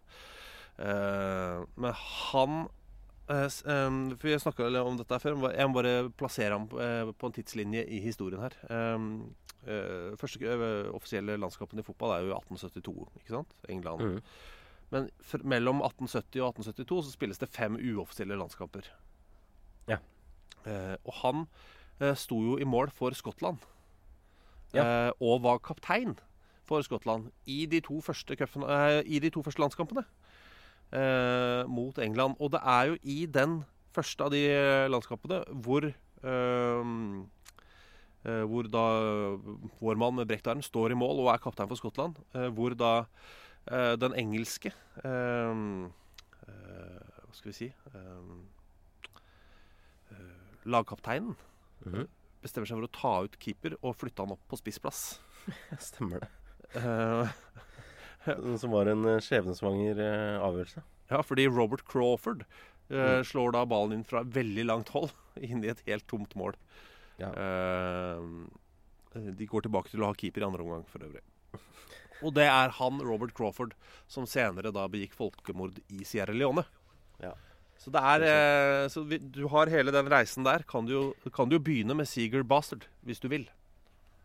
Men 0.82 1.92
han 1.92 2.54
em, 3.30 3.98
For 4.16 4.26
vi 4.26 4.38
snakka 4.40 4.70
om 4.80 4.96
dette 4.98 5.18
før. 5.22 5.36
Jeg 5.52 5.68
må 5.68 5.76
bare 5.76 6.08
plassere 6.18 6.56
ham 6.56 6.64
eh, 6.80 7.12
på 7.12 7.28
en 7.28 7.36
tidslinje 7.36 7.84
i 7.86 8.00
historien 8.02 8.42
her. 8.42 8.56
Um, 8.72 9.06
første 10.18 10.56
offisielle 10.90 11.36
landskapen 11.38 11.78
i 11.78 11.84
fotball 11.86 12.16
er 12.16 12.24
jo 12.24 12.32
i 12.32 12.34
1872, 12.34 13.20
ikke 13.20 13.36
sant? 13.36 13.52
England. 13.70 14.02
Mhm. 14.02 14.24
Men 14.92 15.08
mellom 15.48 15.80
1870 15.80 16.42
og 16.44 16.52
1872 16.52 16.98
så 17.06 17.14
spilles 17.14 17.40
det 17.40 17.48
fem 17.48 17.78
uoffisielle 17.80 18.36
landskamper. 18.36 18.90
Ja. 19.88 19.96
Eh, 20.68 20.96
og 21.08 21.14
han 21.22 21.46
eh, 22.00 22.12
sto 22.18 22.42
jo 22.44 22.58
i 22.60 22.68
mål 22.68 22.92
for 22.94 23.16
Skottland. 23.16 23.62
Ja. 24.76 24.84
Eh, 24.84 25.10
og 25.20 25.42
var 25.44 25.62
kaptein 25.64 26.14
for 26.68 26.84
Skottland 26.84 27.30
i 27.48 27.64
de 27.66 27.80
to 27.84 28.00
første, 28.04 28.36
cupen- 28.36 28.68
eh, 28.68 29.00
i 29.06 29.18
de 29.18 29.32
to 29.32 29.42
første 29.42 29.60
landskampene 29.64 30.04
eh, 30.92 31.64
mot 31.68 31.98
England. 31.98 32.36
Og 32.40 32.52
det 32.52 32.60
er 32.62 32.92
jo 32.92 32.98
i 33.02 33.24
den 33.26 33.62
første 33.92 34.24
av 34.24 34.32
de 34.32 34.44
eh, 34.48 34.88
landskampene 34.92 35.44
hvor 35.64 35.92
hvor 38.22 38.68
da 38.70 38.82
vår 39.82 39.98
mann 39.98 40.20
arm 40.22 40.60
står 40.62 40.92
i 40.92 40.94
mål 40.94 41.24
og 41.24 41.32
er 41.32 41.40
kaptein 41.42 41.66
for 41.66 41.74
Skottland. 41.74 42.14
eh, 42.34 42.46
hvor 42.54 42.70
da 42.78 43.06
eh, 43.70 43.94
den 43.96 44.14
engelske 44.18 44.72
um, 45.04 45.92
uh, 46.48 47.02
Hva 47.26 47.34
skal 47.36 47.50
vi 47.52 47.56
si 47.56 47.68
um, 47.94 48.48
uh, 50.12 50.66
Lagkapteinen 50.66 51.36
Mhm. 51.82 52.06
bestemmer 52.42 52.66
seg 52.70 52.78
for 52.78 52.86
å 52.86 52.92
ta 52.94 53.12
ut 53.26 53.36
keeper 53.42 53.74
og 53.82 53.96
flytte 53.98 54.22
han 54.22 54.30
opp 54.36 54.42
på 54.50 54.58
spissplass. 54.60 55.18
Stemmer 55.82 56.22
det. 56.22 56.28
Som 58.62 58.70
var 58.70 58.86
en 58.86 59.02
skjebnesvanger 59.18 59.98
avgjørelse. 60.38 60.82
ja, 61.10 61.22
fordi 61.26 61.48
Robert 61.50 61.84
Crawford 61.84 62.44
Mm. 62.92 63.22
slår 63.24 63.52
da 63.54 63.64
ballen 63.64 63.92
inn 63.94 64.02
fra 64.04 64.20
veldig 64.22 64.64
langt 64.66 64.90
hold 64.92 65.12
inn 65.40 65.62
i 65.64 65.68
et 65.70 65.80
helt 65.86 66.04
tomt 66.10 66.34
mål. 66.36 66.52
Ja. 67.16 67.30
De 69.14 69.46
går 69.48 69.62
tilbake 69.64 69.88
til 69.88 70.02
å 70.02 70.10
ha 70.10 70.16
keeper 70.18 70.42
i 70.42 70.44
andre 70.44 70.60
omgang 70.66 70.84
for 70.90 70.98
øvrig. 71.06 71.22
Og 72.22 72.34
det 72.36 72.46
er 72.48 72.74
han, 72.78 73.00
Robert 73.02 73.34
Crawford, 73.36 73.74
som 74.10 74.28
senere 74.28 74.72
da 74.74 74.86
begikk 74.90 75.16
folkemord 75.18 75.80
i 75.92 76.04
Sierra 76.08 76.34
Leone. 76.36 76.64
Ja. 77.22 77.34
Så 77.82 77.90
det 77.90 78.02
er 78.06 78.24
eh, 78.28 78.88
Så 78.92 79.02
vi, 79.10 79.18
du 79.18 79.48
har 79.50 79.70
hele 79.72 79.94
den 79.94 80.10
reisen 80.10 80.46
der. 80.46 80.62
Kan 80.68 80.86
du, 80.86 81.14
kan 81.34 81.50
du 81.50 81.58
jo 81.58 81.64
begynne 81.66 81.96
med 81.98 82.06
Seager 82.06 82.46
Bastard, 82.46 82.86
hvis 83.02 83.22
du 83.22 83.26
vil. 83.32 83.48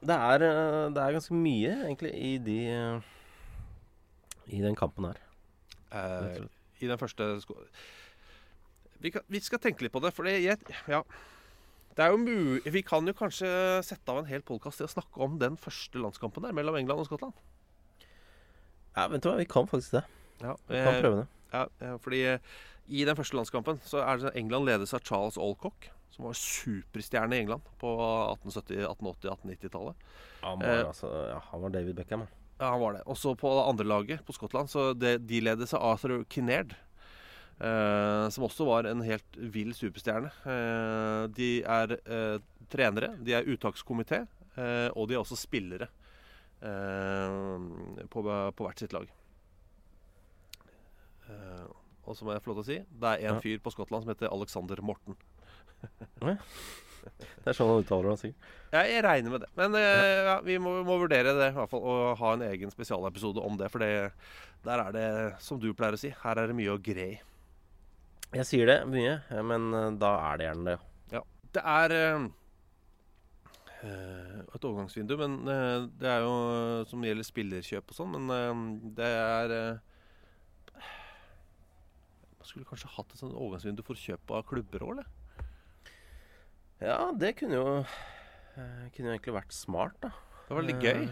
Det 0.05 0.13
er, 0.13 0.45
eh, 0.45 0.83
det 0.93 1.01
er 1.01 1.15
ganske 1.15 1.37
mye, 1.37 1.71
egentlig, 1.87 2.13
i 2.13 2.35
de 2.37 2.59
eh, 2.69 3.15
I 4.53 4.61
den 4.61 4.77
kampen 4.77 5.09
her. 5.09 5.23
Eh. 5.91 6.45
I 6.77 6.89
den 6.91 7.01
første 7.01 7.39
vi, 9.01 9.09
kan, 9.13 9.21
vi 9.29 9.41
skal 9.41 9.61
tenke 9.61 9.85
litt 9.85 9.93
på 9.93 10.01
det, 10.01 10.11
for 10.13 10.25
det, 10.25 10.39
ja, 10.41 11.01
det 11.97 12.05
er 12.05 12.13
jo 12.13 12.17
mulig 12.21 12.73
Vi 12.73 12.81
kan 12.85 13.05
jo 13.09 13.13
kanskje 13.17 13.49
sette 13.85 14.13
av 14.13 14.21
en 14.21 14.29
hel 14.29 14.43
podkast 14.45 14.81
til 14.81 14.87
å 14.87 14.91
snakke 14.91 15.21
om 15.25 15.37
den 15.41 15.57
første 15.57 16.01
landskampen 16.01 16.45
der 16.45 16.53
mellom 16.53 16.77
England 16.77 17.01
og 17.01 17.09
Skottland. 17.09 17.37
Ja, 18.97 19.05
vet 19.11 19.21
du 19.23 19.29
hva, 19.29 19.35
vi 19.37 19.45
kan 19.49 19.67
faktisk 19.69 19.93
det. 19.99 20.03
Ja, 20.41 20.55
Vi 20.67 20.79
kan 20.81 20.97
prøve 21.03 21.19
det. 21.21 21.27
Ja, 21.53 21.61
eh, 21.85 21.97
fordi 22.01 22.23
eh, 22.33 22.39
i 22.87 23.03
den 23.05 23.15
første 23.15 23.37
landskampen 23.37 23.77
så 23.85 24.01
er 24.03 24.17
det 24.23 24.33
England 24.39 24.65
ledes 24.67 24.93
av 24.97 25.03
Charles 25.05 25.37
Alcock, 25.37 25.89
som 26.11 26.25
var 26.25 26.33
superstjerne 26.39 27.37
i 27.37 27.43
England 27.43 27.61
på 27.81 27.91
1870-, 27.93 28.87
1880-, 28.89 29.29
1890-tallet. 29.37 29.95
Han 30.41 30.61
Eh, 30.65 30.81
altså, 30.87 31.11
ja, 31.29 31.39
han 31.51 31.61
var 31.61 31.69
David 31.75 31.95
Beckham. 31.99 32.25
Ja, 32.57 32.71
han 32.73 32.81
var 32.81 32.93
det. 32.97 33.03
Også 33.05 33.35
på 33.37 33.51
det 33.53 33.65
andre 33.69 33.85
laget, 33.85 34.25
på 34.25 34.33
Skottland, 34.33 34.69
så 34.69 34.93
det, 34.97 35.17
de 35.29 35.41
ledes 35.45 35.73
av 35.77 35.83
Arthur 35.93 36.23
Kinnaird. 36.29 36.73
eh, 37.59 38.29
som 38.29 38.43
også 38.45 38.65
var 38.65 38.85
en 38.85 39.01
helt 39.01 39.37
vill 39.37 39.73
superstjerne. 39.73 40.29
Eh, 40.45 41.27
de 41.33 41.63
er 41.63 41.95
eh, 42.05 42.39
trenere, 42.69 43.15
de 43.23 43.33
er 43.33 43.47
uttakskomité, 43.49 44.27
eh, 44.57 44.89
og 44.95 45.07
de 45.09 45.15
er 45.17 45.21
også 45.23 45.37
spillere 45.39 45.87
eh, 45.87 45.96
på, 46.59 48.23
på 48.23 48.65
hvert 48.65 48.81
sitt 48.81 48.95
lag. 48.95 49.05
Eh, 51.27 51.67
og 52.07 52.15
så 52.15 52.25
må 52.25 52.33
jeg 52.33 52.43
få 52.43 52.51
lov 52.53 52.59
til 52.61 52.63
å 52.63 52.67
si 52.69 52.99
det 53.01 53.13
er 53.13 53.31
en 53.33 53.41
fyr 53.43 53.61
på 53.63 53.73
Skottland 53.73 54.05
som 54.05 54.13
heter 54.13 54.31
Alexander 54.31 54.79
Morten. 54.85 55.17
Det 57.07 57.51
er 57.51 57.55
sånn 57.55 57.69
han 57.71 57.83
uttaler 57.83 58.09
det. 58.09 58.17
sikkert. 58.19 58.47
Ja, 58.73 58.81
jeg 58.89 59.03
regner 59.05 59.33
med 59.33 59.43
det. 59.45 59.49
Men 59.59 59.75
eh, 59.79 60.25
ja, 60.27 60.33
vi 60.43 60.57
må, 60.59 60.73
må 60.87 60.97
vurdere 60.99 61.35
det, 61.37 61.51
i 61.53 61.55
hvert 61.55 61.71
fall, 61.71 61.85
og 61.87 62.17
ha 62.19 62.33
en 62.35 62.43
egen 62.49 62.73
spesialepisode 62.73 63.43
om 63.43 63.55
det. 63.59 63.69
For 63.71 63.83
det, 63.83 64.11
der 64.65 64.83
er 64.83 64.95
det, 64.95 65.07
som 65.43 65.61
du 65.61 65.69
pleier 65.77 65.95
å 65.95 66.01
si, 66.01 66.11
her 66.23 66.41
er 66.41 66.51
det 66.51 66.57
mye 66.57 66.73
å 66.73 66.81
gre 66.83 67.05
i. 67.13 67.15
Jeg 68.35 68.47
sier 68.49 68.67
det 68.67 68.81
mye, 68.91 69.21
eh, 69.31 69.43
men 69.45 69.69
eh, 69.71 69.93
da 70.01 70.11
er 70.31 70.41
det 70.41 70.49
gjerne 70.49 70.73
det. 70.73 70.77
Ja. 71.15 71.23
Det 71.55 71.63
er 71.77 71.95
eh, 71.95 72.09
eh, 72.09 72.27
et 73.85 74.63
overgangsvindu, 74.65 75.13
men 75.21 75.35
eh, 75.53 75.83
det 76.01 76.09
er 76.09 76.23
jo 76.25 76.31
eh, 76.53 76.85
som 76.89 77.03
gjelder 77.05 77.27
spillerkjøp 77.27 77.91
og 77.93 77.97
sånn, 77.99 78.15
men 78.15 78.31
eh, 78.33 78.61
det 78.97 79.09
er 79.11 79.53
eh, 79.57 80.87
Man 82.39 82.47
skulle 82.49 82.67
kanskje 82.69 82.89
hatt 82.95 83.11
et 83.13 83.21
sånt 83.21 83.35
overgangsvindu 83.35 83.83
for 83.85 83.99
kjøp 83.99 84.33
av 84.33 84.45
klubber 84.49 84.85
òg, 84.85 84.95
eller? 84.95 85.11
Ja, 86.81 86.97
det 87.17 87.33
kunne 87.39 87.57
jo 87.57 87.67
eh, 87.81 88.87
Kunne 88.95 89.09
jo 89.09 89.13
egentlig 89.15 89.35
vært 89.37 89.53
smart, 89.57 89.97
da. 90.03 90.11
Det 90.47 90.55
var 90.55 90.63
litt 90.65 90.83
gøy. 90.83 91.07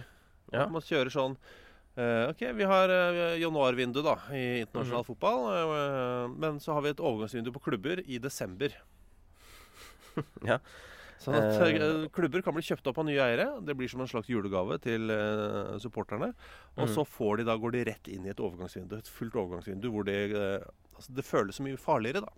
Ja. 0.53 0.63
At 0.65 0.71
man 0.71 0.83
kjører 0.85 1.11
sånn 1.11 1.33
eh, 1.99 2.29
OK, 2.31 2.43
vi 2.55 2.67
har 2.69 2.93
januarvindu 3.41 3.99
da 4.05 4.15
i 4.31 4.61
internasjonal 4.63 5.03
fotball. 5.07 5.45
eh, 5.51 6.33
men 6.39 6.61
så 6.63 6.77
har 6.77 6.85
vi 6.85 6.93
et 6.95 7.01
overgangsvindu 7.03 7.51
på 7.55 7.63
klubber 7.69 8.01
i 8.05 8.17
desember. 8.23 8.73
Ja. 10.47 10.61
Sånn 11.25 11.37
at 11.39 11.57
Eh. 11.57 11.75
eh, 11.81 12.07
klubber 12.13 12.43
kan 12.45 12.53
bli 12.53 12.61
kjøpt 12.61 12.87
opp 12.91 12.99
av 13.01 13.07
nye 13.07 13.17
eiere. 13.23 13.47
Det 13.65 13.75
blir 13.77 13.89
som 13.89 14.01
en 14.01 14.11
slags 14.11 14.29
julegave 14.29 14.77
til 14.83 15.09
eh, 15.09 15.75
supporterne. 15.81 16.33
Og 16.77 16.85
mm. 16.85 16.93
så 16.93 17.05
får 17.05 17.41
de 17.41 17.47
da, 17.49 17.57
går 17.57 17.75
de 17.75 17.83
rett 17.89 18.07
inn 18.13 18.25
i 18.27 18.33
et 18.33 18.41
overgangsvindu, 18.41 18.97
et 18.99 19.09
fullt 19.09 19.35
overgangsvindu 19.35 19.89
hvor 19.89 20.05
det 20.07 20.17
eh, 20.31 20.65
altså 20.95 21.17
Det 21.17 21.25
føles 21.25 21.57
så 21.57 21.65
mye 21.65 21.81
farligere, 21.81 22.23
da. 22.23 22.31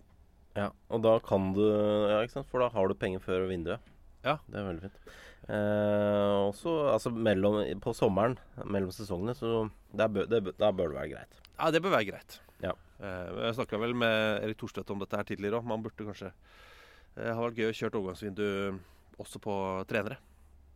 Ja, 0.58 0.70
og 0.90 1.04
da 1.04 1.18
kan 1.22 1.52
du 1.54 1.62
Ja, 1.62 2.22
ikke 2.24 2.40
sant? 2.40 2.48
For 2.50 2.64
da 2.64 2.72
har 2.72 2.88
du 2.88 2.96
penger 2.98 3.22
før 3.22 3.46
vinduet. 3.50 3.78
Ja. 4.24 4.38
Det 4.48 4.58
er 4.58 4.66
veldig 4.66 4.88
fint. 4.88 4.98
Eh, 5.48 6.34
også 6.48 6.72
altså 6.92 7.12
mellom, 7.14 7.60
på 7.80 7.94
sommeren, 7.96 8.36
mellom 8.64 8.90
sesongene, 8.92 9.36
så 9.38 9.68
der 9.96 10.10
bør, 10.12 10.26
det, 10.28 10.42
der 10.58 10.72
bør 10.72 10.90
det 10.90 10.98
være 10.98 11.12
greit. 11.14 11.38
Ja, 11.54 11.70
det 11.70 11.82
bør 11.84 11.94
være 11.94 12.08
greit. 12.10 12.40
Ja. 12.64 12.74
Eh, 12.98 13.44
jeg 13.46 13.54
snakka 13.60 13.78
vel 13.80 13.94
med 13.96 14.42
Erik 14.42 14.58
Thorstvedt 14.58 14.90
om 14.92 15.00
dette 15.00 15.16
her 15.16 15.28
tidligere 15.28 15.60
òg. 15.60 15.68
Man 15.70 15.84
burde 15.84 16.08
kanskje 16.08 16.32
Det 17.18 17.32
har 17.34 17.42
vært 17.48 17.58
gøy 17.58 17.68
å 17.72 17.76
kjøre 17.76 17.98
overgangsvindu 17.98 18.44
også 19.18 19.40
på 19.42 19.54
trenere. 19.90 20.18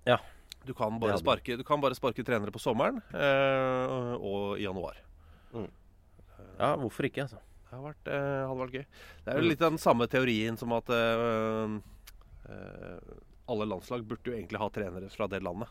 Ja. 0.08 0.16
Du 0.66 0.72
kan 0.78 0.98
bare, 1.02 1.16
sparke, 1.18 1.56
du 1.58 1.62
kan 1.66 1.80
bare 1.82 1.94
sparke 1.98 2.22
trenere 2.26 2.52
på 2.54 2.60
sommeren 2.62 3.00
eh, 3.14 4.12
og 4.18 4.58
i 4.58 4.64
januar. 4.66 4.98
Ja, 6.58 6.74
hvorfor 6.78 7.06
ikke, 7.08 7.24
altså. 7.24 7.38
Det 7.66 7.72
har 7.78 7.82
vært, 7.86 8.08
eh, 8.12 8.42
hadde 8.46 8.60
vært 8.60 8.74
gøy. 8.76 8.84
Det 9.24 9.32
er 9.32 9.38
jo 9.38 9.42
Mm. 9.42 9.48
litt 9.48 9.62
av 9.62 9.70
den 9.72 9.78
samme 9.82 10.06
teorien 10.12 10.58
som 10.58 10.72
at 10.76 10.90
eh, 10.90 11.76
eh, 12.52 13.14
alle 13.48 13.66
landslag 13.66 14.04
burde 14.06 14.30
jo 14.30 14.36
egentlig 14.36 14.58
ha 14.60 14.68
trenere 14.70 15.08
fra 15.10 15.26
det 15.26 15.40
landet. 15.42 15.68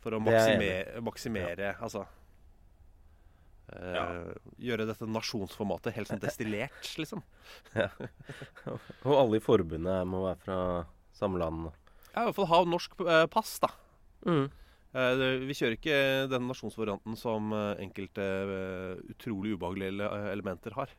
For 0.00 0.12
å 0.14 0.20
er 0.22 1.00
maksimere, 1.02 1.58
ja. 1.58 1.74
Altså 1.82 2.04
eh, 2.06 2.17
Ja. 3.68 4.04
Gjøre 4.64 4.86
dette 4.88 5.08
nasjonsformatet 5.08 5.96
helt 5.96 6.08
sånn 6.08 6.22
destillert, 6.22 6.88
liksom. 6.96 7.20
Og 9.08 9.12
alle 9.12 9.40
i 9.40 9.44
forbundet 9.44 10.06
må 10.08 10.22
være 10.24 10.40
fra 10.44 10.60
samme 11.18 11.40
land. 11.42 11.68
Ja, 12.14 12.22
I 12.22 12.28
hvert 12.28 12.38
fall 12.38 12.50
ha 12.52 12.62
norsk 12.66 12.96
eh, 13.04 13.26
pass, 13.32 13.58
da. 13.62 13.70
Mm. 14.26 14.48
Eh, 14.96 15.24
vi 15.44 15.56
kjører 15.56 15.76
ikke 15.76 15.98
den 16.32 16.48
nasjonsvarianten 16.48 17.18
som 17.20 17.52
eh, 17.52 17.84
enkelte 17.84 18.24
eh, 18.24 19.04
utrolig 19.12 19.54
ubehagelige 19.58 20.08
eh, 20.08 20.30
elementer 20.32 20.76
har. 20.78 20.94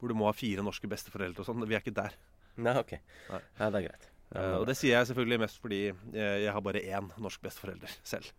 Hvor 0.00 0.12
du 0.12 0.16
må 0.18 0.28
ha 0.28 0.34
fire 0.36 0.64
norske 0.64 0.88
besteforeldre 0.90 1.44
og 1.44 1.48
sånn. 1.48 1.66
Vi 1.68 1.76
er 1.76 1.84
ikke 1.84 1.94
der. 1.96 2.16
Nei, 2.56 2.74
ok. 2.80 2.96
Nei. 3.30 3.42
Nei, 3.60 3.68
det 3.68 3.82
er 3.82 3.86
greit. 3.90 4.08
Det 4.26 4.42
er 4.42 4.56
og 4.58 4.64
det 4.66 4.74
sier 4.74 4.96
jeg 4.96 5.08
selvfølgelig 5.12 5.38
mest 5.44 5.60
fordi 5.62 5.78
jeg, 5.86 6.40
jeg 6.42 6.52
har 6.56 6.64
bare 6.64 6.82
én 6.82 7.12
norsk 7.22 7.44
besteforelder 7.44 7.92
selv. 8.02 8.32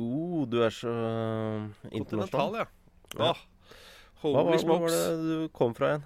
Oh, 0.00 0.42
du 0.50 0.58
er 0.64 0.72
så 0.74 0.90
internasjonal. 1.90 2.00
Kontinental, 2.00 2.56
ja. 2.62 2.83
Ja. 3.18 3.34
Åh, 4.24 4.32
Hva, 4.32 4.42
holy 4.42 4.64
var- 4.66 4.88
det 4.88 5.22
du 5.22 5.48
kom 5.52 5.74
fra 5.76 5.90
igjen? 5.94 6.04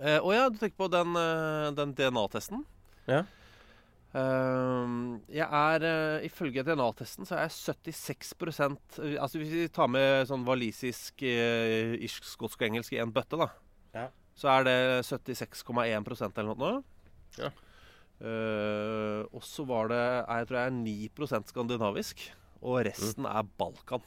Eh, 0.00 0.18
Å 0.20 0.32
ja, 0.34 0.48
du 0.50 0.58
tenker 0.58 0.76
på 0.76 0.90
den, 0.90 1.14
eh, 1.16 1.70
den 1.72 1.94
DNA-testen? 1.94 2.64
Ja. 3.08 3.22
Uh, 4.16 5.18
jeg 5.28 5.44
er 5.44 5.82
uh, 5.84 6.24
Ifølge 6.24 6.62
DNA-testen 6.64 7.26
så 7.28 7.34
er 7.36 7.42
jeg 7.50 7.74
76 7.92 8.30
eh, 9.02 9.16
Altså 9.20 9.36
Hvis 9.42 9.50
vi 9.52 9.66
tar 9.68 9.90
med 9.92 10.24
sånn 10.30 10.46
walisisk, 10.46 11.20
uh, 11.20 11.92
irsk, 12.00 12.24
skotsk 12.24 12.62
og 12.62 12.68
engelsk 12.70 12.94
i 12.96 13.00
en 13.02 13.12
bøtte, 13.12 13.36
da, 13.36 13.50
Ja. 13.92 14.06
så 14.38 14.48
er 14.54 14.64
det 14.64 14.76
76,1% 15.04 16.38
eller 16.38 16.56
noe. 16.56 16.82
Ja. 17.36 17.50
Uh, 18.16 19.26
og 19.36 19.42
så 19.44 19.66
var 19.68 19.88
det 19.92 20.00
jeg 20.00 20.48
tror 20.48 20.58
jeg 20.62 20.66
er 20.70 20.78
9% 20.80 21.52
skandinavisk, 21.52 22.24
og 22.62 22.86
resten 22.86 23.24
Mm. 23.26 23.36
er 23.36 23.42
Balkan. 23.58 24.02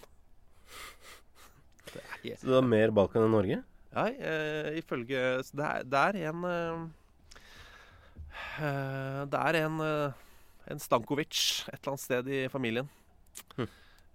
Det 1.93 2.01
er 2.33 2.37
Så 2.39 2.47
du 2.49 2.53
har 2.55 2.65
mer 2.65 2.91
Balkan 2.95 3.25
enn 3.25 3.33
Norge? 3.33 3.59
Nei, 3.95 4.09
uh, 4.21 4.69
ifølge 4.77 5.21
så 5.47 5.57
det, 5.57 5.65
er, 5.65 5.85
det 5.89 6.01
er 6.09 6.17
en 6.29 6.43
eh, 8.59 9.23
Det 9.33 9.39
er 9.39 9.57
en 9.63 9.79
uh, 9.81 10.11
En 10.69 10.81
Stankovic 10.83 11.39
et 11.65 11.79
eller 11.79 11.95
annet 11.95 12.03
sted 12.03 12.29
i 12.29 12.43
familien. 12.53 12.89
Hm. 13.55 13.69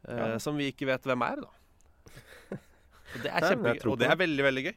Ja. 0.07 0.27
Som 0.39 0.59
vi 0.61 0.69
ikke 0.71 0.87
vet 0.87 1.07
hvem 1.09 1.23
er, 1.27 1.41
da. 1.43 1.51
Og 3.15 3.23
det 3.25 3.31
er 3.33 3.47
kjempegøy. 3.49 3.89
Og 3.91 3.99
det 3.99 4.07
er 4.13 4.19
veldig, 4.21 4.45
veldig 4.47 4.65
gøy. 4.69 4.77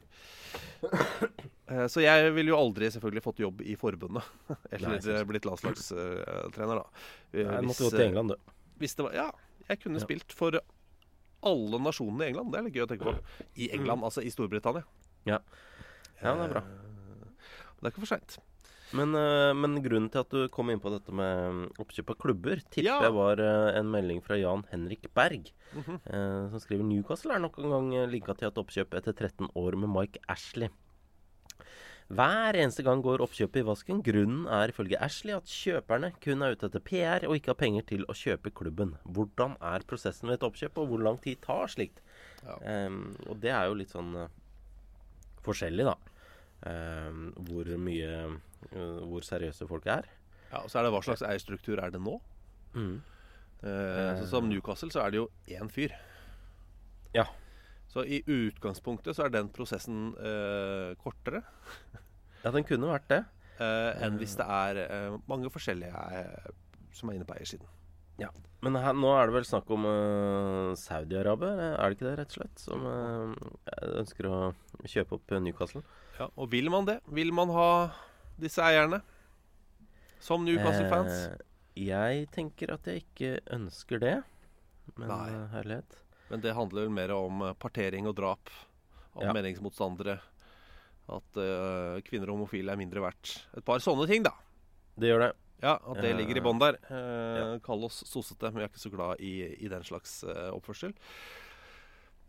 Så 1.91 2.01
jeg 2.01 2.31
ville 2.33 2.53
jo 2.53 2.57
aldri 2.57 2.89
selvfølgelig 2.93 3.23
fått 3.25 3.41
jobb 3.43 3.61
i 3.65 3.75
forbundet. 3.79 4.23
Eller 4.71 4.95
Nei, 5.03 5.17
blitt 5.29 5.45
landslagstrener, 5.49 6.79
da. 6.79 6.85
Eh, 7.33 7.41
Jeg 7.43 7.49
hvis, 7.51 7.67
måtte 7.67 7.83
gå 7.83 7.91
til 7.93 8.05
England, 8.07 8.33
du. 8.33 8.53
Hvis 8.81 8.95
det 8.97 9.05
var, 9.07 9.17
ja, 9.17 9.27
jeg 9.67 9.81
kunne 9.83 9.99
Ja. 9.99 10.05
spilt 10.05 10.33
for 10.37 10.57
alle 11.43 11.79
nasjonene 11.79 12.25
i 12.25 12.29
England. 12.31 12.51
Det 12.51 12.59
er 12.59 12.63
litt 12.67 12.77
gøy 12.77 12.85
å 12.85 12.89
tenke 12.89 13.05
på. 13.05 13.15
I 13.55 13.69
England, 13.77 14.03
altså 14.03 14.23
i 14.25 14.31
Storbritannia. 14.33 14.83
Ja. 15.25 15.39
Ja, 16.21 16.33
det 16.33 16.47
er 16.47 16.53
bra. 16.55 16.61
Eh, 16.61 16.85
Det 17.77 17.85
er 17.85 17.91
ikke 17.91 18.05
for 18.07 18.09
seint. 18.15 18.37
Men, 18.95 19.13
eh, 19.13 19.53
men 19.53 19.81
grunnen 19.83 20.09
til 20.09 20.23
at 20.23 20.29
du 20.31 20.47
kom 20.47 20.69
inn 20.71 20.79
på 20.79 20.89
dette 20.89 21.11
med 21.11 21.51
mm, 21.51 21.63
oppkjøp 21.83 22.09
av 22.09 22.17
klubber, 22.23 22.61
tipper 22.71 22.87
Ja. 22.87 23.01
jeg 23.03 23.13
var 23.13 23.37
eh, 23.43 23.77
en 23.77 23.91
melding 23.91 24.21
fra 24.23 24.37
Jan 24.39 24.63
Henrik 24.71 25.13
Berg, 25.13 25.51
mm 25.73 25.83
-hmm. 25.83 26.49
som 26.49 26.59
skriver 26.59 26.83
Newcastle 26.83 27.33
er 27.35 27.39
nok 27.39 27.59
en 27.59 27.69
gang 27.69 28.09
linka 28.09 28.33
til 28.33 28.47
et 28.47 28.57
oppkjøp 28.57 28.93
etter 28.93 29.13
13 29.13 29.49
år 29.55 29.75
med 29.75 29.89
Mike 29.89 30.19
Ashley. 30.27 30.69
Hver 32.07 32.55
eneste 32.55 32.85
gang 32.87 33.01
går 33.03 33.19
oppkjøpet 33.25 33.59
i 33.59 33.65
vasken. 33.67 33.97
Grunnen 34.03 34.45
er 34.47 34.71
ifølge 34.71 34.99
Ashley 35.03 35.35
at 35.35 35.49
kjøperne 35.51 36.13
kun 36.23 36.43
er 36.45 36.55
ute 36.55 36.69
etter 36.69 36.83
PR 36.83 37.25
og 37.27 37.35
ikke 37.35 37.51
har 37.51 37.59
penger 37.59 37.87
til 37.89 38.05
å 38.07 38.15
kjøpe 38.15 38.53
klubben. 38.55 38.93
Hvordan 39.03 39.57
er 39.59 39.83
prosessen 39.89 40.31
ved 40.31 40.37
et 40.37 40.45
oppkjøp, 40.47 40.79
og 40.79 40.87
hvor 40.87 41.03
lang 41.03 41.19
tid 41.23 41.41
tar 41.43 41.67
slikt? 41.73 41.99
Ja. 42.45 42.55
Um, 42.87 43.09
og 43.27 43.41
det 43.43 43.51
er 43.51 43.67
jo 43.67 43.75
litt 43.81 43.91
sånn 43.91 44.13
uh, 44.15 44.29
forskjellig, 45.43 45.87
da. 45.89 45.97
Um, 46.63 47.25
hvor 47.45 47.67
mye 47.77 48.13
uh, 48.71 49.01
Hvor 49.05 49.25
seriøse 49.27 49.67
folk 49.69 49.85
er. 49.91 50.07
Ja, 50.47 50.63
og 50.63 50.71
så 50.71 50.79
er 50.79 50.87
det 50.87 50.93
hva 50.95 51.03
slags 51.05 51.25
eierstruktur 51.27 51.81
er 51.83 51.91
det 51.91 51.99
nå? 52.01 52.15
Mm. 52.77 52.95
Uh, 53.59 54.15
så 54.21 54.29
som 54.31 54.47
Newcastle 54.47 54.89
så 54.95 55.03
er 55.03 55.11
det 55.11 55.19
jo 55.19 55.27
én 55.59 55.67
fyr. 55.73 55.91
Ja. 57.13 57.27
Så 57.87 58.03
i 58.03 58.19
utgangspunktet 58.27 59.15
så 59.15 59.25
er 59.25 59.33
den 59.33 59.49
prosessen 59.53 60.11
eh, 60.19 60.91
kortere 60.99 61.43
Ja, 62.43 62.51
den 62.53 62.67
kunne 62.67 62.91
vært 62.91 63.07
det. 63.11 63.23
eh, 63.63 64.03
enn 64.05 64.19
hvis 64.21 64.35
det 64.37 64.45
er 64.45 64.81
eh, 64.83 65.15
mange 65.29 65.49
forskjellige 65.53 66.03
eh, 66.19 66.51
som 66.93 67.09
er 67.09 67.17
inne 67.17 67.27
på 67.27 67.35
eiersiden. 67.37 67.67
Ja. 68.21 68.29
Men 68.65 68.77
her, 68.81 68.95
nå 68.97 69.11
er 69.13 69.29
det 69.29 69.35
vel 69.35 69.45
snakk 69.45 69.69
om 69.73 69.83
uh, 69.85 70.71
Saudi-Arabia, 70.79 71.51
er 71.77 71.91
det 71.91 71.97
ikke 71.97 72.07
det, 72.07 72.13
rett 72.17 72.31
og 72.31 72.37
slett? 72.39 72.63
Som 72.63 72.87
eh, 72.89 73.91
ønsker 73.99 74.29
å 74.29 74.37
kjøpe 74.89 75.19
opp 75.19 75.33
eh, 75.35 75.43
Newcastle? 75.45 75.83
Ja, 76.17 76.29
og 76.33 76.49
vil 76.53 76.71
man 76.73 76.87
det? 76.89 76.97
Vil 77.13 77.29
man 77.37 77.53
ha 77.53 77.67
disse 78.41 78.65
eierne? 78.65 79.03
Som 80.23 80.47
Newcastle-fans? 80.47 81.13
Eh, 81.13 81.45
jeg 81.77 82.25
tenker 82.33 82.73
at 82.73 82.89
jeg 82.89 83.03
ikke 83.05 83.35
ønsker 83.53 84.01
det. 84.01 84.15
Men 84.97 85.11
Nei. 85.13 85.29
eh, 85.35 85.45
herlighet. 85.53 85.99
Men 86.29 86.43
det 86.43 86.55
handler 86.57 86.87
vel 86.87 86.93
mer 86.93 87.13
om 87.15 87.41
eh, 87.47 87.53
partering 87.59 88.07
og 88.09 88.15
drap 88.17 88.51
av 89.15 89.23
Ja. 89.29 89.33
meningsmotstandere. 89.33 90.19
At 91.07 91.37
uh, 91.39 92.01
kvinner 92.03 92.27
og 92.27 92.35
homofile 92.35 92.73
er 92.73 92.79
mindre 92.79 92.99
verdt. 92.99 93.37
Et 93.55 93.63
par 93.63 93.79
sånne 93.79 94.03
ting, 94.09 94.25
da. 94.25 94.33
Det 94.99 95.07
gjør 95.07 95.21
det. 95.23 95.29
Ja, 95.63 95.77
at 95.79 96.01
det 96.03 96.11
ligger 96.17 96.37
i 96.37 96.43
bånn 96.43 96.59
der. 96.61 96.75
Eh, 96.93 97.53
Kall 97.65 97.85
oss 97.87 98.01
sossete, 98.05 98.51
men 98.51 98.59
vi 98.59 98.65
er 98.65 98.69
ikke 98.69 98.81
så 98.83 98.91
glad 98.93 99.23
i, 99.23 99.31
i 99.55 99.69
den 99.71 99.85
slags 99.87 100.19
uh, 100.27 100.51
oppførsel. 100.53 100.91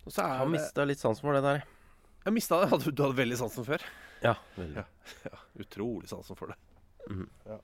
Og 0.07 0.15
så 0.15 0.23
Jeg 0.23 0.31
er 0.31 0.39
har 0.39 0.47
det 0.47 0.55
mista 0.55 0.87
litt 0.89 1.03
sansen 1.03 1.27
for 1.27 1.37
det 1.37 1.43
der. 1.45 1.67
Jeg 2.25 2.37
mista 2.39 2.61
det. 2.63 2.71
Du 2.95 3.03
hadde 3.03 3.19
veldig 3.19 3.41
sansen 3.43 3.67
før? 3.67 3.85
Ja, 4.25 4.37
veldig. 4.57 4.81
Ja. 4.81 4.87
ja 5.29 5.43
utrolig 5.67 6.09
sansen 6.15 6.39
for 6.39 6.55
det. 6.55 6.59
Mhm. 7.09 7.27
ja. 7.51 7.59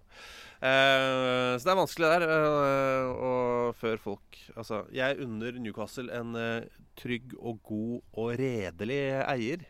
Eh, 0.64 1.54
så 1.58 1.66
det 1.66 1.72
er 1.72 1.80
vanskelig 1.80 2.10
der. 2.14 2.24
Uh, 2.30 3.10
og 3.14 3.76
før 3.80 4.00
folk 4.00 4.40
Altså, 4.56 4.84
jeg 4.94 5.18
unner 5.24 5.58
Newcastle 5.60 6.12
en 6.14 6.36
uh, 6.36 6.66
trygg 7.00 7.34
og 7.38 7.60
god 7.64 8.20
og 8.20 8.30
redelig 8.38 9.02
eier. 9.24 9.64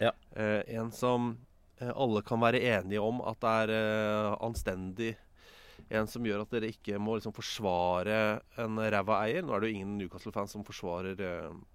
Ja. 0.00 0.14
En 0.32 0.88
som 0.94 1.34
alle 1.80 2.22
kan 2.26 2.40
være 2.40 2.60
enige 2.72 3.00
om 3.04 3.20
at 3.24 3.44
er 3.44 3.72
eh, 3.74 4.36
anstendig. 4.44 5.14
En 5.92 6.08
som 6.08 6.24
gjør 6.24 6.44
at 6.44 6.52
dere 6.52 6.70
ikke 6.72 6.98
må 7.00 7.16
liksom 7.16 7.34
forsvare 7.36 8.40
en 8.60 8.80
ræva 8.80 9.20
eier. 9.26 9.44
Nå 9.44 9.54
er 9.54 9.62
det 9.62 9.70
jo 9.70 9.78
ingen 9.78 9.96
Newcastle-fans 10.00 10.56
som 10.56 10.64
forsvarer 10.64 11.20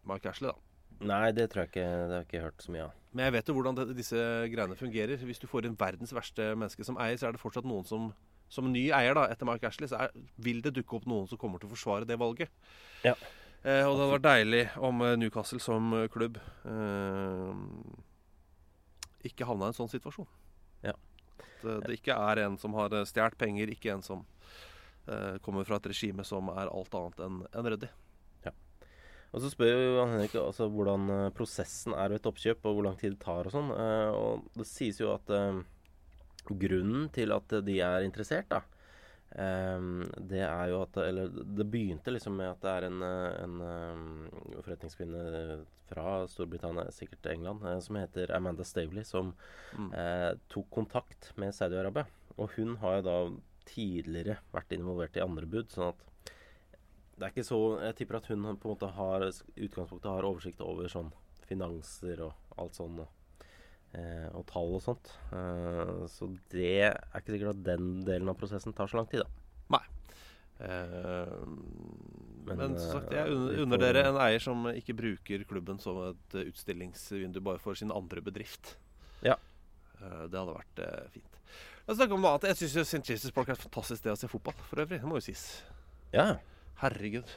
Mark 0.05 0.25
Ashley, 0.29 0.49
da. 0.49 0.75
Nei, 1.05 1.31
det 1.35 1.49
tror 1.51 1.65
jeg 1.65 1.73
ikke 1.73 1.85
Det 1.85 2.13
har 2.13 2.21
jeg 2.21 2.27
ikke 2.29 2.45
hørt 2.45 2.63
så 2.63 2.71
mye 2.71 2.85
av. 2.85 2.93
Men 3.15 3.27
jeg 3.27 3.33
vet 3.35 3.49
jo 3.49 3.55
hvordan 3.57 3.77
det, 3.77 3.85
disse 3.97 4.21
greiene 4.51 4.77
fungerer. 4.79 5.25
Hvis 5.27 5.41
du 5.41 5.47
får 5.47 5.67
inn 5.67 5.77
verdens 5.79 6.13
verste 6.15 6.53
menneske 6.53 6.87
som 6.87 6.99
eier, 7.01 7.17
så 7.19 7.29
er 7.29 7.35
det 7.35 7.41
fortsatt 7.41 7.67
noen 7.67 7.87
som 7.87 8.09
som 8.51 8.67
ny 8.71 8.87
eier 8.93 9.17
da, 9.17 9.25
etter 9.31 9.47
Mark 9.47 9.63
Ashley, 9.67 9.89
så 9.89 10.05
er, 10.05 10.13
vil 10.41 10.61
det 10.65 10.75
dukke 10.75 10.99
opp 10.99 11.07
noen 11.09 11.27
som 11.29 11.39
kommer 11.41 11.61
til 11.61 11.69
å 11.69 11.73
forsvare 11.73 12.07
det 12.07 12.17
valget. 12.21 12.53
Ja. 13.05 13.15
Eh, 13.65 13.81
og 13.81 13.95
det 13.95 14.03
hadde 14.03 14.11
vært 14.13 14.27
deilig 14.27 14.63
om 14.85 15.01
eh, 15.01 15.15
Newcastle 15.17 15.61
som 15.63 15.89
eh, 15.97 16.07
klubb 16.13 16.37
eh, 16.37 17.51
ikke 19.25 19.47
havna 19.49 19.69
i 19.69 19.73
en 19.73 19.79
sånn 19.79 19.91
situasjon. 19.91 20.29
Ja. 20.85 20.93
At 21.39 21.65
eh, 21.65 21.81
det 21.87 21.99
ikke 21.99 22.17
er 22.29 22.45
en 22.45 22.59
som 22.61 22.77
har 22.77 22.93
stjålet 23.09 23.37
penger, 23.41 23.73
ikke 23.73 23.95
en 23.95 24.05
som 24.05 24.25
eh, 25.09 25.37
kommer 25.45 25.65
fra 25.67 25.81
et 25.81 25.89
regime 25.89 26.25
som 26.27 26.53
er 26.53 26.69
alt 26.69 26.97
annet 27.01 27.23
enn 27.25 27.45
en 27.49 27.71
ryddig. 27.73 27.93
Og 29.35 29.41
så 29.43 29.49
spør 29.51 29.73
jo 29.73 29.95
Jan 29.97 30.13
Henrik 30.13 30.35
altså, 30.39 30.69
hvordan 30.71 31.09
prosessen 31.35 31.91
er 31.91 32.13
ved 32.13 32.21
et 32.21 32.27
oppkjøp, 32.29 32.61
og 32.69 32.77
hvor 32.77 32.85
lang 32.85 32.93
tid 33.01 33.17
det 33.17 33.23
tar 33.25 33.49
og 33.49 33.51
sånn. 33.51 33.73
Eh, 33.73 34.11
og 34.15 34.45
det 34.55 34.67
sies 34.69 35.01
jo 35.01 35.09
at 35.11 35.27
grunnen 36.53 37.09
til 37.11 37.31
at 37.31 37.47
de 37.65 37.79
er 37.81 38.03
interessert, 38.05 38.47
da, 38.49 38.61
eh, 39.31 39.79
det 40.19 40.43
er 40.45 40.69
jo 40.69 40.81
at 40.83 40.97
Eller 40.97 41.27
det 41.29 41.65
begynte 41.71 42.11
liksom 42.13 42.35
med 42.37 42.49
at 42.51 42.61
det 42.61 42.69
er 42.69 42.83
en, 42.87 43.01
eh, 43.01 43.43
en 43.43 43.61
eh, 43.61 44.61
forretningskvinne 44.61 45.65
fra 45.87 46.27
Storbritannia, 46.27 46.91
sikkert 46.91 47.25
England, 47.25 47.65
eh, 47.65 47.79
som 47.79 47.95
heter 47.95 48.31
Amanda 48.35 48.63
Stavely, 48.63 49.03
som 49.03 49.33
Mm. 49.77 49.93
eh, 49.93 50.33
tok 50.49 50.69
kontakt 50.69 51.33
med 51.37 51.53
Saudi-Arabia. 51.53 52.05
Og 52.37 52.49
hun 52.57 52.75
har 52.77 53.01
jo 53.01 53.01
da 53.01 53.35
tidligere 53.65 54.37
vært 54.53 54.71
involvert 54.71 55.17
i 55.17 55.21
andre 55.21 55.45
bud, 55.45 55.69
sånn 55.69 55.89
at 55.89 56.31
det 57.17 57.23
er 57.23 57.31
ikke 57.31 57.45
så 57.47 57.79
Jeg 57.81 57.95
tipper 57.95 58.17
at 58.17 58.25
hun 58.27 58.43
på 58.57 58.67
en 58.67 58.75
måte 58.75 58.91
har 58.91 59.21
utgangspunktet 59.21 60.11
har 60.11 60.23
oversikt 60.23 60.59
over 60.61 60.87
sånn 60.87 61.11
finanser 61.47 62.19
og 62.25 62.33
alt 62.57 62.73
sånn. 62.73 62.99
Og, 62.99 63.07
og 64.35 64.45
tall 64.49 64.75
og 64.77 64.83
sånt. 64.83 65.13
Eh, 65.31 66.05
så 66.11 66.29
det 66.51 66.71
er 66.89 67.19
ikke 67.19 67.35
sikkert 67.35 67.55
at 67.55 67.65
den 67.73 67.89
delen 68.07 68.31
av 68.31 68.37
prosessen 68.39 68.75
tar 68.75 68.91
så 68.91 68.99
lang 68.99 69.09
tid, 69.11 69.23
da. 69.23 69.31
Eh, 70.59 71.37
men, 72.45 72.57
Men, 72.57 72.79
som 72.79 73.01
sagt, 73.01 73.11
eh, 73.11 73.19
jeg 73.19 73.33
unner, 73.35 73.61
unner 73.65 73.81
dere 73.81 74.03
en 74.07 74.19
eier 74.23 74.39
som 74.39 74.67
ikke 74.71 74.95
bruker 74.95 75.43
klubben 75.49 75.81
som 75.81 75.97
et 76.11 76.37
eh, 76.37 76.47
utstillingsvindu 76.51 77.41
bare 77.43 77.59
for 77.59 77.75
sin 77.75 77.91
andre 77.91 78.23
bedrift. 78.23 78.75
Ja. 79.25 79.35
Eh, 79.99 80.25
det 80.29 80.39
hadde 80.39 80.55
vært 80.55 80.83
eh, 80.85 81.09
fint. 81.15 81.41
La 81.85 81.93
oss 81.93 81.99
snakke 81.99 82.15
om 82.15 82.23
noe 82.23 82.35
annet. 82.35 82.53
Jeg 82.53 82.71
syns 82.71 82.93
St. 82.93 83.03
Jesus 83.11 83.33
Park 83.35 83.49
er 83.49 83.57
et 83.57 83.65
fantastisk 83.65 84.01
sted 84.01 84.13
å 84.13 84.19
se 84.19 84.29
fotball, 84.31 84.55
for 84.69 84.85
øvrig. 84.85 85.01
Det 85.01 85.09
må 85.09 85.19
jo 85.19 85.25
sies. 85.27 85.43
Ja. 86.13 86.37
Herregud. 86.79 87.35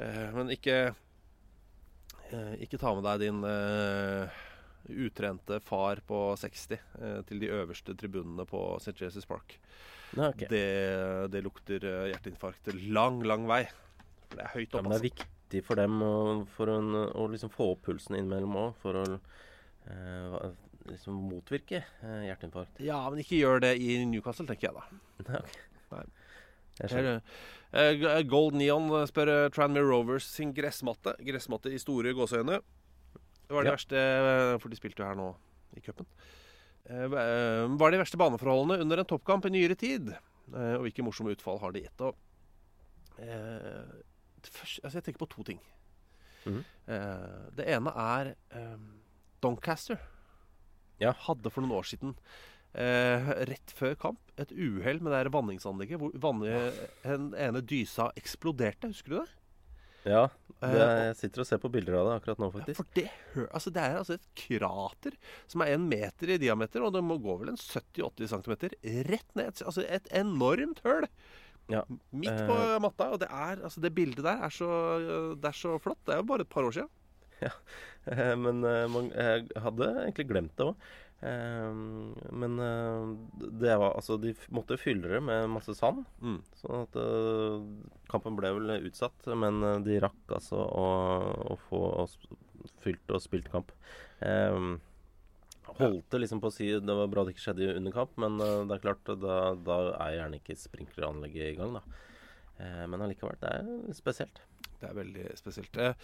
Eh, 0.00 0.28
men 0.36 0.52
ikke 0.54 0.76
eh, 2.30 2.54
Ikke 2.62 2.78
ta 2.80 2.92
med 2.96 3.04
deg 3.04 3.26
din 3.26 3.42
eh, 3.44 4.38
utrente 4.88 5.60
far 5.60 6.00
på 6.06 6.20
60 6.40 6.72
eh, 6.76 7.20
til 7.28 7.42
de 7.42 7.50
øverste 7.54 7.94
tribunene 7.98 8.46
på 8.48 8.62
St. 8.80 8.96
Jesus 9.00 9.26
Park. 9.28 9.58
Okay. 10.16 10.48
Det, 10.50 10.64
det 11.30 11.44
lukter 11.44 11.84
eh, 11.86 12.08
hjerteinfarkt 12.10 12.72
lang, 12.88 13.20
lang 13.26 13.46
vei. 13.50 13.64
For 14.28 14.40
det 14.40 14.46
er 14.46 14.54
høyt 14.56 14.74
ja, 14.74 14.82
men 14.82 14.90
det 14.90 14.96
er 14.96 15.04
altså. 15.04 15.26
viktig 15.26 15.62
for 15.66 15.82
dem 15.82 16.02
å, 16.06 16.14
for 16.56 16.72
en, 16.72 16.90
å 16.94 17.28
liksom 17.30 17.52
få 17.54 17.72
opp 17.74 17.86
pulsen 17.88 18.18
innimellom 18.18 18.58
òg, 18.58 18.74
for 18.82 18.98
å 19.00 19.04
eh, 19.10 20.50
liksom 20.90 21.18
motvirke 21.30 21.82
eh, 21.82 22.22
hjerteinfarkt. 22.28 22.82
Ja, 22.84 23.02
men 23.10 23.22
ikke 23.22 23.38
gjør 23.38 23.62
det 23.66 23.74
i 23.82 24.00
Newcastle, 24.08 24.48
tenker 24.50 24.70
jeg 24.70 24.78
da. 24.80 25.40
Okay. 25.40 25.66
Nei. 25.90 26.04
Jeg. 26.80 27.20
Eh, 27.76 28.20
Gold 28.30 28.54
Neon 28.56 28.86
spør 29.10 29.30
eh, 29.32 29.46
Tranmere 29.52 29.88
Rovers 29.88 30.28
sin 30.30 30.52
gressmatte. 30.54 31.16
Gressmatte 31.26 31.72
i 31.74 31.80
store 31.82 32.14
gåseøyne. 32.16 32.60
Det 33.50 33.56
var 33.56 33.64
det 33.66 33.72
Ja. 33.72 33.74
verste, 33.74 33.98
eh, 33.98 34.58
for 34.62 34.70
de 34.70 34.76
spilte 34.78 35.02
jo 35.02 35.08
her 35.08 35.16
nå 35.18 35.34
i 35.74 35.80
cupen. 35.82 36.06
Eh, 36.86 37.06
hva 37.10 37.18
er 37.18 37.66
var 37.76 37.90
de 37.90 37.98
verste 37.98 38.16
baneforholdene 38.16 38.80
under 38.80 39.00
en 39.02 39.08
toppkamp 39.10 39.44
i 39.46 39.50
nyere 39.50 39.74
tid? 39.76 40.12
Eh, 40.54 40.74
og 40.78 40.84
hvilke 40.86 41.02
morsomme 41.02 41.34
utfall 41.34 41.58
har 41.58 41.72
de 41.74 41.82
gitt? 41.82 42.00
Eh, 43.18 43.90
det 44.40 44.50
altså 44.54 44.94
jeg 44.94 45.02
tenker 45.02 45.18
på 45.26 45.28
to 45.28 45.42
ting. 45.42 45.58
Mm. 46.46 46.64
Eh, 46.86 47.50
det 47.58 47.66
ene 47.66 47.90
er 47.90 48.34
eh, 48.54 48.76
Doncaster. 49.42 49.98
Ja. 51.00 51.10
Hadde 51.12 51.50
for 51.50 51.60
noen 51.64 51.74
år 51.80 51.88
siden 51.90 52.14
eh, 52.72 53.32
rett 53.50 53.74
før 53.74 53.96
kamp 53.98 54.20
et 54.38 54.52
uhell 54.52 55.02
med 55.02 55.10
det 55.12 55.32
vanningsanlegget 55.34 55.98
hvor 55.98 56.14
vann, 56.14 56.40
den 57.02 57.34
ene 57.34 57.60
dysa 57.66 58.12
eksploderte. 58.14 58.92
Husker 58.94 59.10
du 59.10 59.18
det? 59.24 59.28
Ja, 60.08 60.28
det, 60.60 60.68
Eh, 60.68 61.02
jeg 61.08 61.16
sitter 61.16 61.40
og 61.40 61.46
ser 61.48 61.60
på 61.62 61.70
bilder 61.72 61.94
av 61.96 62.08
det 62.08 62.14
akkurat 62.18 62.40
nå, 62.42 62.50
faktisk. 62.52 62.76
Ja, 62.76 62.84
for 62.84 62.96
det, 62.98 63.46
altså 63.48 63.70
det 63.72 63.84
er 63.84 63.94
altså 63.96 64.16
et 64.18 64.26
krater 64.36 65.14
som 65.48 65.64
er 65.64 65.72
en 65.72 65.86
meter 65.88 66.34
i 66.34 66.40
diameter, 66.42 66.84
og 66.84 66.92
det 66.92 67.00
må 67.06 67.16
gå 67.22 67.36
vel 67.40 67.54
en 67.54 67.60
70-80 67.60 68.34
cm 68.34 68.52
rett 69.08 69.38
ned. 69.40 69.62
Altså 69.64 69.86
et 69.86 70.10
enormt 70.20 70.82
høl 70.84 71.08
Ja. 71.70 71.84
midt 72.10 72.44
på 72.48 72.56
uh, 72.58 72.76
matta. 72.82 73.08
Og 73.14 73.22
det, 73.22 73.30
er, 73.30 73.62
altså 73.64 73.80
det 73.80 73.94
bildet 73.96 74.26
der 74.26 74.44
er 74.44 74.52
så, 74.52 74.68
det 75.40 75.48
er 75.48 75.56
så 75.56 75.78
flott. 75.80 76.00
Det 76.04 76.16
er 76.16 76.20
jo 76.20 76.28
bare 76.28 76.44
et 76.44 76.52
par 76.52 76.68
år 76.68 76.76
siden. 76.76 76.92
Ja, 77.40 77.54
Men 78.44 78.64
eh, 78.66 78.84
man, 78.92 79.08
jeg 79.16 79.48
hadde 79.64 79.88
egentlig 80.02 80.28
glemt 80.28 80.56
det 80.60 80.66
òg. 80.66 80.90
Men 81.22 82.58
eh, 82.58 83.08
det 83.60 83.74
var 83.76 83.92
altså 83.92 84.16
De 84.16 84.32
måtte 84.48 84.78
fylle 84.80 85.08
det 85.12 85.20
med 85.24 85.50
masse 85.52 85.74
sand. 85.76 86.06
Mm. 86.24 86.38
Sånn 86.56 86.86
at 86.86 87.00
eh, 87.00 87.66
kampen 88.12 88.38
ble 88.38 88.54
vel 88.56 88.76
utsatt, 88.88 89.28
men 89.36 89.60
eh, 89.66 89.80
de 89.84 89.98
rakk 90.00 90.36
altså 90.38 90.62
å, 90.64 90.86
å 91.52 91.58
få 91.68 91.82
fylt 92.80 93.12
og 93.12 93.20
spilt 93.24 93.50
kamp. 93.52 93.74
Um, 94.20 94.78
holdt 95.78 96.12
det 96.12 96.18
liksom 96.20 96.42
på 96.42 96.50
å 96.50 96.52
si 96.52 96.66
Det 96.76 96.94
var 96.96 97.08
bra 97.08 97.22
det 97.24 97.32
ikke 97.32 97.46
skjedde 97.46 97.70
under 97.78 97.94
kamp, 97.94 98.16
men 98.20 98.36
det 98.40 98.74
er 98.76 98.82
klart 98.82 99.12
da, 99.20 99.36
da 99.56 99.78
er 99.96 100.16
gjerne 100.18 100.40
ikke 100.40 100.56
sprinkleranlegget 100.60 101.52
i 101.52 101.58
gang, 101.60 101.76
da. 101.76 101.84
Eh, 102.60 102.86
men 102.86 103.00
allikevel, 103.06 103.38
det 103.40 103.50
er 103.56 103.94
spesielt. 103.96 104.40
Det 104.80 104.88
er 104.90 104.94
veldig 104.96 105.24
spesielt. 105.36 105.76
Eh, 105.76 105.94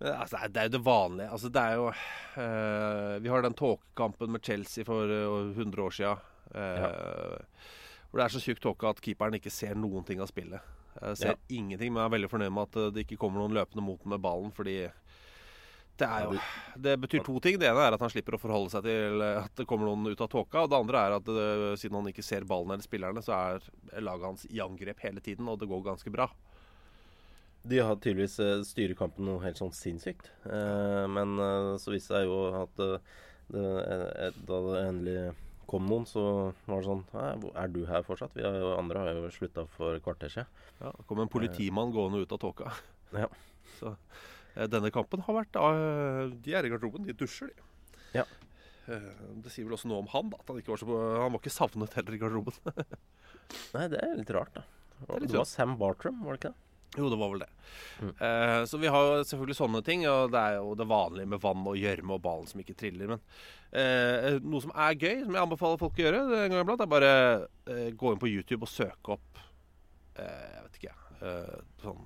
Men 0.00 0.12
altså, 0.18 0.40
det 0.48 0.56
er- 0.62 0.68
jo 0.68 0.76
det 0.78 0.84
vanlige. 0.84 1.30
Altså, 1.30 1.50
det 1.52 1.62
er 1.62 1.74
jo 1.76 1.88
eh, 1.88 3.18
Vi 3.20 3.28
har 3.28 3.42
den 3.42 3.54
tåkekampen 3.54 4.30
med 4.32 4.42
Chelsea 4.44 4.84
for 4.84 5.04
eh, 5.04 5.52
100 5.56 5.82
år 5.82 5.90
sia. 5.92 6.14
Hvor 6.52 8.20
det 8.20 8.24
er 8.26 8.32
så 8.34 8.42
tjukk 8.44 8.60
tåke 8.60 8.88
at 8.90 9.00
keeperen 9.00 9.34
ikke 9.38 9.50
ser 9.52 9.74
noen 9.78 10.04
ting 10.04 10.20
av 10.20 10.28
spillet. 10.28 10.60
Jeg 11.00 11.16
ser 11.16 11.28
Ja. 11.28 11.34
ingenting, 11.48 11.92
men 11.92 12.02
jeg 12.02 12.10
er 12.12 12.16
veldig 12.18 12.30
fornøyd 12.30 12.52
med 12.52 12.62
at 12.68 12.94
det 12.94 13.06
ikke 13.06 13.16
kommer 13.18 13.40
noen 13.40 13.54
løpende 13.56 13.82
mot 13.82 14.04
med 14.04 14.20
ballen, 14.20 14.52
fordi 14.52 14.90
det 16.02 16.08
er 16.10 16.26
jo 16.26 16.38
Det 16.86 16.94
betyr 17.04 17.24
to 17.26 17.38
ting. 17.44 17.58
Det 17.60 17.68
ene 17.70 17.86
er 17.86 17.96
at 17.96 18.02
han 18.02 18.12
slipper 18.12 18.36
å 18.36 18.40
forholde 18.42 18.72
seg 18.74 18.86
til 18.86 19.22
eh, 19.24 19.42
at 19.44 19.54
det 19.58 19.66
kommer 19.70 19.88
noen 19.88 20.12
ut 20.12 20.24
av 20.24 20.30
tåka. 20.32 20.64
Og 20.64 20.72
det 20.72 20.80
andre 20.82 21.02
er 21.06 21.16
at 21.18 21.28
det, 21.28 21.48
siden 21.82 22.00
han 22.00 22.10
ikke 22.10 22.24
ser 22.26 22.48
ballen 22.48 22.74
eller 22.74 22.86
spillerne, 22.86 23.22
så 23.24 23.36
er 23.36 24.02
laget 24.02 24.28
hans 24.30 24.46
i 24.50 24.62
angrep 24.64 25.04
hele 25.06 25.22
tiden, 25.24 25.48
og 25.50 25.60
det 25.60 25.70
går 25.70 25.84
ganske 25.92 26.12
bra. 26.14 26.28
De 27.62 27.78
har 27.78 27.94
tydeligvis 28.02 28.40
eh, 28.42 28.64
styrer 28.66 28.98
kampen 28.98 29.28
noe 29.28 29.42
helt 29.44 29.60
sånn 29.60 29.74
sinnssykt. 29.76 30.32
Eh, 30.50 31.04
men 31.12 31.36
eh, 31.38 31.70
så 31.78 31.94
viste 31.94 32.16
det 32.16 32.24
seg 32.24 32.30
jo 32.30 32.40
at 32.58 32.82
eh, 32.82 33.14
det, 33.52 33.66
eh, 33.86 34.42
da 34.48 34.60
det 34.66 34.82
endelig 34.88 35.18
kom 35.70 35.86
noen, 35.88 36.04
så 36.08 36.24
var 36.66 36.82
det 36.82 36.88
sånn 36.88 37.04
Er 37.54 37.70
du 37.72 37.84
her 37.88 38.02
fortsatt? 38.04 38.34
Vi 38.36 38.42
har 38.44 38.58
andre 38.74 39.04
har 39.04 39.20
jo 39.20 39.30
slutta 39.32 39.64
for 39.76 40.02
kvarter 40.04 40.32
siden. 40.32 40.50
Ja, 40.82 40.90
det 40.90 41.06
kom 41.08 41.22
en 41.22 41.30
politimann 41.32 41.94
gående 41.94 42.24
ut 42.24 42.34
av 42.34 42.42
tåka. 42.42 42.74
Ja. 43.14 43.30
Så 43.78 43.94
eh, 43.94 44.28
denne 44.72 44.92
kampen 44.94 45.22
har 45.26 45.38
vært 45.38 45.58
eh, 45.60 46.32
De 46.44 46.56
er 46.56 46.68
i 46.68 46.72
garderoben, 46.72 47.06
de 47.08 47.16
dusjer, 47.16 47.52
de. 47.52 47.68
Ja. 48.18 48.26
Eh, 48.90 49.08
det 49.44 49.52
sier 49.54 49.68
vel 49.68 49.78
også 49.78 49.90
noe 49.90 50.02
om 50.04 50.10
han, 50.12 50.32
da. 50.32 50.40
At 50.42 50.52
han 50.52 50.60
ikke 50.60 50.74
var 50.74 50.82
så 50.82 50.98
Han 51.22 51.32
var 51.32 51.40
ikke 51.40 51.54
savnet 51.54 51.96
heller 51.98 52.18
i 52.18 52.20
garderoben. 52.20 52.58
Nei, 53.76 53.86
det 53.92 54.02
er 54.02 54.18
litt 54.18 54.34
rart, 54.34 54.52
da. 54.58 54.66
Det 55.02 55.24
litt 55.24 55.32
det 55.32 55.40
var 55.40 55.48
Sam 55.50 55.78
Bartram, 55.80 56.20
var 56.22 56.36
det 56.36 56.42
ikke 56.42 56.52
det? 56.52 56.62
jo, 56.98 57.08
det 57.08 57.16
var 57.16 57.30
vel 57.32 57.40
det. 57.40 57.48
Mm. 58.02 58.12
Eh, 58.26 58.64
så 58.68 58.78
vi 58.78 58.90
har 58.92 59.06
jo 59.06 59.24
selvfølgelig 59.24 59.56
sånne 59.56 59.82
ting. 59.86 60.04
Og 60.10 60.32
det 60.32 60.40
er 60.40 60.58
jo 60.58 60.74
det 60.76 60.88
vanlige 60.90 61.30
med 61.32 61.40
vann 61.42 61.64
og 61.68 61.78
gjørme 61.80 62.16
og 62.16 62.24
ballen 62.24 62.50
som 62.50 62.60
ikke 62.60 62.76
triller. 62.78 63.14
Men 63.14 63.22
eh, 63.70 64.38
noe 64.44 64.60
som 64.64 64.74
er 64.76 64.98
gøy, 64.98 65.22
som 65.24 65.36
jeg 65.38 65.46
anbefaler 65.46 65.80
folk 65.80 65.96
å 65.96 66.04
gjøre, 66.04 66.22
en 66.42 66.52
gang 66.52 66.64
iblant, 66.64 66.84
er 66.84 66.92
bare 66.92 67.12
eh, 67.64 67.88
gå 67.96 68.12
inn 68.12 68.22
på 68.22 68.32
YouTube 68.32 68.66
og 68.68 68.72
søke 68.72 69.16
opp 69.16 69.40
eh, 70.20 70.48
Jeg 70.52 70.66
vet 70.66 70.80
ikke, 70.82 70.96
eh, 71.22 71.54
sånn 71.84 72.02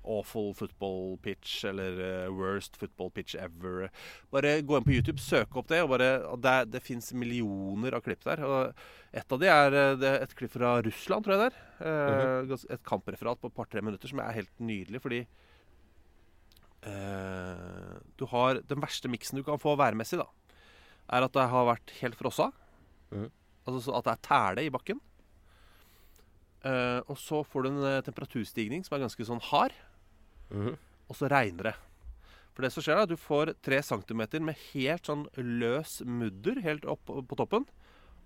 Awful 0.00 0.54
football 0.56 1.18
pitch 1.20 1.64
eller 1.68 1.98
uh, 2.00 2.30
worst 2.32 2.78
football 2.80 3.10
pitch 3.12 3.34
ever. 3.36 3.90
Bare 4.32 4.54
gå 4.64 4.78
inn 4.78 4.86
på 4.86 4.94
YouTube, 4.96 5.20
søk 5.20 5.56
opp 5.60 5.68
det. 5.68 5.82
og 5.84 5.90
bare, 5.92 6.08
Det, 6.40 6.54
det 6.72 6.80
fins 6.82 7.10
millioner 7.12 7.92
av 7.98 8.00
klipp 8.06 8.24
der. 8.24 8.40
og 8.48 8.72
Et 9.12 9.32
av 9.36 9.38
de 9.42 9.50
er 9.52 9.76
eh, 9.76 9.96
det 10.00 10.08
er 10.08 10.22
et 10.24 10.34
klipp 10.38 10.54
fra 10.56 10.72
Russland, 10.86 11.24
tror 11.26 11.36
jeg 11.36 11.42
det 11.42 11.50
er. 11.84 12.48
Gans- 12.48 12.64
Et 12.70 12.82
kampreferat 12.88 13.40
på 13.42 13.50
et 13.50 13.54
par-tre 13.60 13.82
minutter 13.84 14.08
som 14.08 14.22
er 14.24 14.32
helt 14.40 14.52
nydelig, 14.62 15.02
fordi 15.04 15.20
uh, 16.86 17.98
du 18.16 18.24
har 18.32 18.60
Den 18.68 18.80
verste 18.82 19.10
miksen 19.12 19.36
du 19.40 19.44
kan 19.46 19.60
få 19.60 19.76
værmessig, 19.78 20.18
da, 20.20 20.26
er 21.12 21.26
at 21.26 21.36
det 21.36 21.44
har 21.52 21.68
vært 21.74 21.92
helt 22.00 22.16
frossa. 22.18 22.50
Mhm. 23.12 23.28
Altså 23.68 23.84
så 23.84 23.96
at 23.98 24.04
det 24.08 24.12
er 24.16 24.26
tæle 24.26 24.64
i 24.66 24.70
bakken. 24.72 25.00
Og 27.08 27.16
så 27.16 27.38
får 27.46 27.62
du 27.64 27.68
en 27.70 28.02
temperaturstigning 28.04 28.82
som 28.84 28.96
er 28.96 29.02
ganske 29.04 29.24
sånn 29.24 29.40
hard, 29.50 29.72
Mhm. 30.50 30.76
og 31.10 31.16
så 31.16 31.28
regner 31.30 31.70
det. 31.70 31.74
For 32.54 32.62
det 32.62 32.72
som 32.74 32.82
skjer 32.82 32.96
er 32.98 33.02
at 33.06 33.08
du 33.08 33.16
får 33.16 33.54
tre 33.62 33.78
centimeter 33.82 34.40
med 34.42 34.56
helt 34.72 35.06
sånn 35.06 35.26
løs 35.36 36.00
mudder 36.04 36.60
helt 36.62 36.84
opp 36.84 37.04
på 37.06 37.36
toppen, 37.38 37.66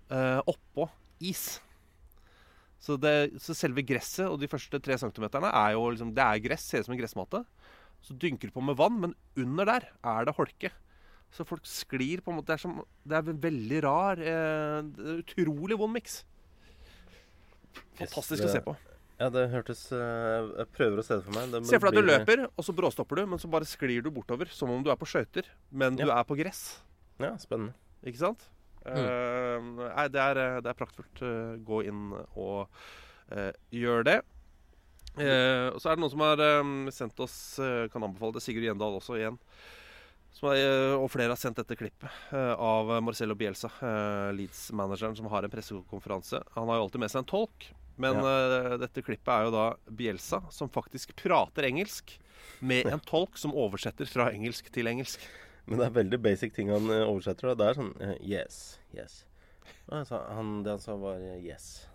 Uh, 0.05 0.37
oppå 0.45 0.85
is. 1.19 1.59
Så, 2.77 2.93
det, 3.01 3.31
så 3.41 3.55
selve 3.57 3.81
gresset 3.81 4.27
og 4.29 4.37
de 4.39 4.45
første 4.47 4.77
tre 4.79 4.93
centimeterne 5.01 5.49
er 5.49 5.71
jo 5.73 5.87
liksom, 5.89 6.11
det 6.13 6.21
er 6.21 6.43
gress, 6.43 6.61
ser 6.69 6.83
ut 6.83 6.85
som 6.85 6.93
en 6.93 6.99
gressmatte. 6.99 7.39
Så 8.05 8.13
dynker 8.13 8.51
du 8.51 8.53
på 8.53 8.61
med 8.61 8.77
vann, 8.77 8.99
men 9.01 9.15
under 9.35 9.65
der 9.65 9.87
er 10.05 10.25
det 10.29 10.35
holke. 10.37 10.69
Så 11.33 11.41
folk 11.43 11.65
sklir 11.65 12.21
på 12.21 12.29
en 12.29 12.37
måte. 12.37 12.51
Det 12.51 12.53
er, 12.59 12.61
som, 12.61 12.77
det 13.01 13.17
er 13.17 13.31
en 13.33 13.41
veldig 13.41 13.81
rar 13.87 14.21
eh, 14.21 15.17
Utrolig 15.17 15.79
vond 15.81 15.95
miks. 15.97 16.19
Fantastisk 17.97 18.43
det- 18.43 18.49
å 18.51 18.53
se 18.53 18.61
på. 18.61 18.75
Ja, 19.15 19.29
det 19.31 19.45
hørtes 19.53 19.85
eh, 19.95 20.49
Jeg 20.59 20.67
prøver 20.75 20.99
å 20.99 21.05
se 21.07 21.19
det 21.19 21.23
for 21.23 21.37
meg. 21.37 21.53
Det 21.53 21.61
Se 21.69 21.79
for 21.79 21.87
deg 21.87 22.01
at 22.01 22.03
du 22.03 22.11
løper, 22.11 22.43
og 22.51 22.67
så 22.67 22.75
bråstopper 22.75 23.21
du, 23.21 23.27
men 23.31 23.41
så 23.41 23.51
bare 23.51 23.67
sklir 23.69 24.03
du 24.03 24.11
bortover 24.11 24.51
som 24.51 24.73
om 24.73 24.83
du 24.83 24.91
er 24.91 24.99
på 24.99 25.07
skøyter, 25.07 25.47
men 25.71 25.95
du 25.95 26.03
er 26.09 26.27
på 26.27 26.37
gress. 26.39 26.65
Ja, 27.23 27.31
spennende. 27.39 27.77
Ikke 28.05 28.21
sant? 28.21 28.49
Eh, 28.85 29.69
nei, 29.79 30.05
det 30.13 30.21
er, 30.21 30.39
eh, 30.41 30.59
det 30.61 30.71
er 30.71 30.77
praktfullt. 30.77 31.23
Gå 31.65 31.81
inn 31.89 32.11
og 32.13 32.67
uh, 33.31 33.51
gjør 33.73 34.05
det. 34.05 34.19
Uh, 35.15 35.71
og 35.71 35.79
så 35.79 35.89
er 35.89 35.95
det 35.95 36.03
noen 36.03 36.11
som 36.11 36.23
har 36.25 36.41
eh, 36.43 36.69
sendt 36.91 37.21
oss 37.23 37.37
Kan 37.93 38.03
anbefale 38.03 38.35
det. 38.35 38.43
Sigurd 38.43 38.67
Gjendal 38.67 38.99
også 38.99 39.17
igjen. 39.17 39.39
Som 40.35 40.49
er, 40.51 40.97
og 40.99 41.07
flere 41.13 41.31
har 41.31 41.39
sendt 41.39 41.61
dette 41.61 41.77
klippet 41.79 42.11
av 42.35 42.89
Marcello 42.99 43.37
Bielsa, 43.39 43.69
Leeds-manageren, 44.35 45.15
som 45.15 45.29
har 45.31 45.47
en 45.47 45.53
pressekonferanse. 45.53 46.41
Han 46.57 46.67
har 46.67 46.75
jo 46.75 46.83
alltid 46.83 47.03
med 47.05 47.13
seg 47.13 47.21
en 47.21 47.29
tolk, 47.29 47.69
men 48.01 48.19
eh, 48.19 48.75
dette 48.81 49.03
klippet 49.05 49.31
er 49.31 49.47
jo 49.47 49.53
da 49.55 49.65
Bielsa, 49.87 50.41
som 50.51 50.69
faktisk 50.71 51.15
prater 51.19 51.67
engelsk, 51.69 52.17
med 52.59 52.87
en 52.91 52.99
tolk 53.11 53.37
som 53.39 53.55
oversetter 53.55 54.09
fra 54.09 54.29
engelsk 54.33 54.67
til 54.75 54.87
engelsk. 54.91 55.23
Men 55.65 55.79
det 55.81 55.87
er 55.87 55.95
veldig 55.95 56.19
basic 56.21 56.53
ting 56.53 56.69
han 56.73 56.89
eh, 56.93 57.05
oversetter. 57.07 57.51
da. 57.51 57.55
Det 57.61 57.69
er 57.71 57.79
sånn 57.79 57.93
uh, 58.01 58.13
Yes. 58.21 58.59
Yes. 58.93 59.23
Altså, 59.89 60.19
han 60.29 60.59
det 60.65 60.75
han 60.75 60.83
sa, 60.83 60.93
var 61.01 61.17
uh, 61.23 61.39
yes. 61.41 61.87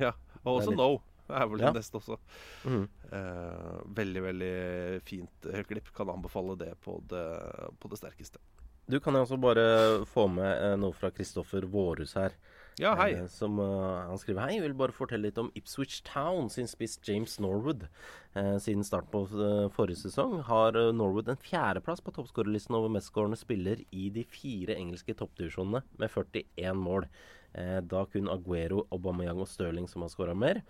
Ja, 0.00 0.12
og 0.42 0.60
også 0.60 0.72
litt- 0.74 0.80
no. 0.82 0.90
Det 1.30 1.38
er 1.38 1.46
vel 1.46 1.60
Ja. 1.62 1.68
det 1.70 1.78
neste 1.78 1.94
også. 2.00 2.16
Mm. 2.66 2.88
Veldig, 3.94 4.22
veldig 4.24 4.54
fint 5.06 5.46
klipp. 5.68 5.92
Kan 5.94 6.10
anbefale 6.10 6.56
det 6.58 6.72
på 6.82 6.96
det, 7.06 7.22
på 7.78 7.90
det 7.92 7.98
sterkeste. 8.00 8.40
Du 8.90 8.96
kan 8.98 9.14
jo 9.14 9.20
også 9.22 9.38
bare 9.38 9.66
få 10.10 10.24
med 10.26 10.80
noe 10.82 10.90
fra 10.98 11.12
Kristoffer 11.14 11.68
Vårhus 11.70 12.16
her. 12.18 12.34
Ja, 12.80 12.94
hei. 12.96 13.10
Eh, 13.12 13.26
som 13.28 13.58
uh, 13.60 14.08
Han 14.08 14.18
skriver 14.20 14.46
Hei, 14.48 14.60
vil 14.62 14.74
bare 14.76 14.94
fortelle 14.96 15.28
litt 15.28 15.38
om 15.40 15.50
Ipswich 15.58 15.98
Town 16.06 16.48
sin 16.52 16.68
spiss 16.70 16.96
James 17.04 17.36
Norwood. 17.42 17.84
Uh, 18.32 18.56
siden 18.62 18.86
starten 18.86 19.12
på 19.12 19.26
uh, 19.36 19.68
forrige 19.74 20.00
sesong 20.06 20.38
har 20.48 20.78
Norwood 20.96 21.28
en 21.28 21.40
fjerdeplass 21.44 22.00
på 22.00 22.14
toppskårerlisten 22.16 22.78
over 22.78 22.92
mestskårende 22.94 23.36
spiller 23.36 23.82
i 23.92 24.08
de 24.14 24.24
fire 24.24 24.78
engelske 24.80 25.16
toppdivisjonene 25.18 25.84
med 26.00 26.08
41 26.08 26.80
mål. 26.80 27.08
Da 27.90 28.04
kun 28.06 28.28
Aguero, 28.30 28.84
Aubameyang 28.94 29.40
og 29.42 29.48
Stirling 29.50 29.88
som 29.90 30.04
har 30.04 30.12
skåra 30.12 30.36
mer. 30.38 30.60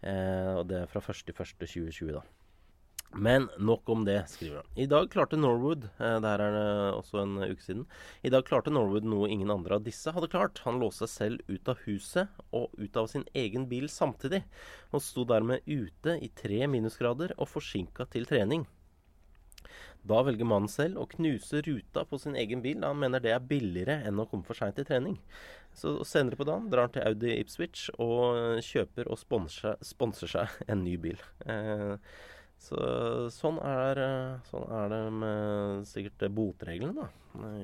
Og 0.00 0.62
det 0.70 0.78
er 0.78 0.88
fra 0.88 1.02
1.1.2020, 1.04 2.14
da. 2.16 2.22
Men 3.14 3.48
nok 3.58 3.88
om 3.88 4.04
det, 4.04 4.24
skriver 4.28 4.56
han. 4.56 4.70
I 4.74 4.86
dag 4.90 5.10
klarte 5.12 5.38
Norwood 5.38 5.84
eh, 5.86 6.16
Det 6.18 6.30
her 6.30 6.42
er 6.42 6.54
det 6.56 6.68
også 6.98 7.20
en 7.22 7.36
uke 7.44 7.62
siden. 7.62 7.84
I 8.26 8.32
dag 8.34 8.46
klarte 8.48 8.72
Norwood 8.74 9.06
noe 9.06 9.30
ingen 9.30 9.52
andre 9.54 9.78
av 9.78 9.84
disse 9.86 10.10
hadde 10.14 10.30
klart. 10.32 10.62
Han 10.66 10.80
låste 10.82 11.06
seg 11.06 11.14
selv 11.14 11.54
ut 11.54 11.70
av 11.70 11.82
huset 11.86 12.44
og 12.50 12.74
ut 12.78 12.96
av 12.98 13.10
sin 13.12 13.26
egen 13.38 13.68
bil 13.70 13.86
samtidig, 13.92 14.42
og 14.90 15.04
sto 15.04 15.26
dermed 15.28 15.62
ute 15.66 16.18
i 16.18 16.30
tre 16.34 16.64
minusgrader 16.70 17.36
og 17.38 17.50
forsinka 17.52 18.08
til 18.10 18.26
trening. 18.30 18.66
Da 20.04 20.20
velger 20.26 20.44
mannen 20.44 20.68
selv 20.68 21.00
å 21.00 21.06
knuse 21.08 21.62
ruta 21.64 22.02
på 22.04 22.18
sin 22.20 22.34
egen 22.36 22.60
bil, 22.64 22.82
da 22.82 22.90
han 22.92 23.00
mener 23.00 23.22
det 23.24 23.32
er 23.32 23.46
billigere 23.48 24.02
enn 24.04 24.20
å 24.20 24.26
komme 24.28 24.44
for 24.44 24.58
seint 24.58 24.76
til 24.76 24.84
trening. 24.88 25.16
Så 25.74 25.96
senere 26.06 26.36
på 26.36 26.44
dagen 26.46 26.68
drar 26.70 26.88
han 26.88 26.94
til 26.94 27.06
Audi 27.08 27.32
Ipswich 27.38 27.86
og 27.96 28.60
kjøper 28.66 29.08
og 29.08 29.22
sponser 29.22 30.34
seg 30.34 30.58
en 30.68 30.84
ny 30.84 30.98
bil. 31.00 31.22
Eh, 31.48 31.96
så 32.64 32.78
sånn 33.34 33.58
er, 33.64 34.00
sånn 34.48 34.64
er 34.72 34.88
det 34.92 35.00
med 35.20 35.86
sikkert 35.88 36.24
botreglene 36.34 36.94
da, 36.96 37.08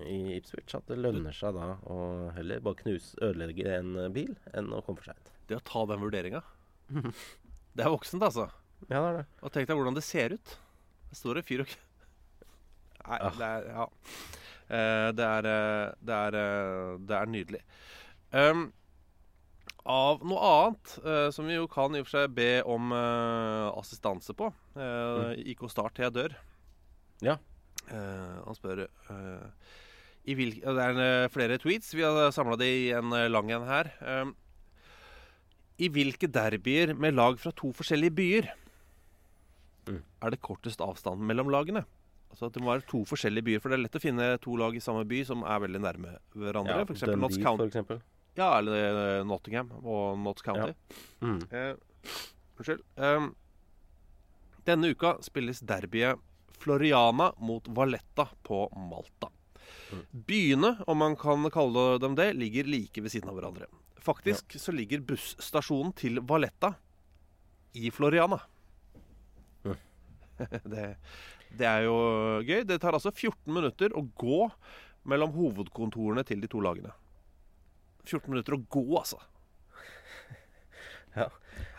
i 0.04 0.36
Ipswich. 0.36 0.74
At 0.76 0.88
det 0.90 0.98
lønner 1.00 1.34
seg 1.36 1.56
da 1.56 1.72
å 1.88 1.98
heller 2.36 2.62
bare 2.64 2.80
knuse, 2.82 3.16
ødelegge 3.24 3.68
en 3.78 3.94
bil 4.14 4.34
enn 4.52 4.72
å 4.76 4.82
komme 4.84 5.00
for 5.00 5.10
seint. 5.10 5.32
Det 5.48 5.58
å 5.58 5.64
ta 5.66 5.84
den 5.90 6.02
vurderinga, 6.04 6.42
det 7.76 7.84
er 7.86 7.92
voksent, 7.94 8.22
altså. 8.26 8.48
Ja, 8.88 8.98
det 9.00 9.06
er 9.10 9.16
det. 9.20 9.24
Og 9.44 9.52
tenk 9.54 9.68
deg 9.68 9.78
hvordan 9.80 9.96
det 9.98 10.04
ser 10.06 10.36
ut. 10.36 10.52
Det 11.10 11.18
står 11.18 11.40
en 11.40 11.46
fyr 11.46 11.64
og 11.66 11.72
Nei, 13.00 13.16
Ah. 13.16 13.32
det 13.34 13.46
er 13.48 13.64
Ja. 13.72 13.86
Eh, 14.70 15.08
det, 15.18 15.24
er, 15.26 15.46
eh, 15.50 15.92
det, 16.06 16.14
er, 16.14 16.36
eh, 16.38 16.98
det 17.08 17.16
er 17.16 17.30
nydelig. 17.32 17.60
Um, 18.30 18.60
av 19.88 20.24
noe 20.26 20.40
annet 20.50 20.94
eh, 21.04 21.28
som 21.34 21.46
vi 21.48 21.56
jo 21.56 21.66
kan 21.70 21.94
i 21.96 22.00
og 22.02 22.08
for 22.08 22.18
seg 22.18 22.34
be 22.36 22.50
om 22.68 22.92
eh, 22.92 23.68
assistanse 23.80 24.34
på. 24.36 24.50
Uh, 24.76 25.32
IK 25.40 25.64
Start 25.72 25.94
til 25.96 26.06
jeg 26.08 26.16
dør. 26.16 26.34
Ja. 27.24 27.38
Eh, 27.90 28.36
han 28.44 28.56
spør 28.58 28.84
eh, 28.86 29.46
i 30.30 30.36
hvil, 30.36 30.56
Det 30.60 30.84
er 30.84 31.00
eh, 31.04 31.28
flere 31.32 31.58
tweets. 31.60 31.94
Vi 31.96 32.04
har 32.04 32.30
samla 32.34 32.58
det 32.60 32.68
i 32.68 32.88
en 32.96 33.12
eh, 33.16 33.28
lang 33.32 33.50
en 33.56 33.66
her. 33.68 33.90
I 35.80 35.88
hvilke 35.88 36.28
derbyer 36.28 36.92
med 36.94 37.16
lag 37.16 37.38
fra 37.40 37.52
to 37.56 37.72
forskjellige 37.76 38.16
byer 38.16 38.50
Mm. 39.88 40.02
er 40.22 40.30
det 40.30 40.42
kortest 40.44 40.82
avstand 40.84 41.22
mellom 41.24 41.48
lagene? 41.50 41.80
Altså 42.30 42.46
at 42.46 42.52
Det 42.52 42.62
må 42.62 42.68
være 42.70 42.84
to 42.86 43.00
forskjellige 43.08 43.46
byer, 43.46 43.60
for 43.62 43.72
det 43.72 43.78
er 43.78 43.82
lett 43.82 43.96
å 43.96 44.02
finne 44.02 44.26
to 44.38 44.54
lag 44.60 44.76
i 44.76 44.82
samme 44.84 45.06
by 45.08 45.22
som 45.26 45.40
er 45.42 45.62
veldig 45.64 45.80
nærme 45.82 46.12
hverandre. 46.36 46.76
Ja, 46.76 46.84
for 46.84 46.94
eksempel 46.94 47.24
Dundee, 47.24 47.42
County. 47.42 47.96
Ja, 48.38 48.58
eller 48.58 49.18
eh, 49.18 49.24
Nottingham 49.26 49.72
og 49.82 50.18
Notts 50.18 50.42
County. 50.42 50.74
Mm. 51.20 51.40
Eh, 51.50 51.74
unnskyld. 52.56 52.82
Ehm, 52.96 53.32
denne 54.68 54.92
uka 54.92 55.16
spilles 55.24 55.62
derbyet 55.66 56.20
Floriana 56.60 57.32
mot 57.38 57.68
Valletta 57.68 58.28
på 58.42 58.68
Malta. 58.90 59.30
Mm. 59.92 60.04
Byene, 60.10 60.76
om 60.86 60.98
man 60.98 61.16
kan 61.16 61.50
kalle 61.50 61.98
dem 61.98 62.14
det, 62.14 62.32
ligger 62.38 62.64
like 62.64 63.02
ved 63.02 63.12
siden 63.12 63.30
av 63.32 63.38
hverandre. 63.38 63.66
Faktisk 64.00 64.56
så 64.60 64.72
ligger 64.72 65.02
busstasjonen 65.04 65.92
til 65.96 66.20
Valletta 66.20 66.74
i 67.72 67.90
Floriana. 67.90 68.40
Mm. 69.64 69.76
det, 70.72 70.86
det 71.58 71.68
er 71.68 71.84
jo 71.88 71.98
gøy. 72.46 72.62
Det 72.68 72.80
tar 72.80 72.96
altså 72.96 73.12
14 73.12 73.52
minutter 73.52 73.96
å 73.96 74.04
gå 74.20 74.46
mellom 75.08 75.32
hovedkontorene 75.34 76.24
til 76.28 76.42
de 76.42 76.50
to 76.50 76.60
lagene. 76.64 76.92
14 78.06 78.30
minutter 78.32 78.56
å 78.58 78.62
gå, 78.76 78.84
altså. 79.00 79.20
Ja. 81.16 81.26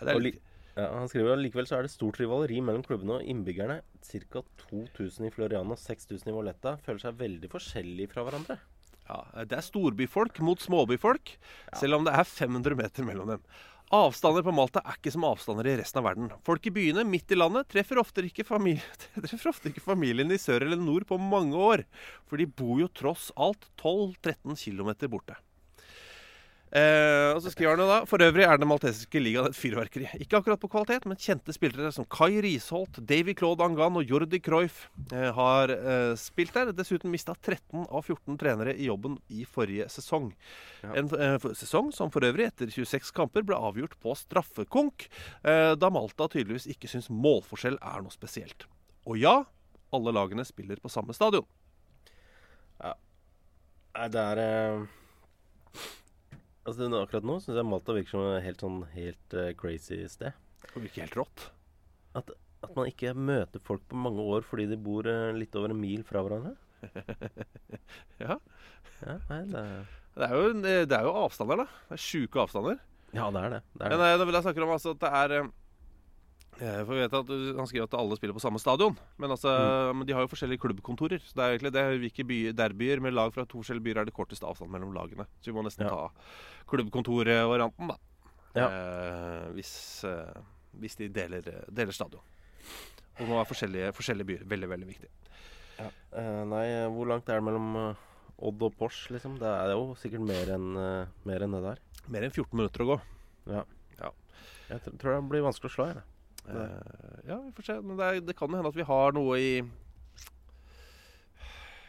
Litt, 0.01 0.21
li- 0.25 0.39
ja, 0.75 0.87
han 0.97 1.07
skriver 1.11 1.35
at 1.35 1.41
likevel 1.43 1.67
så 1.67 1.77
er 1.77 1.85
det 1.87 1.91
stort 1.93 2.17
rivaleri 2.19 2.59
mellom 2.63 2.83
klubbene 2.83 3.17
og 3.19 3.27
innbyggerne. 3.31 3.79
Ca. 4.03 4.41
2000 4.67 5.27
i 5.27 5.31
Floriana 5.33 5.75
og 5.75 5.79
6000 5.81 6.31
i 6.31 6.35
Valletta 6.35 6.75
føler 6.83 7.03
seg 7.05 7.19
veldig 7.19 7.49
forskjellige 7.51 8.11
fra 8.13 8.25
hverandre. 8.27 8.57
Ja, 9.07 9.21
Det 9.43 9.57
er 9.57 9.65
storbyfolk 9.65 10.39
mot 10.45 10.61
småbyfolk, 10.63 11.33
selv 11.79 11.97
om 11.99 12.07
det 12.07 12.13
er 12.15 12.27
500 12.27 12.77
meter 12.79 13.07
mellom 13.07 13.33
dem. 13.35 13.43
Avstander 13.91 14.43
på 14.45 14.53
Malta 14.55 14.79
er 14.87 14.95
ikke 14.95 15.11
som 15.11 15.25
avstander 15.27 15.67
i 15.67 15.73
resten 15.81 15.99
av 15.99 16.05
verden. 16.07 16.29
Folk 16.47 16.63
i 16.69 16.71
byene 16.71 17.03
midt 17.03 17.33
i 17.35 17.35
landet 17.35 17.67
treffer 17.73 17.99
ofte 17.99 18.23
ikke, 18.23 18.45
familie, 18.47 18.83
treffer 19.25 19.51
ofte 19.51 19.67
ikke 19.71 19.83
familien 19.83 20.31
i 20.31 20.39
sør 20.39 20.63
eller 20.63 20.79
nord 20.79 21.03
på 21.09 21.17
mange 21.19 21.59
år. 21.59 21.83
For 22.31 22.39
de 22.39 22.47
bor 22.47 22.79
jo 22.79 22.87
tross 22.95 23.29
alt 23.35 23.67
12-13 23.83 24.55
km 24.55 24.93
borte. 25.11 25.35
Eh, 26.71 27.29
og 27.35 27.41
så 27.43 27.51
skriver 27.51 27.73
han 27.73 27.81
jo 27.83 27.87
da 27.89 27.97
For 28.07 28.23
øvrig 28.23 28.45
er 28.47 28.55
den 28.55 28.69
maltesiske 28.71 29.19
ligaen 29.19 29.49
et 29.49 29.57
fyrverkeri. 29.57 30.05
Ikke 30.23 30.39
akkurat 30.39 30.61
på 30.61 30.69
kvalitet, 30.71 31.03
men 31.09 31.19
kjente 31.19 31.51
spillere 31.51 31.91
som 31.91 32.07
Kai 32.07 32.39
Risholt, 32.43 33.01
Davy 33.07 33.35
Claude 33.35 33.65
Angan 33.65 33.99
og 33.99 34.07
Jordi 34.07 34.39
Cruyff 34.43 34.85
eh, 35.11 35.27
har 35.35 35.73
eh, 35.75 36.13
spilt 36.19 36.55
der. 36.55 36.71
Dessuten 36.75 37.11
mista 37.11 37.35
13 37.35 37.89
av 37.89 38.05
14 38.05 38.39
trenere 38.39 38.75
i 38.77 38.87
jobben 38.87 39.19
i 39.27 39.43
forrige 39.43 39.89
sesong. 39.91 40.31
En 40.87 41.11
eh, 41.17 41.49
sesong 41.59 41.91
som 41.95 42.13
for 42.13 42.23
øvrig 42.27 42.47
etter 42.47 42.71
26 42.71 43.11
kamper 43.19 43.43
ble 43.47 43.59
avgjort 43.59 43.97
på 43.99 44.15
straffekonk, 44.15 45.09
eh, 45.43 45.73
da 45.75 45.91
Malta 45.91 46.29
tydeligvis 46.31 46.69
ikke 46.71 46.91
syns 46.91 47.11
målforskjell 47.11 47.81
er 47.81 48.05
noe 48.05 48.15
spesielt. 48.15 48.69
Og 49.09 49.19
ja, 49.19 49.41
alle 49.91 50.15
lagene 50.15 50.47
spiller 50.47 50.79
på 50.79 50.91
samme 50.93 51.11
stadion. 51.17 51.47
Nei, 53.91 54.07
det 54.07 54.21
er 54.23 54.39
eh, 54.39 54.83
Altså 56.71 56.87
Akkurat 57.01 57.25
nå 57.27 57.35
syns 57.43 57.57
jeg 57.59 57.67
Malta 57.67 57.93
virker 57.97 58.13
som 58.15 58.23
et 58.31 58.45
helt 58.45 58.61
sånn 58.63 58.77
helt 58.95 59.35
uh, 59.35 59.49
crazy 59.59 59.97
sted. 60.11 60.31
Det 60.71 60.83
virker 60.85 61.03
helt 61.05 61.17
rått. 61.19 61.45
At, 62.15 62.31
at 62.63 62.75
man 62.77 62.87
ikke 62.87 63.11
møter 63.17 63.59
folk 63.63 63.83
på 63.91 63.99
mange 63.99 64.23
år 64.23 64.45
fordi 64.47 64.69
de 64.71 64.77
bor 64.79 65.07
uh, 65.09 65.31
litt 65.35 65.55
over 65.59 65.73
en 65.75 65.81
mil 65.81 66.05
fra 66.07 66.23
hverandre. 66.25 66.55
Ja. 68.21 68.37
Ja, 69.01 69.15
nei, 69.29 69.41
det 69.49 69.61
Det 70.15 70.27
er 70.27 70.33
jo, 70.37 70.47
det 70.61 70.93
er 70.97 71.05
jo 71.07 71.13
avstander, 71.23 71.63
da. 71.63 71.65
Det 71.89 71.95
er 71.97 72.01
sjuke 72.03 72.41
avstander. 72.43 72.79
ja, 73.15 73.27
det 73.33 73.41
er 73.45 73.53
det. 73.55 73.61
det, 73.73 73.85
er 73.85 73.89
Men 73.93 74.01
det. 74.01 74.07
eh, 74.11 74.17
når 74.21 74.35
jeg 74.37 74.45
snakker 74.47 74.65
om 74.65 74.73
altså, 74.75 74.93
at 74.95 75.01
det 75.03 75.11
er 75.21 75.47
for 76.61 76.93
vi 76.93 77.01
vet 77.01 77.15
at 77.17 77.29
Han 77.57 77.67
skriver 77.69 77.87
at 77.87 77.95
alle 77.97 78.17
spiller 78.19 78.35
på 78.37 78.43
samme 78.43 78.59
stadion, 78.61 78.93
men, 79.17 79.33
altså, 79.33 79.49
mm. 79.95 80.03
de 80.05 80.13
har 80.13 80.25
jo 80.25 80.31
forskjellige 80.31 80.61
klubbkontorer. 80.61 81.23
Så 81.25 81.37
det 81.37 81.43
er 81.43 81.55
egentlig 81.55 81.73
det 81.73 81.81
er 81.81 82.01
hvilke 82.03 82.25
byer, 82.29 82.57
derbyer 82.57 83.01
med 83.01 83.15
lag 83.17 83.33
fra 83.33 83.47
to 83.49 83.63
forskjellige 83.63 83.87
byer 83.87 84.01
er 84.01 84.09
det 84.09 84.15
korteste 84.17 84.45
avstand 84.45 84.69
mellom 84.73 84.93
lagene. 84.93 85.25
Så 85.41 85.49
vi 85.49 85.57
må 85.57 85.65
nesten 85.65 85.87
Ja. 85.87 85.95
ta 85.95 86.11
klubbkontorvarianten, 86.69 87.89
da. 87.89 87.97
Ja. 88.53 88.67
Eh, 88.67 89.47
hvis, 89.57 90.03
eh, 90.05 90.41
hvis 90.77 90.97
de 90.99 91.09
deler, 91.09 91.41
deler 91.71 91.91
stadion. 91.95 92.21
Og 93.19 93.27
nå 93.27 93.39
er 93.39 93.49
forskjellige, 93.49 93.93
forskjellige 93.97 94.29
byer. 94.29 94.45
Veldig, 94.45 94.69
veldig 94.69 94.87
viktig. 94.87 95.09
Eh, 95.81 96.43
nei, 96.45 96.65
eh, 96.67 96.87
hvor 96.91 97.07
langt 97.09 97.29
er 97.29 97.39
det 97.39 97.45
mellom 97.47 97.75
eh, 97.79 98.07
Odd 98.41 98.63
og 98.65 98.77
Pors, 98.77 99.07
liksom? 99.13 99.37
Det 99.41 99.49
er 99.49 99.73
jo 99.73 99.93
sikkert 100.01 100.25
mer 100.25 100.53
enn 100.55 100.71
eh, 100.77 101.11
mer 101.29 101.45
enn 101.45 101.55
det 101.57 101.61
der. 101.65 101.83
Mer 102.11 102.25
enn 102.27 102.33
14 102.33 102.57
minutter 102.57 102.85
å 102.85 102.89
gå. 102.91 102.97
Ja. 103.53 103.63
Ja. 103.99 104.11
Jeg 104.69 104.83
tr 104.85 104.97
tror 105.01 105.17
det 105.17 105.29
blir 105.31 105.45
vanskelig 105.45 105.71
å 105.71 105.75
slå, 105.75 105.87
jeg. 105.91 106.03
Eh, 106.49 107.27
ja, 107.27 107.37
vi 107.37 107.51
får 107.57 107.67
se. 107.67 107.77
Men 107.81 107.97
det, 107.99 108.07
er, 108.07 108.21
det 108.25 108.35
kan 108.37 108.49
jo 108.49 108.59
hende 108.59 108.71
at 108.71 108.79
vi 108.79 108.87
har 108.87 109.13
noe 109.17 109.39
i 109.39 109.51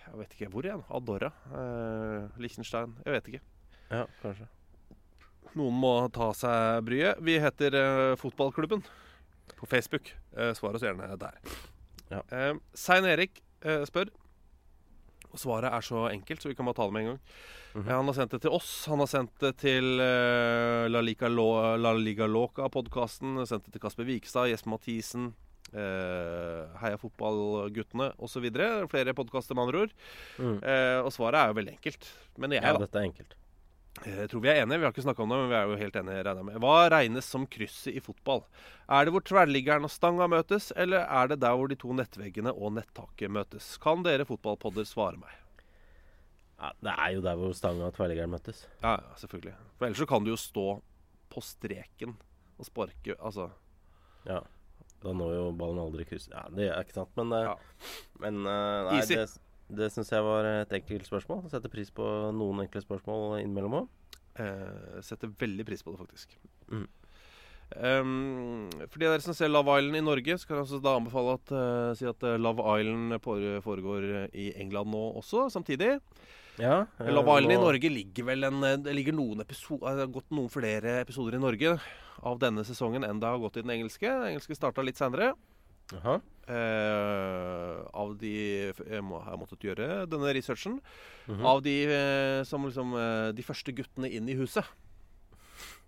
Jeg 0.07 0.18
vet 0.20 0.34
ikke 0.36 0.50
hvor 0.53 0.66
igjen. 0.66 0.84
Adora 0.92 1.30
Uh, 1.48 2.28
Liechtenstein. 2.40 2.96
Jeg 3.07 3.16
vet 3.16 3.30
ikke. 3.32 3.42
Ja, 3.92 4.07
kanskje. 4.22 4.48
Noen 5.57 5.76
må 5.76 5.94
ta 6.12 6.30
seg 6.36 6.84
bryet. 6.86 7.20
Vi 7.20 7.36
heter 7.40 7.74
eh, 7.76 8.14
Fotballklubben 8.16 8.80
på 9.59 9.68
Facebook. 9.68 10.09
Uh, 10.32 10.53
svar 10.57 10.78
oss 10.78 10.84
gjerne 10.84 11.11
der. 11.20 11.36
Ja. 12.12 12.22
Eh, 12.32 12.55
Sein 12.76 13.05
Erik 13.09 13.42
eh, 13.64 13.84
spør. 13.88 14.11
Og 15.33 15.41
svaret 15.41 15.72
er 15.72 15.85
så 15.85 16.07
enkelt, 16.11 16.43
så 16.43 16.51
vi 16.51 16.57
kan 16.57 16.68
bare 16.68 16.76
ta 16.76 16.87
det 16.87 16.93
med 16.93 17.03
en 17.03 17.11
gang. 17.12 17.20
Mm 17.74 17.83
-hmm. 17.83 17.97
han 17.97 18.07
har 18.07 18.14
sendt 18.14 18.33
det 18.33 18.41
til 18.43 18.51
oss. 18.51 18.87
Han 18.87 18.99
har 18.99 19.07
sendt 19.07 19.41
det 19.41 19.57
til 19.57 19.85
uh, 20.01 20.89
La 20.91 21.01
Liga, 21.01 21.28
Lo 21.28 21.76
La 21.76 21.93
Liga 21.93 22.26
Loca-podkasten. 22.26 23.47
Sendt 23.47 23.64
det 23.64 23.72
til 23.72 23.80
Kasper 23.80 24.05
Vikstad, 24.05 24.49
Jesper 24.49 24.70
Mathisen, 24.70 25.35
Uh, 25.72 26.68
Heia 26.83 26.99
Fotballguttene 27.01 28.12
osv. 28.18 28.45
Flere 28.93 29.14
podkaster, 29.14 29.55
med 29.55 29.62
andre 29.62 29.78
ord. 29.78 29.95
Mm. 30.37 30.59
Uh, 30.61 31.01
og 31.07 31.12
svaret 31.12 31.41
er 31.41 31.47
jo 31.47 31.53
veldig 31.53 31.72
enkelt. 31.72 32.12
Men 32.37 32.53
jeg, 32.53 32.62
Ja, 32.62 32.72
da. 32.72 32.78
dette 32.78 32.99
er 32.99 33.09
enkelt. 33.09 33.37
Jeg 34.01 34.30
tror 34.32 34.40
vi 34.43 34.49
er 34.49 34.62
enige. 34.62 34.78
Vi 34.80 34.86
har 34.86 34.93
ikke 34.95 35.05
snakka 35.05 35.22
om 35.22 35.28
det, 35.30 35.36
men 35.43 35.51
vi 35.53 35.57
er 35.59 35.66
jo 35.68 35.76
helt 35.78 35.97
enige. 36.01 36.22
regner 36.24 36.43
med. 36.47 36.57
Hva 36.64 36.76
regnes 36.90 37.26
som 37.28 37.45
krysset 37.47 37.93
i 37.95 38.01
fotball? 38.01 38.40
Er 38.88 39.05
det 39.05 39.12
hvor 39.14 39.22
tverrliggeren 39.28 39.84
og 39.84 39.93
stanga 39.93 40.26
møtes, 40.32 40.70
eller 40.76 41.05
er 41.05 41.28
det 41.28 41.40
der 41.45 41.55
hvor 41.59 41.68
de 41.68 41.76
to 41.76 41.93
nettveggene 41.93 42.55
og 42.57 42.72
nettaket 42.78 43.30
møtes? 43.30 43.76
Kan 43.82 44.03
dere 44.03 44.24
fotballpodder 44.24 44.88
svare 44.88 45.20
meg? 45.20 45.36
Ja, 46.62 46.72
det 46.80 46.95
er 46.97 47.12
jo 47.18 47.22
der 47.28 47.36
hvor 47.38 47.53
stanga 47.59 47.90
og 47.90 47.95
tverrliggeren 47.95 48.32
møtes. 48.32 48.64
Ja, 48.82 48.97
ja, 48.97 49.14
selvfølgelig. 49.20 49.55
For 49.76 49.86
ellers 49.86 49.99
så 50.03 50.09
kan 50.09 50.24
du 50.24 50.32
jo 50.32 50.40
stå 50.40 50.66
på 51.32 51.40
streken 51.45 52.16
og 52.59 52.66
sparke 52.68 53.14
Altså 53.20 53.51
Ja. 54.26 54.40
Da 55.03 55.11
når 55.12 55.32
jo 55.34 55.47
ballen 55.59 55.80
aldri 55.82 56.05
krysset 56.07 56.30
Ja, 56.30 56.45
det 56.55 56.68
er 56.70 56.80
ikke 56.84 56.95
sant. 56.95 57.11
Men, 57.16 57.32
eh, 57.32 57.45
Ja. 57.49 57.55
men 58.20 58.47
eh, 58.47 58.82
nei, 58.88 58.99
Easy. 59.01 59.14
det, 59.14 59.28
det 59.77 59.91
syns 59.93 60.12
jeg 60.12 60.25
var 60.25 60.49
et 60.51 60.75
enkelt 60.79 61.09
spørsmål. 61.09 61.45
Setter 61.53 61.73
pris 61.73 61.93
på 61.95 62.07
noen 62.37 62.64
enkle 62.64 62.83
spørsmål 62.85 63.41
innimellom 63.43 63.83
òg. 63.83 63.89
eh, 64.41 65.01
setter 65.05 65.29
veldig 65.29 65.64
pris 65.68 65.83
på 65.85 65.93
det, 65.93 66.01
faktisk. 66.07 66.37
Mm. 66.73 66.89
Um, 67.73 68.68
for 68.91 69.01
de 69.01 69.09
dere 69.09 69.25
som 69.25 69.37
ser 69.37 69.49
Love 69.49 69.79
Island 69.79 69.97
i 69.97 70.05
Norge, 70.05 70.37
så 70.39 70.47
kan 70.47 70.59
jeg 70.59 70.66
altså 70.66 70.81
da 70.85 70.97
anbefale 70.99 71.37
at, 71.39 71.53
uh, 71.57 71.93
si 71.97 72.05
at 72.09 72.25
eh, 72.29 72.37
Love 72.41 72.64
Island 72.81 73.16
foregår 73.20 74.09
i 74.33 74.53
England 74.61 74.93
nå 74.93 75.05
også, 75.20 75.49
samtidig. 75.53 75.99
Ja, 76.61 76.87
eh, 76.99 77.09
Love 77.09 77.39
Island 77.39 77.53
i 77.53 77.61
Norge 77.61 77.89
ligger 77.89 78.25
vel 78.25 78.45
en, 78.45 78.64
eh, 78.64 78.77
Det 78.77 78.95
ligger 78.95 79.12
noen 79.12 79.41
episode, 79.41 79.81
Det 79.81 80.05
har 80.05 80.07
gått 80.07 80.31
noen 80.31 80.51
flere 80.51 81.01
episoder 81.01 81.35
i 81.35 81.41
Norge 81.41 81.81
av 82.23 82.39
denne 82.39 82.64
sesongen 82.64 83.05
enn 83.05 83.20
det 83.20 83.27
har 83.27 83.39
gått 83.39 83.57
i 83.57 83.62
den 83.62 83.70
engelske. 83.70 84.07
Den 84.07 84.35
engelske 84.35 84.55
starta 84.55 84.85
litt 84.85 84.97
seinere. 84.97 85.35
Jaha. 85.93 86.20
Uh, 86.43 87.86
av 87.95 88.11
av 88.12 88.16
de 88.18 88.30
Jeg 88.74 89.03
må, 89.07 89.20
jeg 89.22 89.38
måttet 89.38 89.62
gjøre 89.62 89.86
denne 90.11 90.32
researchen. 90.34 90.80
Mhm. 91.28 91.47
Av 91.47 91.62
de 91.62 91.76
uh, 91.86 92.43
som 92.49 92.64
liksom 92.66 92.95
uh, 92.99 93.30
De 93.32 93.45
første 93.47 93.72
guttene 93.72 94.11
inn 94.11 94.28
i 94.28 94.34
huset. 94.34 94.66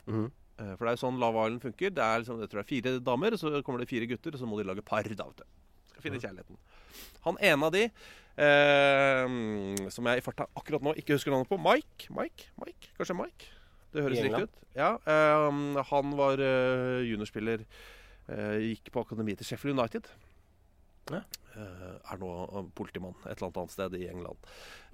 Mhm. 0.07 0.30
Eh, 0.55 0.74
For 0.78 0.86
det 0.86 0.92
er 0.92 0.96
jo 0.98 1.02
sånn 1.02 1.18
Lava 1.18 1.48
Island 1.48 1.64
funker. 1.64 1.90
Det 1.94 2.05
er 2.05 2.22
liksom, 2.22 2.38
jeg 2.42 2.50
tror 2.50 2.62
det 2.62 2.64
er 2.64 2.70
fire 2.70 2.98
damer, 3.02 3.36
så 3.40 3.50
kommer 3.66 3.82
det 3.82 3.90
fire 3.90 4.07
gutter, 4.07 4.36
og 4.36 4.42
så 4.42 4.46
må 4.46 4.61
de 4.61 4.68
lage 4.68 4.84
par. 4.86 5.02
da, 5.02 5.26
vet 5.26 5.42
du. 5.42 6.00
Finne 6.05 6.20
kjærligheten. 6.20 6.59
Han 7.24 7.38
ene 7.40 7.66
av 7.66 7.72
de, 7.74 7.84
eh, 8.38 9.88
som 9.90 10.07
jeg 10.11 10.20
i 10.20 10.24
farta 10.24 10.46
akkurat 10.55 10.84
nå 10.84 10.94
ikke 11.00 11.16
husker 11.16 11.34
navnet 11.34 11.50
på, 11.50 11.59
Mike? 11.59 12.11
Mike? 12.14 12.50
Mike? 12.61 12.92
Kanskje 12.98 13.16
Mike? 13.18 13.50
Det 13.94 14.02
høres 14.05 14.22
riktig 14.22 14.46
ut. 14.46 14.62
Ja, 14.76 14.94
eh, 15.07 15.82
Han 15.90 16.16
var 16.18 16.38
eh, 16.38 17.02
juniorspiller. 17.09 17.64
Eh, 18.29 18.61
gikk 18.75 18.93
på 18.95 19.03
akademiet 19.05 19.41
til 19.43 19.49
Sheffield 19.53 19.79
United. 19.79 20.09
Ja. 21.12 21.20
Eh, 21.55 21.97
er 22.12 22.18
nå 22.22 22.31
eh, 22.45 22.68
politimann 22.79 23.14
et 23.29 23.37
eller 23.37 23.53
annet 23.53 23.75
sted 23.75 23.97
i 23.99 24.07
England. 24.09 24.39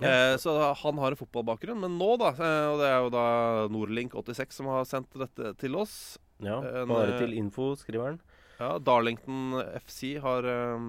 Ja. 0.02 0.36
Så 0.40 0.56
han 0.82 0.98
har 0.98 1.14
en 1.14 1.20
fotballbakgrunn. 1.20 1.80
Men 1.84 1.98
nå, 2.00 2.10
da, 2.20 2.32
og 2.72 2.80
det 2.82 2.88
er 2.90 2.98
jo 3.04 3.12
da 3.14 3.24
Norlink86 3.72 4.58
som 4.60 4.70
har 4.72 4.88
sendt 4.88 5.14
dette 5.20 5.54
til 5.60 5.76
oss 5.78 6.18
Ja, 6.42 6.58
bare 6.88 7.18
til 7.20 7.34
info, 7.38 7.74
skriver 7.76 8.12
han. 8.14 8.20
ja, 8.58 8.74
Darlington 8.78 9.58
FC 9.84 10.16
har 10.24 10.44
eh, 10.48 10.88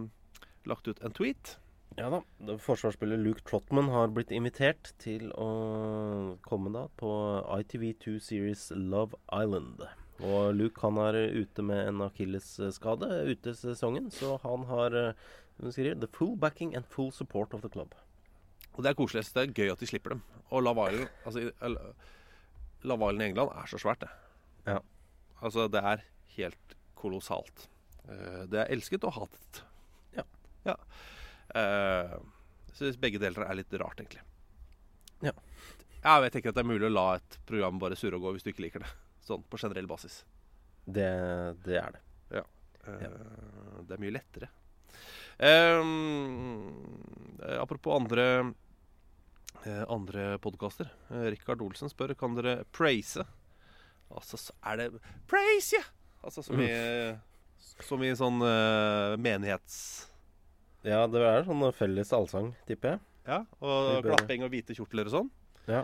lagt 0.69 0.87
ut 0.87 1.01
en 1.03 1.13
tweet. 1.17 1.57
Ja 1.99 2.07
da 2.07 2.21
Forsvarsspiller 2.63 3.19
Luke 3.19 3.43
Trotman 3.43 3.89
har 3.91 4.07
blitt 4.15 4.29
invitert 4.31 4.93
til 5.03 5.27
å 5.35 6.37
komme 6.47 6.71
da 6.71 6.85
på 6.95 7.09
ITV2 7.59 8.13
Series 8.23 8.69
Love 8.71 9.19
Island. 9.27 9.83
Og 10.21 10.53
Luke 10.53 10.81
han 10.83 10.97
er 11.01 11.17
ute 11.33 11.63
med 11.65 11.87
en 11.89 12.01
akillesskade 12.05 13.07
ute 13.31 13.53
sesongen, 13.57 14.11
så 14.13 14.35
han 14.43 14.65
har 14.69 14.93
eh, 14.97 15.13
hun 15.61 15.73
skriver, 15.73 15.99
the 16.01 16.09
full 16.13 16.35
backing 16.37 16.75
and 16.77 16.85
full 16.89 17.11
support 17.13 17.53
of 17.53 17.61
the 17.65 17.69
club. 17.73 17.95
Og 18.75 18.83
det 18.85 18.91
er 18.91 18.97
koselig. 18.97 19.25
Det 19.33 19.41
er 19.43 19.53
gøy 19.57 19.71
at 19.73 19.81
de 19.81 19.89
slipper 19.89 20.15
dem. 20.15 20.21
Og 20.51 20.63
Lavalen 20.63 21.07
altså, 21.25 21.41
i- 21.43 21.51
Island 22.81 23.21
i 23.21 23.25
England 23.25 23.51
er 23.55 23.67
så 23.69 23.77
svært, 23.81 23.99
det. 24.05 24.09
Ja. 24.67 24.77
Altså, 25.41 25.67
det 25.71 25.81
er 25.83 26.03
helt 26.37 26.75
kolossalt. 26.95 27.67
Eh, 28.07 28.45
det 28.49 28.61
er 28.63 28.71
elsket 28.73 29.03
og 29.09 29.13
hatet. 29.17 29.63
Ja. 30.17 30.23
ja. 30.65 30.75
Eh, 31.55 32.15
så 32.71 32.85
synes 32.85 32.97
begge 33.01 33.19
deler 33.21 33.45
er 33.47 33.57
litt 33.59 33.73
rart, 33.81 33.99
egentlig. 33.99 34.21
Ja. 35.21 35.33
Ja, 36.01 36.15
jeg 36.23 36.31
tenker 36.33 36.49
at 36.49 36.57
det 36.57 36.63
er 36.63 36.71
mulig 36.71 36.87
å 36.87 36.93
la 36.93 37.07
et 37.19 37.37
program 37.45 37.77
bare 37.81 37.97
surre 37.99 38.17
og 38.17 38.23
gå 38.25 38.31
hvis 38.37 38.45
du 38.47 38.49
ikke 38.53 38.63
liker 38.69 38.85
det. 38.85 38.93
Sånn 39.21 39.43
på 39.49 39.59
generell 39.61 39.87
basis. 39.89 40.23
Det, 40.85 41.07
det 41.65 41.77
er 41.81 41.91
det. 41.97 42.01
Ja. 42.39 42.43
Eh, 42.87 43.03
Ja. 43.05 43.11
Det 43.85 43.95
er 43.97 44.01
mye 44.01 44.13
lettere. 44.15 44.47
Eh, 45.41 45.81
apropos 47.61 47.95
andre 47.99 48.25
eh, 49.65 49.83
andre 49.89 50.37
podkaster. 50.41 50.89
Eh, 51.11 51.27
Rikard 51.35 51.61
Olsen 51.65 51.89
spør 51.91 52.13
kan 52.17 52.35
dere 52.37 52.63
praise. 52.73 53.25
Altså, 54.11 54.37
så 54.37 54.51
er 54.67 54.77
det 54.81 54.87
Praise, 55.31 55.77
ja! 55.77 55.83
Altså 56.21 56.43
som 56.43 56.59
i 56.59 56.67
Som 57.87 58.01
i 58.03 58.09
sånn 58.17 58.41
eh, 58.43 59.13
menighets... 59.21 59.77
Ja, 60.83 61.05
det 61.07 61.21
er 61.21 61.43
sånn 61.45 61.61
felles 61.77 62.09
allsang, 62.17 62.51
tipper 62.67 62.95
jeg. 62.95 63.01
Ja, 63.29 63.37
og 63.61 64.01
klapping 64.01 64.41
og 64.43 64.49
hvite 64.49 64.73
kjortler 64.73 65.05
og 65.05 65.13
sånn. 65.13 65.27
Ja. 65.69 65.83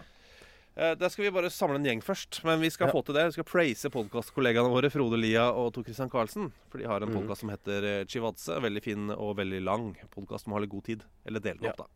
Eh, 0.77 0.93
Der 0.95 1.09
skal 1.09 1.25
vi 1.25 1.31
bare 1.33 1.49
samle 1.49 1.79
en 1.79 1.85
gjeng 1.87 2.01
først. 2.05 2.43
Men 2.45 2.61
vi 2.61 2.69
skal 2.69 2.87
Ja. 2.87 2.93
få 2.93 3.03
til 3.03 3.15
det. 3.15 3.25
Vi 3.25 3.31
skal 3.31 3.43
praise 3.49 3.89
podkastkollegaene 3.89 4.69
våre 4.69 4.91
Frode 4.93 5.17
Lia 5.17 5.49
og 5.51 5.73
Tor 5.73 5.83
Christian 5.83 6.09
Karlsen. 6.09 6.51
For 6.69 6.77
de 6.77 6.85
har 6.85 7.01
en 7.01 7.09
podkast 7.09 7.41
som 7.41 7.49
heter 7.49 7.83
eh, 7.83 8.05
Chivadze. 8.05 8.61
Veldig 8.61 8.83
fin 8.83 9.09
og 9.09 9.37
veldig 9.37 9.63
lang 9.63 9.95
podkast. 10.13 10.45
Må 10.45 10.53
ha 10.53 10.59
litt 10.59 10.69
god 10.69 10.83
tid. 10.83 11.03
Eller 11.25 11.39
del 11.39 11.57
den 11.57 11.63
Ja. 11.65 11.71
opp, 11.71 11.77
da. 11.77 11.87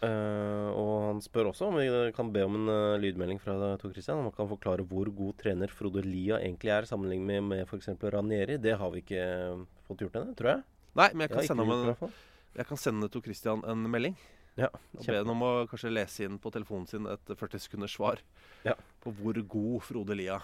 Eh, 0.00 0.68
og 0.78 1.06
han 1.10 1.20
spør 1.20 1.48
også 1.50 1.66
om 1.66 1.74
vi 1.74 2.12
kan 2.14 2.30
be 2.32 2.44
om 2.44 2.54
en 2.54 2.68
uh, 2.68 2.96
lydmelding 3.02 3.40
fra 3.40 3.76
Tor 3.78 3.90
Christian. 3.90 4.18
Om 4.18 4.30
han 4.30 4.32
kan 4.36 4.46
forklare 4.46 4.86
hvor 4.86 5.10
god 5.10 5.36
trener 5.38 5.66
Frode 5.68 6.04
Lia 6.04 6.38
egentlig 6.38 6.70
er, 6.70 6.86
sammenlignet 6.86 7.26
med, 7.26 7.42
med 7.42 7.66
f.eks. 7.66 7.88
Ranieri. 8.04 8.58
Det 8.62 8.76
har 8.78 8.92
vi 8.92 9.02
ikke 9.02 9.66
fått 9.88 9.98
gjort 9.98 10.14
ennå, 10.20 10.36
tror 10.38 10.52
jeg. 10.52 10.62
Nei, 10.94 11.08
men 11.14 11.26
jeg 11.26 11.30
kan, 11.30 11.42
sende 11.50 11.66
en, 11.66 12.12
jeg 12.54 12.66
kan 12.70 12.76
sende 12.78 13.10
Tor 13.10 13.22
Christian 13.26 13.64
en 13.66 13.90
melding. 13.90 14.14
Ja, 14.58 14.68
Og 14.98 15.06
be 15.06 15.14
ham 15.20 15.30
om 15.30 15.42
å 15.46 15.50
kanskje 15.70 15.92
lese 15.92 16.24
inn 16.26 16.38
på 16.42 16.50
telefonen 16.50 16.88
sin 16.90 17.06
et 17.06 17.30
40 17.30 17.60
sekunders 17.62 17.94
svar 17.94 18.18
Ja. 18.66 18.74
på 19.04 19.12
hvor 19.14 19.38
god 19.46 19.82
Frode 19.86 20.16
Lia 20.18 20.40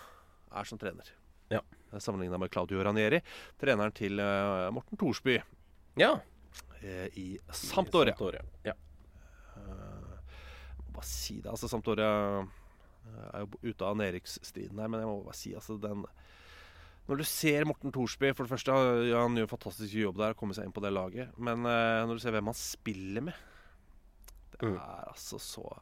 er 0.55 0.65
som 0.69 0.79
trener. 0.79 1.09
Ja. 1.51 1.61
Sammenligna 1.99 2.39
med 2.39 2.51
Claudio 2.55 2.83
Ranieri, 2.83 3.21
treneren 3.61 3.93
til 3.95 4.19
uh, 4.23 4.71
Morten 4.75 4.99
Thorsby 4.99 5.41
Ja. 5.99 6.13
eh, 6.83 7.09
i 7.19 7.27
Sampdoria. 7.51 8.15
Sampdoria. 8.15 8.43
Ja. 8.65 8.75
Jeg 9.55 10.85
må 10.87 10.95
bare 10.97 11.07
si 11.09 11.41
det. 11.41 11.51
Altså, 11.51 11.69
Sampdoria 11.71 12.09
er 13.35 13.45
jo 13.45 13.71
ute 13.71 13.87
av 13.87 13.97
nedrykksstriden 13.99 14.79
her, 14.81 14.89
men 14.91 15.03
jeg 15.03 15.11
må 15.11 15.19
bare 15.27 15.37
si 15.39 15.53
altså 15.55 15.77
den 15.81 16.05
Når 17.07 17.19
du 17.21 17.25
ser 17.29 17.67
Morten 17.69 17.93
Thorsby 17.93 18.31
For 18.33 18.47
det 18.47 18.55
første, 18.55 18.73
ja, 19.11 19.21
han 19.21 19.37
gjør 19.37 19.45
en 19.45 19.51
fantastisk 19.53 19.93
jobb 19.93 20.17
der 20.23 20.33
kommer 20.33 20.55
komme 20.55 20.57
seg 20.57 20.65
inn 20.71 20.73
på 20.73 20.81
det 20.81 20.93
laget. 20.95 21.35
Men 21.37 21.63
når 21.67 22.15
du 22.15 22.23
ser 22.23 22.33
hvem 22.33 22.49
han 22.49 22.57
spiller 22.57 23.27
med 23.29 23.35
Det 24.61 24.69
Mm. 24.71 24.77
er 24.77 25.05
altså 25.11 25.39
så 25.41 25.79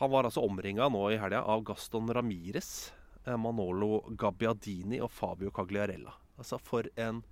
Han 0.00 0.10
var 0.10 0.24
altså 0.24 0.42
omringa 0.42 0.88
nå 0.90 1.10
i 1.12 1.16
helga 1.16 1.42
av 1.46 1.62
Gaston 1.64 2.08
Ramires, 2.12 2.92
eh, 3.26 3.36
Manolo 3.36 4.00
Gabbiadini 4.10 5.00
og 5.00 5.10
Fabio 5.10 5.50
Cagliarella. 5.50 6.12
Altså, 6.38 6.58
for 6.60 6.82
en 6.96 7.22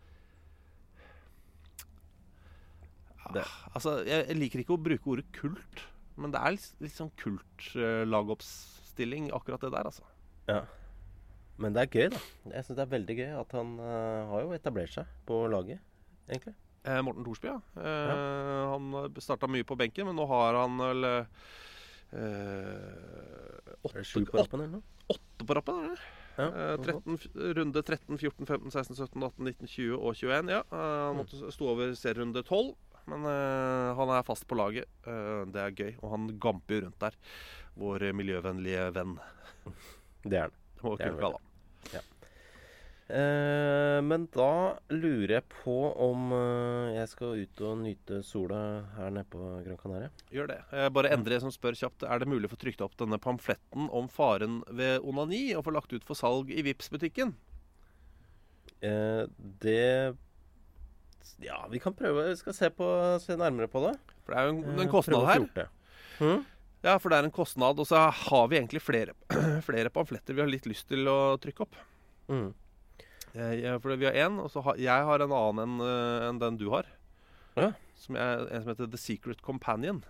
Det- 3.32 3.46
Altså, 3.74 4.04
jeg, 4.04 4.36
liker 4.36 4.58
ikke 4.60 4.74
å 4.76 4.82
bruke 4.82 5.06
ordet 5.06 5.32
kult, 5.32 5.82
men 6.16 6.30
det 6.30 6.40
er 6.40 6.50
litt, 6.50 6.72
litt 6.80 6.92
sånn 6.92 7.10
kult-lagoppstilling, 7.16 9.30
akkurat 9.32 9.60
det 9.60 9.70
der, 9.72 9.82
altså. 9.84 10.02
ja. 10.48 10.64
Men 11.58 11.72
det 11.74 11.82
er 11.82 11.86
gøy, 11.86 12.08
da. 12.10 12.18
Jeg 12.50 12.64
syns 12.64 12.76
det 12.76 12.82
er 12.82 12.86
veldig 12.98 13.16
gøy 13.18 13.40
at 13.40 13.52
han 13.52 13.78
uh, 13.78 14.26
har 14.30 14.40
jo 14.42 14.52
etablert 14.56 14.88
seg 14.94 15.06
på 15.26 15.48
laget, 15.52 15.78
egentlig. 16.28 16.54
Eh, 16.84 17.02
Morten 17.06 17.24
Thorsby, 17.24 17.48
ja. 17.52 17.60
Eh, 17.78 18.70
Han 18.72 19.14
starta 19.22 19.46
mye 19.50 19.64
på 19.64 19.76
benken, 19.78 20.06
men 20.08 20.16
nå 20.18 20.24
har 20.26 20.54
han 20.58 20.80
vel 20.82 21.04
eh, 21.10 21.24
åtte, 23.82 24.02
på 24.30 24.38
rappen, 24.40 24.82
åtte 25.12 25.46
på 25.46 25.54
rappen, 25.58 25.84
eller? 25.84 26.00
Ja, 26.36 26.46
Eh, 26.48 26.76
13, 26.80 27.18
runde 27.58 27.82
13, 27.84 28.16
14, 28.18 28.46
15, 28.46 28.70
16, 28.72 28.96
17, 28.96 29.22
18, 29.22 29.44
19, 29.44 29.66
20 29.68 29.98
og 29.98 30.14
21. 30.16 30.48
Ja, 30.54 30.62
han 30.72 31.18
måtte 31.18 31.50
stå 31.52 31.68
over 31.74 31.92
serierunde 31.98 32.40
12, 32.42 32.72
men 33.12 33.26
eh, 33.28 33.90
han 33.98 34.12
er 34.16 34.24
fast 34.24 34.46
på 34.48 34.56
laget. 34.56 34.88
Eh, 35.04 35.42
det 35.52 35.60
er 35.66 35.76
gøy, 35.76 35.92
og 36.00 36.14
han 36.16 36.30
gamper 36.40 36.86
rundt 36.86 36.98
der. 37.04 37.18
Vår 37.76 38.06
miljøvennlige 38.16 38.88
venn. 38.96 39.18
Det 40.24 40.38
er 40.40 40.48
han. 40.48 40.56
Det 40.72 40.82
må 40.86 40.96
vi 40.96 41.04
kunne 41.04 41.20
kalle 41.20 41.36
han. 41.38 41.51
Eh, 43.12 43.98
men 44.00 44.24
da 44.32 44.78
lurer 44.88 45.34
jeg 45.36 45.44
på 45.52 45.76
om 46.00 46.32
eh, 46.32 46.94
jeg 46.96 47.10
skal 47.10 47.42
ut 47.42 47.62
og 47.68 47.80
nyte 47.82 48.22
sola 48.24 48.60
her 48.96 49.12
nede 49.12 49.28
på 49.32 49.40
Gran 49.66 49.80
Canaria. 49.80 50.10
Gjør 50.32 50.48
det. 50.54 50.58
Bare 50.96 51.12
Endre 51.12 51.42
som 51.42 51.52
spør 51.52 51.76
kjapt 51.76 52.06
Er 52.08 52.22
det 52.22 52.30
mulig 52.30 52.48
å 52.48 52.54
få 52.54 52.60
trykt 52.62 52.80
opp 52.84 52.96
denne 53.00 53.20
pamfletten 53.20 53.90
om 53.92 54.08
faren 54.08 54.62
ved 54.72 55.04
onani 55.04 55.50
og 55.52 55.66
få 55.68 55.74
lagt 55.76 55.92
ut 55.92 56.06
for 56.08 56.16
salg 56.16 56.52
i 56.54 56.64
vips 56.64 56.88
butikken 56.92 57.34
Eh, 58.82 59.24
det 59.62 60.16
Ja, 61.42 61.66
vi 61.70 61.78
kan 61.78 61.94
prøve. 61.94 62.28
Vi 62.28 62.36
skal 62.36 62.54
se, 62.54 62.70
på, 62.70 62.86
se 63.22 63.36
nærmere 63.38 63.70
på 63.70 63.82
det. 63.86 63.94
For 64.24 64.34
det 64.34 64.40
er 64.40 64.48
jo 64.48 64.54
en, 64.56 64.80
en 64.84 64.90
kostnad 64.90 65.26
her. 65.26 65.44
gjort. 65.44 65.70
Hm? 66.18 66.42
Ja, 66.82 66.96
for 66.98 67.10
det 67.10 67.18
er 67.18 67.28
en 67.28 67.34
kostnad. 67.34 67.78
Og 67.78 67.86
så 67.88 68.02
har 68.10 68.48
vi 68.50 68.58
egentlig 68.58 68.82
flere, 68.82 69.14
flere 69.68 69.90
pamfletter 69.94 70.36
vi 70.36 70.42
har 70.42 70.50
litt 70.50 70.66
lyst 70.70 70.88
til 70.90 71.06
å 71.10 71.36
trykke 71.42 71.66
opp. 71.66 71.78
Mm. 72.30 72.50
Eh, 73.34 73.54
ja, 73.62 73.78
for 73.80 73.96
vi 73.96 74.04
har 74.08 74.12
én, 74.26 74.38
og 74.42 74.50
så 74.52 74.60
har 74.66 74.76
jeg 74.76 75.06
har 75.08 75.22
en 75.24 75.32
annen 75.32 75.80
enn 75.80 75.86
en 76.28 76.38
den 76.42 76.58
du 76.60 76.66
har. 76.70 76.86
Ja. 77.56 77.70
Som 77.96 78.16
er 78.16 78.46
en 78.50 78.62
som 78.64 78.72
heter 78.72 78.90
The 78.92 78.98
Secret 79.00 79.40
Companion. 79.44 80.02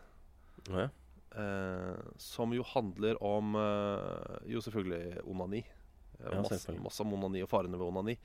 Ja. 0.71 0.89
Eh, 1.35 1.95
som 2.21 2.53
jo 2.53 2.63
handler 2.75 3.17
om 3.25 3.55
eh, 3.57 4.43
Jo, 4.53 4.61
selvfølgelig 4.61 5.23
onani. 5.25 5.63
Eh, 6.21 6.29
Ja, 6.31 6.43
masse, 6.43 6.75
masse 6.79 7.01
om 7.03 7.15
onani 7.17 7.41
og 7.43 7.49
farene 7.51 7.79
ved 7.79 7.87
onani. 7.89 8.17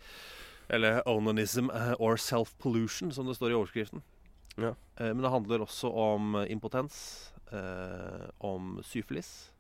Eller 0.70 1.00
onanism 1.08 1.70
eh, 1.72 1.94
or 2.00 2.18
self-pollution, 2.20 3.12
som 3.16 3.26
det 3.26 3.38
står 3.38 3.54
i 3.54 3.58
overskriften. 3.58 4.04
Ja. 4.58 4.74
Eh, 5.00 5.14
men 5.14 5.22
det 5.24 5.32
handler 5.32 5.64
også 5.64 5.90
om 5.94 6.36
eh, 6.42 6.52
impotens, 6.52 7.32
eh, 7.54 8.28
om 8.44 8.80
syfilis, 8.84 9.52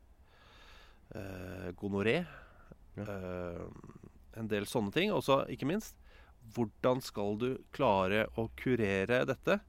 eh, 1.15 1.71
gonoré, 1.79 2.25
Ja. 2.97 3.05
En 4.37 4.49
del 4.51 4.67
sånne 4.69 4.93
ting. 4.95 5.13
Og 5.15 5.23
så, 5.25 5.41
ikke 5.51 5.69
minst, 5.69 5.97
hvordan 6.55 7.01
skal 7.03 7.37
du 7.41 7.49
klare 7.75 8.27
å 8.37 8.47
kurere 8.59 9.23
dette 9.27 9.59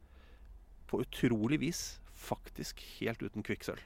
på 0.88 1.02
utrolig 1.04 1.60
vis, 1.64 1.82
faktisk 2.18 2.80
helt 2.98 3.22
uten 3.22 3.44
kvikksølv? 3.46 3.82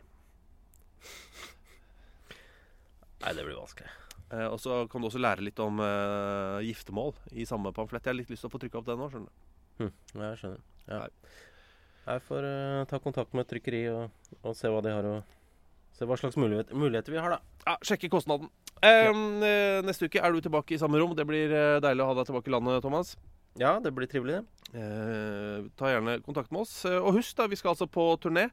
Nei, 3.22 3.34
det 3.36 3.44
blir 3.46 3.58
vanskelig. 3.58 3.90
Eh, 4.32 4.48
og 4.48 4.58
så 4.62 4.82
kan 4.90 5.02
du 5.02 5.08
også 5.08 5.20
lære 5.20 5.44
litt 5.44 5.60
om 5.62 5.80
eh, 5.84 6.62
giftermål 6.68 7.14
i 7.36 7.46
samme 7.48 7.72
pamflett. 7.76 8.06
Jeg 8.06 8.14
har 8.14 8.18
litt 8.18 8.32
lyst 8.32 8.46
til 8.46 8.50
å 8.50 8.54
få 8.54 8.60
trykka 8.62 8.80
opp 8.80 8.88
det 8.88 8.98
nå. 8.98 9.08
skjønner 9.12 9.30
du. 9.30 9.48
Hm. 9.82 9.92
Jeg 10.22 10.40
skjønner. 10.40 10.64
Ja. 10.88 11.04
Jeg 12.02 12.22
får 12.26 12.46
uh, 12.48 12.80
ta 12.90 12.98
kontakt 12.98 13.34
med 13.36 13.44
et 13.44 13.52
trykkeri 13.52 13.82
og, 13.92 14.32
og 14.42 14.56
se 14.58 14.70
hva 14.72 14.80
de 14.82 14.90
har 14.90 15.06
å 15.06 15.20
Se 15.92 16.06
hva 16.08 16.16
slags 16.16 16.38
mulighet, 16.40 16.70
muligheter 16.72 17.12
vi 17.12 17.18
har, 17.20 17.34
da. 17.34 17.58
Ja, 17.66 17.74
Sjekke 17.84 18.08
kostnaden. 18.10 18.48
Um, 18.82 19.42
ja. 19.42 19.82
neste 19.86 20.08
uke 20.10 20.18
er 20.22 20.32
du 20.34 20.40
tilbake 20.42 20.74
i 20.74 20.80
samme 20.80 20.98
rom. 20.98 21.14
Det 21.14 21.26
blir 21.28 21.52
eh, 21.54 21.76
deilig 21.84 22.02
å 22.02 22.10
ha 22.10 22.18
deg 22.18 22.26
tilbake 22.30 22.50
i 22.50 22.56
landet, 22.56 22.82
Thomas. 22.82 23.14
Ja, 23.60 23.76
det 23.84 23.92
blir 23.94 24.08
trivelig, 24.08 24.40
det. 24.40 24.62
Eh, 24.72 25.66
ta 25.76 25.90
gjerne 25.92 26.14
kontakt 26.24 26.48
med 26.50 26.62
oss. 26.64 26.72
Eh, 26.88 26.96
Og 26.96 27.18
husk, 27.18 27.34
da, 27.36 27.44
vi 27.46 27.58
skal 27.60 27.74
altså 27.74 27.84
på 27.86 28.06
turné. 28.24 28.46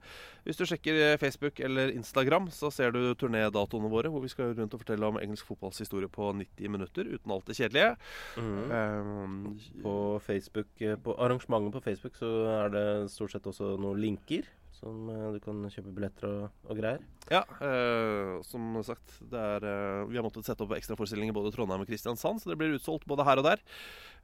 Hvis 0.43 0.59
du 0.59 0.65
sjekker 0.67 0.97
eh, 1.13 1.17
Facebook 1.21 1.61
eller 1.63 1.93
Instagram, 1.95 2.49
så 2.51 2.67
ser 2.75 2.91
du 2.91 3.15
turnédatoene 3.15 3.89
våre, 3.89 4.11
hvor 4.11 4.19
vi 4.25 4.31
skal 4.31 4.51
rundt 4.57 4.75
og 4.75 4.83
fortelle 4.83 5.07
om 5.07 5.17
engelsk 5.21 5.47
fotballs 5.47 5.79
historie 5.79 6.11
på 6.11 6.33
90 6.35 6.73
minutter, 6.75 7.07
uten 7.07 7.31
alt 7.31 7.47
det 7.47 7.55
kjedelige. 7.61 7.95
Mhm. 8.35 9.57
På 9.81 10.19
Facebook, 10.27 10.67
eh, 10.81 10.97
på 10.99 11.15
arrangementet 11.15 11.79
på 11.79 11.85
Facebook 11.87 12.19
så 12.19 12.33
er 12.65 12.69
det 12.75 12.87
stort 13.15 13.31
sett 13.31 13.47
også 13.47 13.77
noen 13.79 14.03
linker 14.03 14.43
som 14.79 15.09
eh, 15.11 15.25
du 15.35 15.39
kan 15.43 15.59
kjøpe 15.71 15.91
billetter 15.95 16.27
og, 16.29 16.61
og 16.69 16.79
greier. 16.79 17.03
Ja, 17.29 17.41
eh, 17.65 18.37
som 18.47 18.71
sagt, 18.85 19.17
det 19.31 19.39
er, 19.39 19.65
eh, 19.67 20.05
vi 20.09 20.19
har 20.19 20.25
måttet 20.25 20.47
sette 20.47 20.65
opp 20.65 20.73
ekstraforestillinger 20.77 21.35
både 21.35 21.51
i 21.51 21.55
Trondheim 21.55 21.83
og 21.83 21.89
Kristiansand, 21.89 22.41
så 22.41 22.51
det 22.51 22.57
blir 22.59 22.77
utsolgt 22.77 23.07
både 23.09 23.27
her 23.27 23.41
og 23.41 23.49
der. 23.49 23.63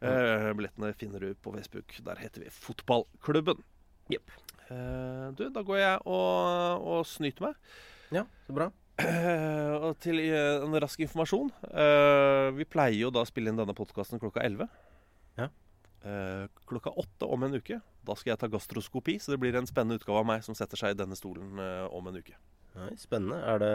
Eh, 0.05 0.49
billettene 0.57 0.93
finner 0.97 1.23
du 1.23 1.35
på 1.35 1.53
Facebook. 1.55 1.97
Der 2.07 2.23
heter 2.23 2.45
vi 2.45 2.53
Fotballklubben. 2.53 3.61
Yep. 4.13 4.33
Eh, 4.69 5.27
du, 5.37 5.45
da 5.53 5.63
går 5.65 5.81
jeg 5.81 6.01
og, 6.05 6.87
og 6.95 7.05
snyter 7.09 7.49
meg. 7.49 7.61
Ja, 8.15 8.25
så 8.47 8.57
bra. 8.57 8.71
Eh, 9.01 9.75
og 9.75 9.97
til 9.99 10.21
en 10.23 10.71
rask 10.79 11.01
informasjon 11.03 11.49
Vi 12.55 12.67
pleier 12.71 12.95
jo 12.95 13.09
da 13.11 13.25
å 13.25 13.27
spille 13.27 13.51
inn 13.51 13.57
denne 13.59 13.75
podkasten 13.75 14.21
klokka 14.21 14.39
11. 14.45 14.69
Eh, 16.05 16.45
klokka 16.69 16.89
åtte 16.89 17.25
om 17.25 17.43
en 17.43 17.57
uke. 17.57 17.79
Da 18.05 18.13
skal 18.13 18.35
jeg 18.35 18.41
ta 18.43 18.49
gastroskopi, 18.53 19.17
så 19.21 19.33
det 19.33 19.39
blir 19.41 19.55
en 19.57 19.65
spennende 19.65 19.97
utgave 19.97 20.21
av 20.21 20.27
meg 20.29 20.43
som 20.45 20.57
setter 20.57 20.77
seg 20.77 20.93
i 20.93 20.99
denne 20.99 21.17
stolen 21.17 21.57
eh, 21.61 21.85
om 21.89 22.05
en 22.11 22.19
uke. 22.19 22.35
Nei, 22.75 22.91
spennende. 23.01 23.39
Er 23.41 23.61
det 23.63 23.71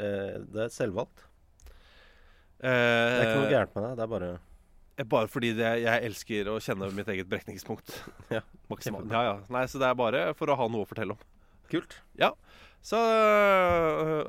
eh, 0.00 0.38
Det 0.48 0.64
er 0.64 0.72
selvvalgt? 0.72 1.26
Det 2.56 2.72
er 2.72 3.20
ikke 3.20 3.40
noe 3.42 3.50
gærent 3.52 3.74
med 3.76 3.84
det. 3.84 3.90
Det 3.98 4.04
er 4.06 4.12
bare 4.14 4.30
Bare 5.12 5.28
fordi 5.28 5.50
det, 5.58 5.72
jeg 5.82 6.06
elsker 6.08 6.48
å 6.48 6.54
kjenne 6.64 6.88
mitt 6.96 7.10
eget 7.12 7.28
brekningspunkt. 7.28 7.92
Ja, 8.38 8.40
Maksimalt. 8.72 9.12
Ja, 9.12 9.26
ja. 9.28 9.34
Nei, 9.52 9.66
så 9.68 9.82
det 9.82 9.90
er 9.90 9.98
bare 9.98 10.22
for 10.38 10.48
å 10.48 10.56
ha 10.56 10.70
noe 10.72 10.86
å 10.86 10.88
fortelle 10.88 11.18
om. 11.18 11.26
Kult. 11.68 11.98
Ja. 12.16 12.32
Så 12.80 12.96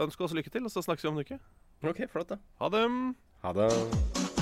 ønsk 0.03 0.27
oss 0.27 0.35
lykke 0.35 0.51
til, 0.51 0.67
og 0.67 0.73
så 0.73 0.83
snakkes 0.83 1.07
vi 1.07 1.13
om 1.13 1.21
en 1.21 1.23
uke. 1.23 1.39
OK, 1.87 2.03
flott, 2.11 2.35
da. 2.35 2.41
Ha 2.59 2.73
det. 2.73 2.83
Ha 3.45 3.55
det. 3.55 4.36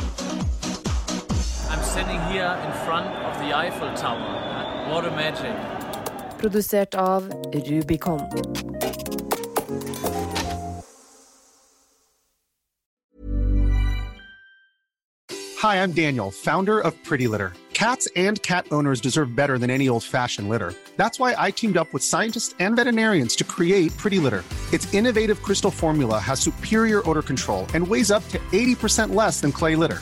I'm 1.69 1.83
sitting 1.83 2.21
here 2.31 2.59
in 2.65 2.71
front 2.85 3.07
of 3.07 3.39
the 3.39 3.55
Eiffel 3.55 3.93
Tower. 3.95 4.91
What 4.91 5.05
a 5.05 5.11
magic. 5.11 5.55
Produsert 6.37 6.95
av 6.95 7.29
Rubicon. 7.53 8.29
Hi, 15.57 15.81
I'm 15.81 15.93
Daniel, 15.93 16.29
founder 16.29 16.79
of 16.79 16.93
Pretty 17.03 17.27
Litter. 17.27 17.53
Cats 17.73 18.07
and 18.15 18.41
cat 18.43 18.67
owners 18.71 19.01
deserve 19.01 19.35
better 19.35 19.57
than 19.57 19.69
any 19.69 19.89
old 19.89 20.03
fashioned 20.03 20.47
litter. 20.47 20.73
That's 20.95 21.19
why 21.19 21.35
I 21.37 21.51
teamed 21.51 21.77
up 21.77 21.91
with 21.91 22.03
scientists 22.03 22.53
and 22.59 22.75
veterinarians 22.75 23.35
to 23.37 23.43
create 23.43 23.95
Pretty 23.97 24.19
Litter. 24.19 24.43
Its 24.71 24.93
innovative 24.93 25.41
crystal 25.41 25.71
formula 25.71 26.19
has 26.19 26.39
superior 26.39 27.01
odor 27.09 27.21
control 27.21 27.65
and 27.73 27.87
weighs 27.87 28.11
up 28.11 28.27
to 28.29 28.39
80% 28.53 29.15
less 29.15 29.41
than 29.41 29.51
clay 29.51 29.75
litter. 29.75 30.01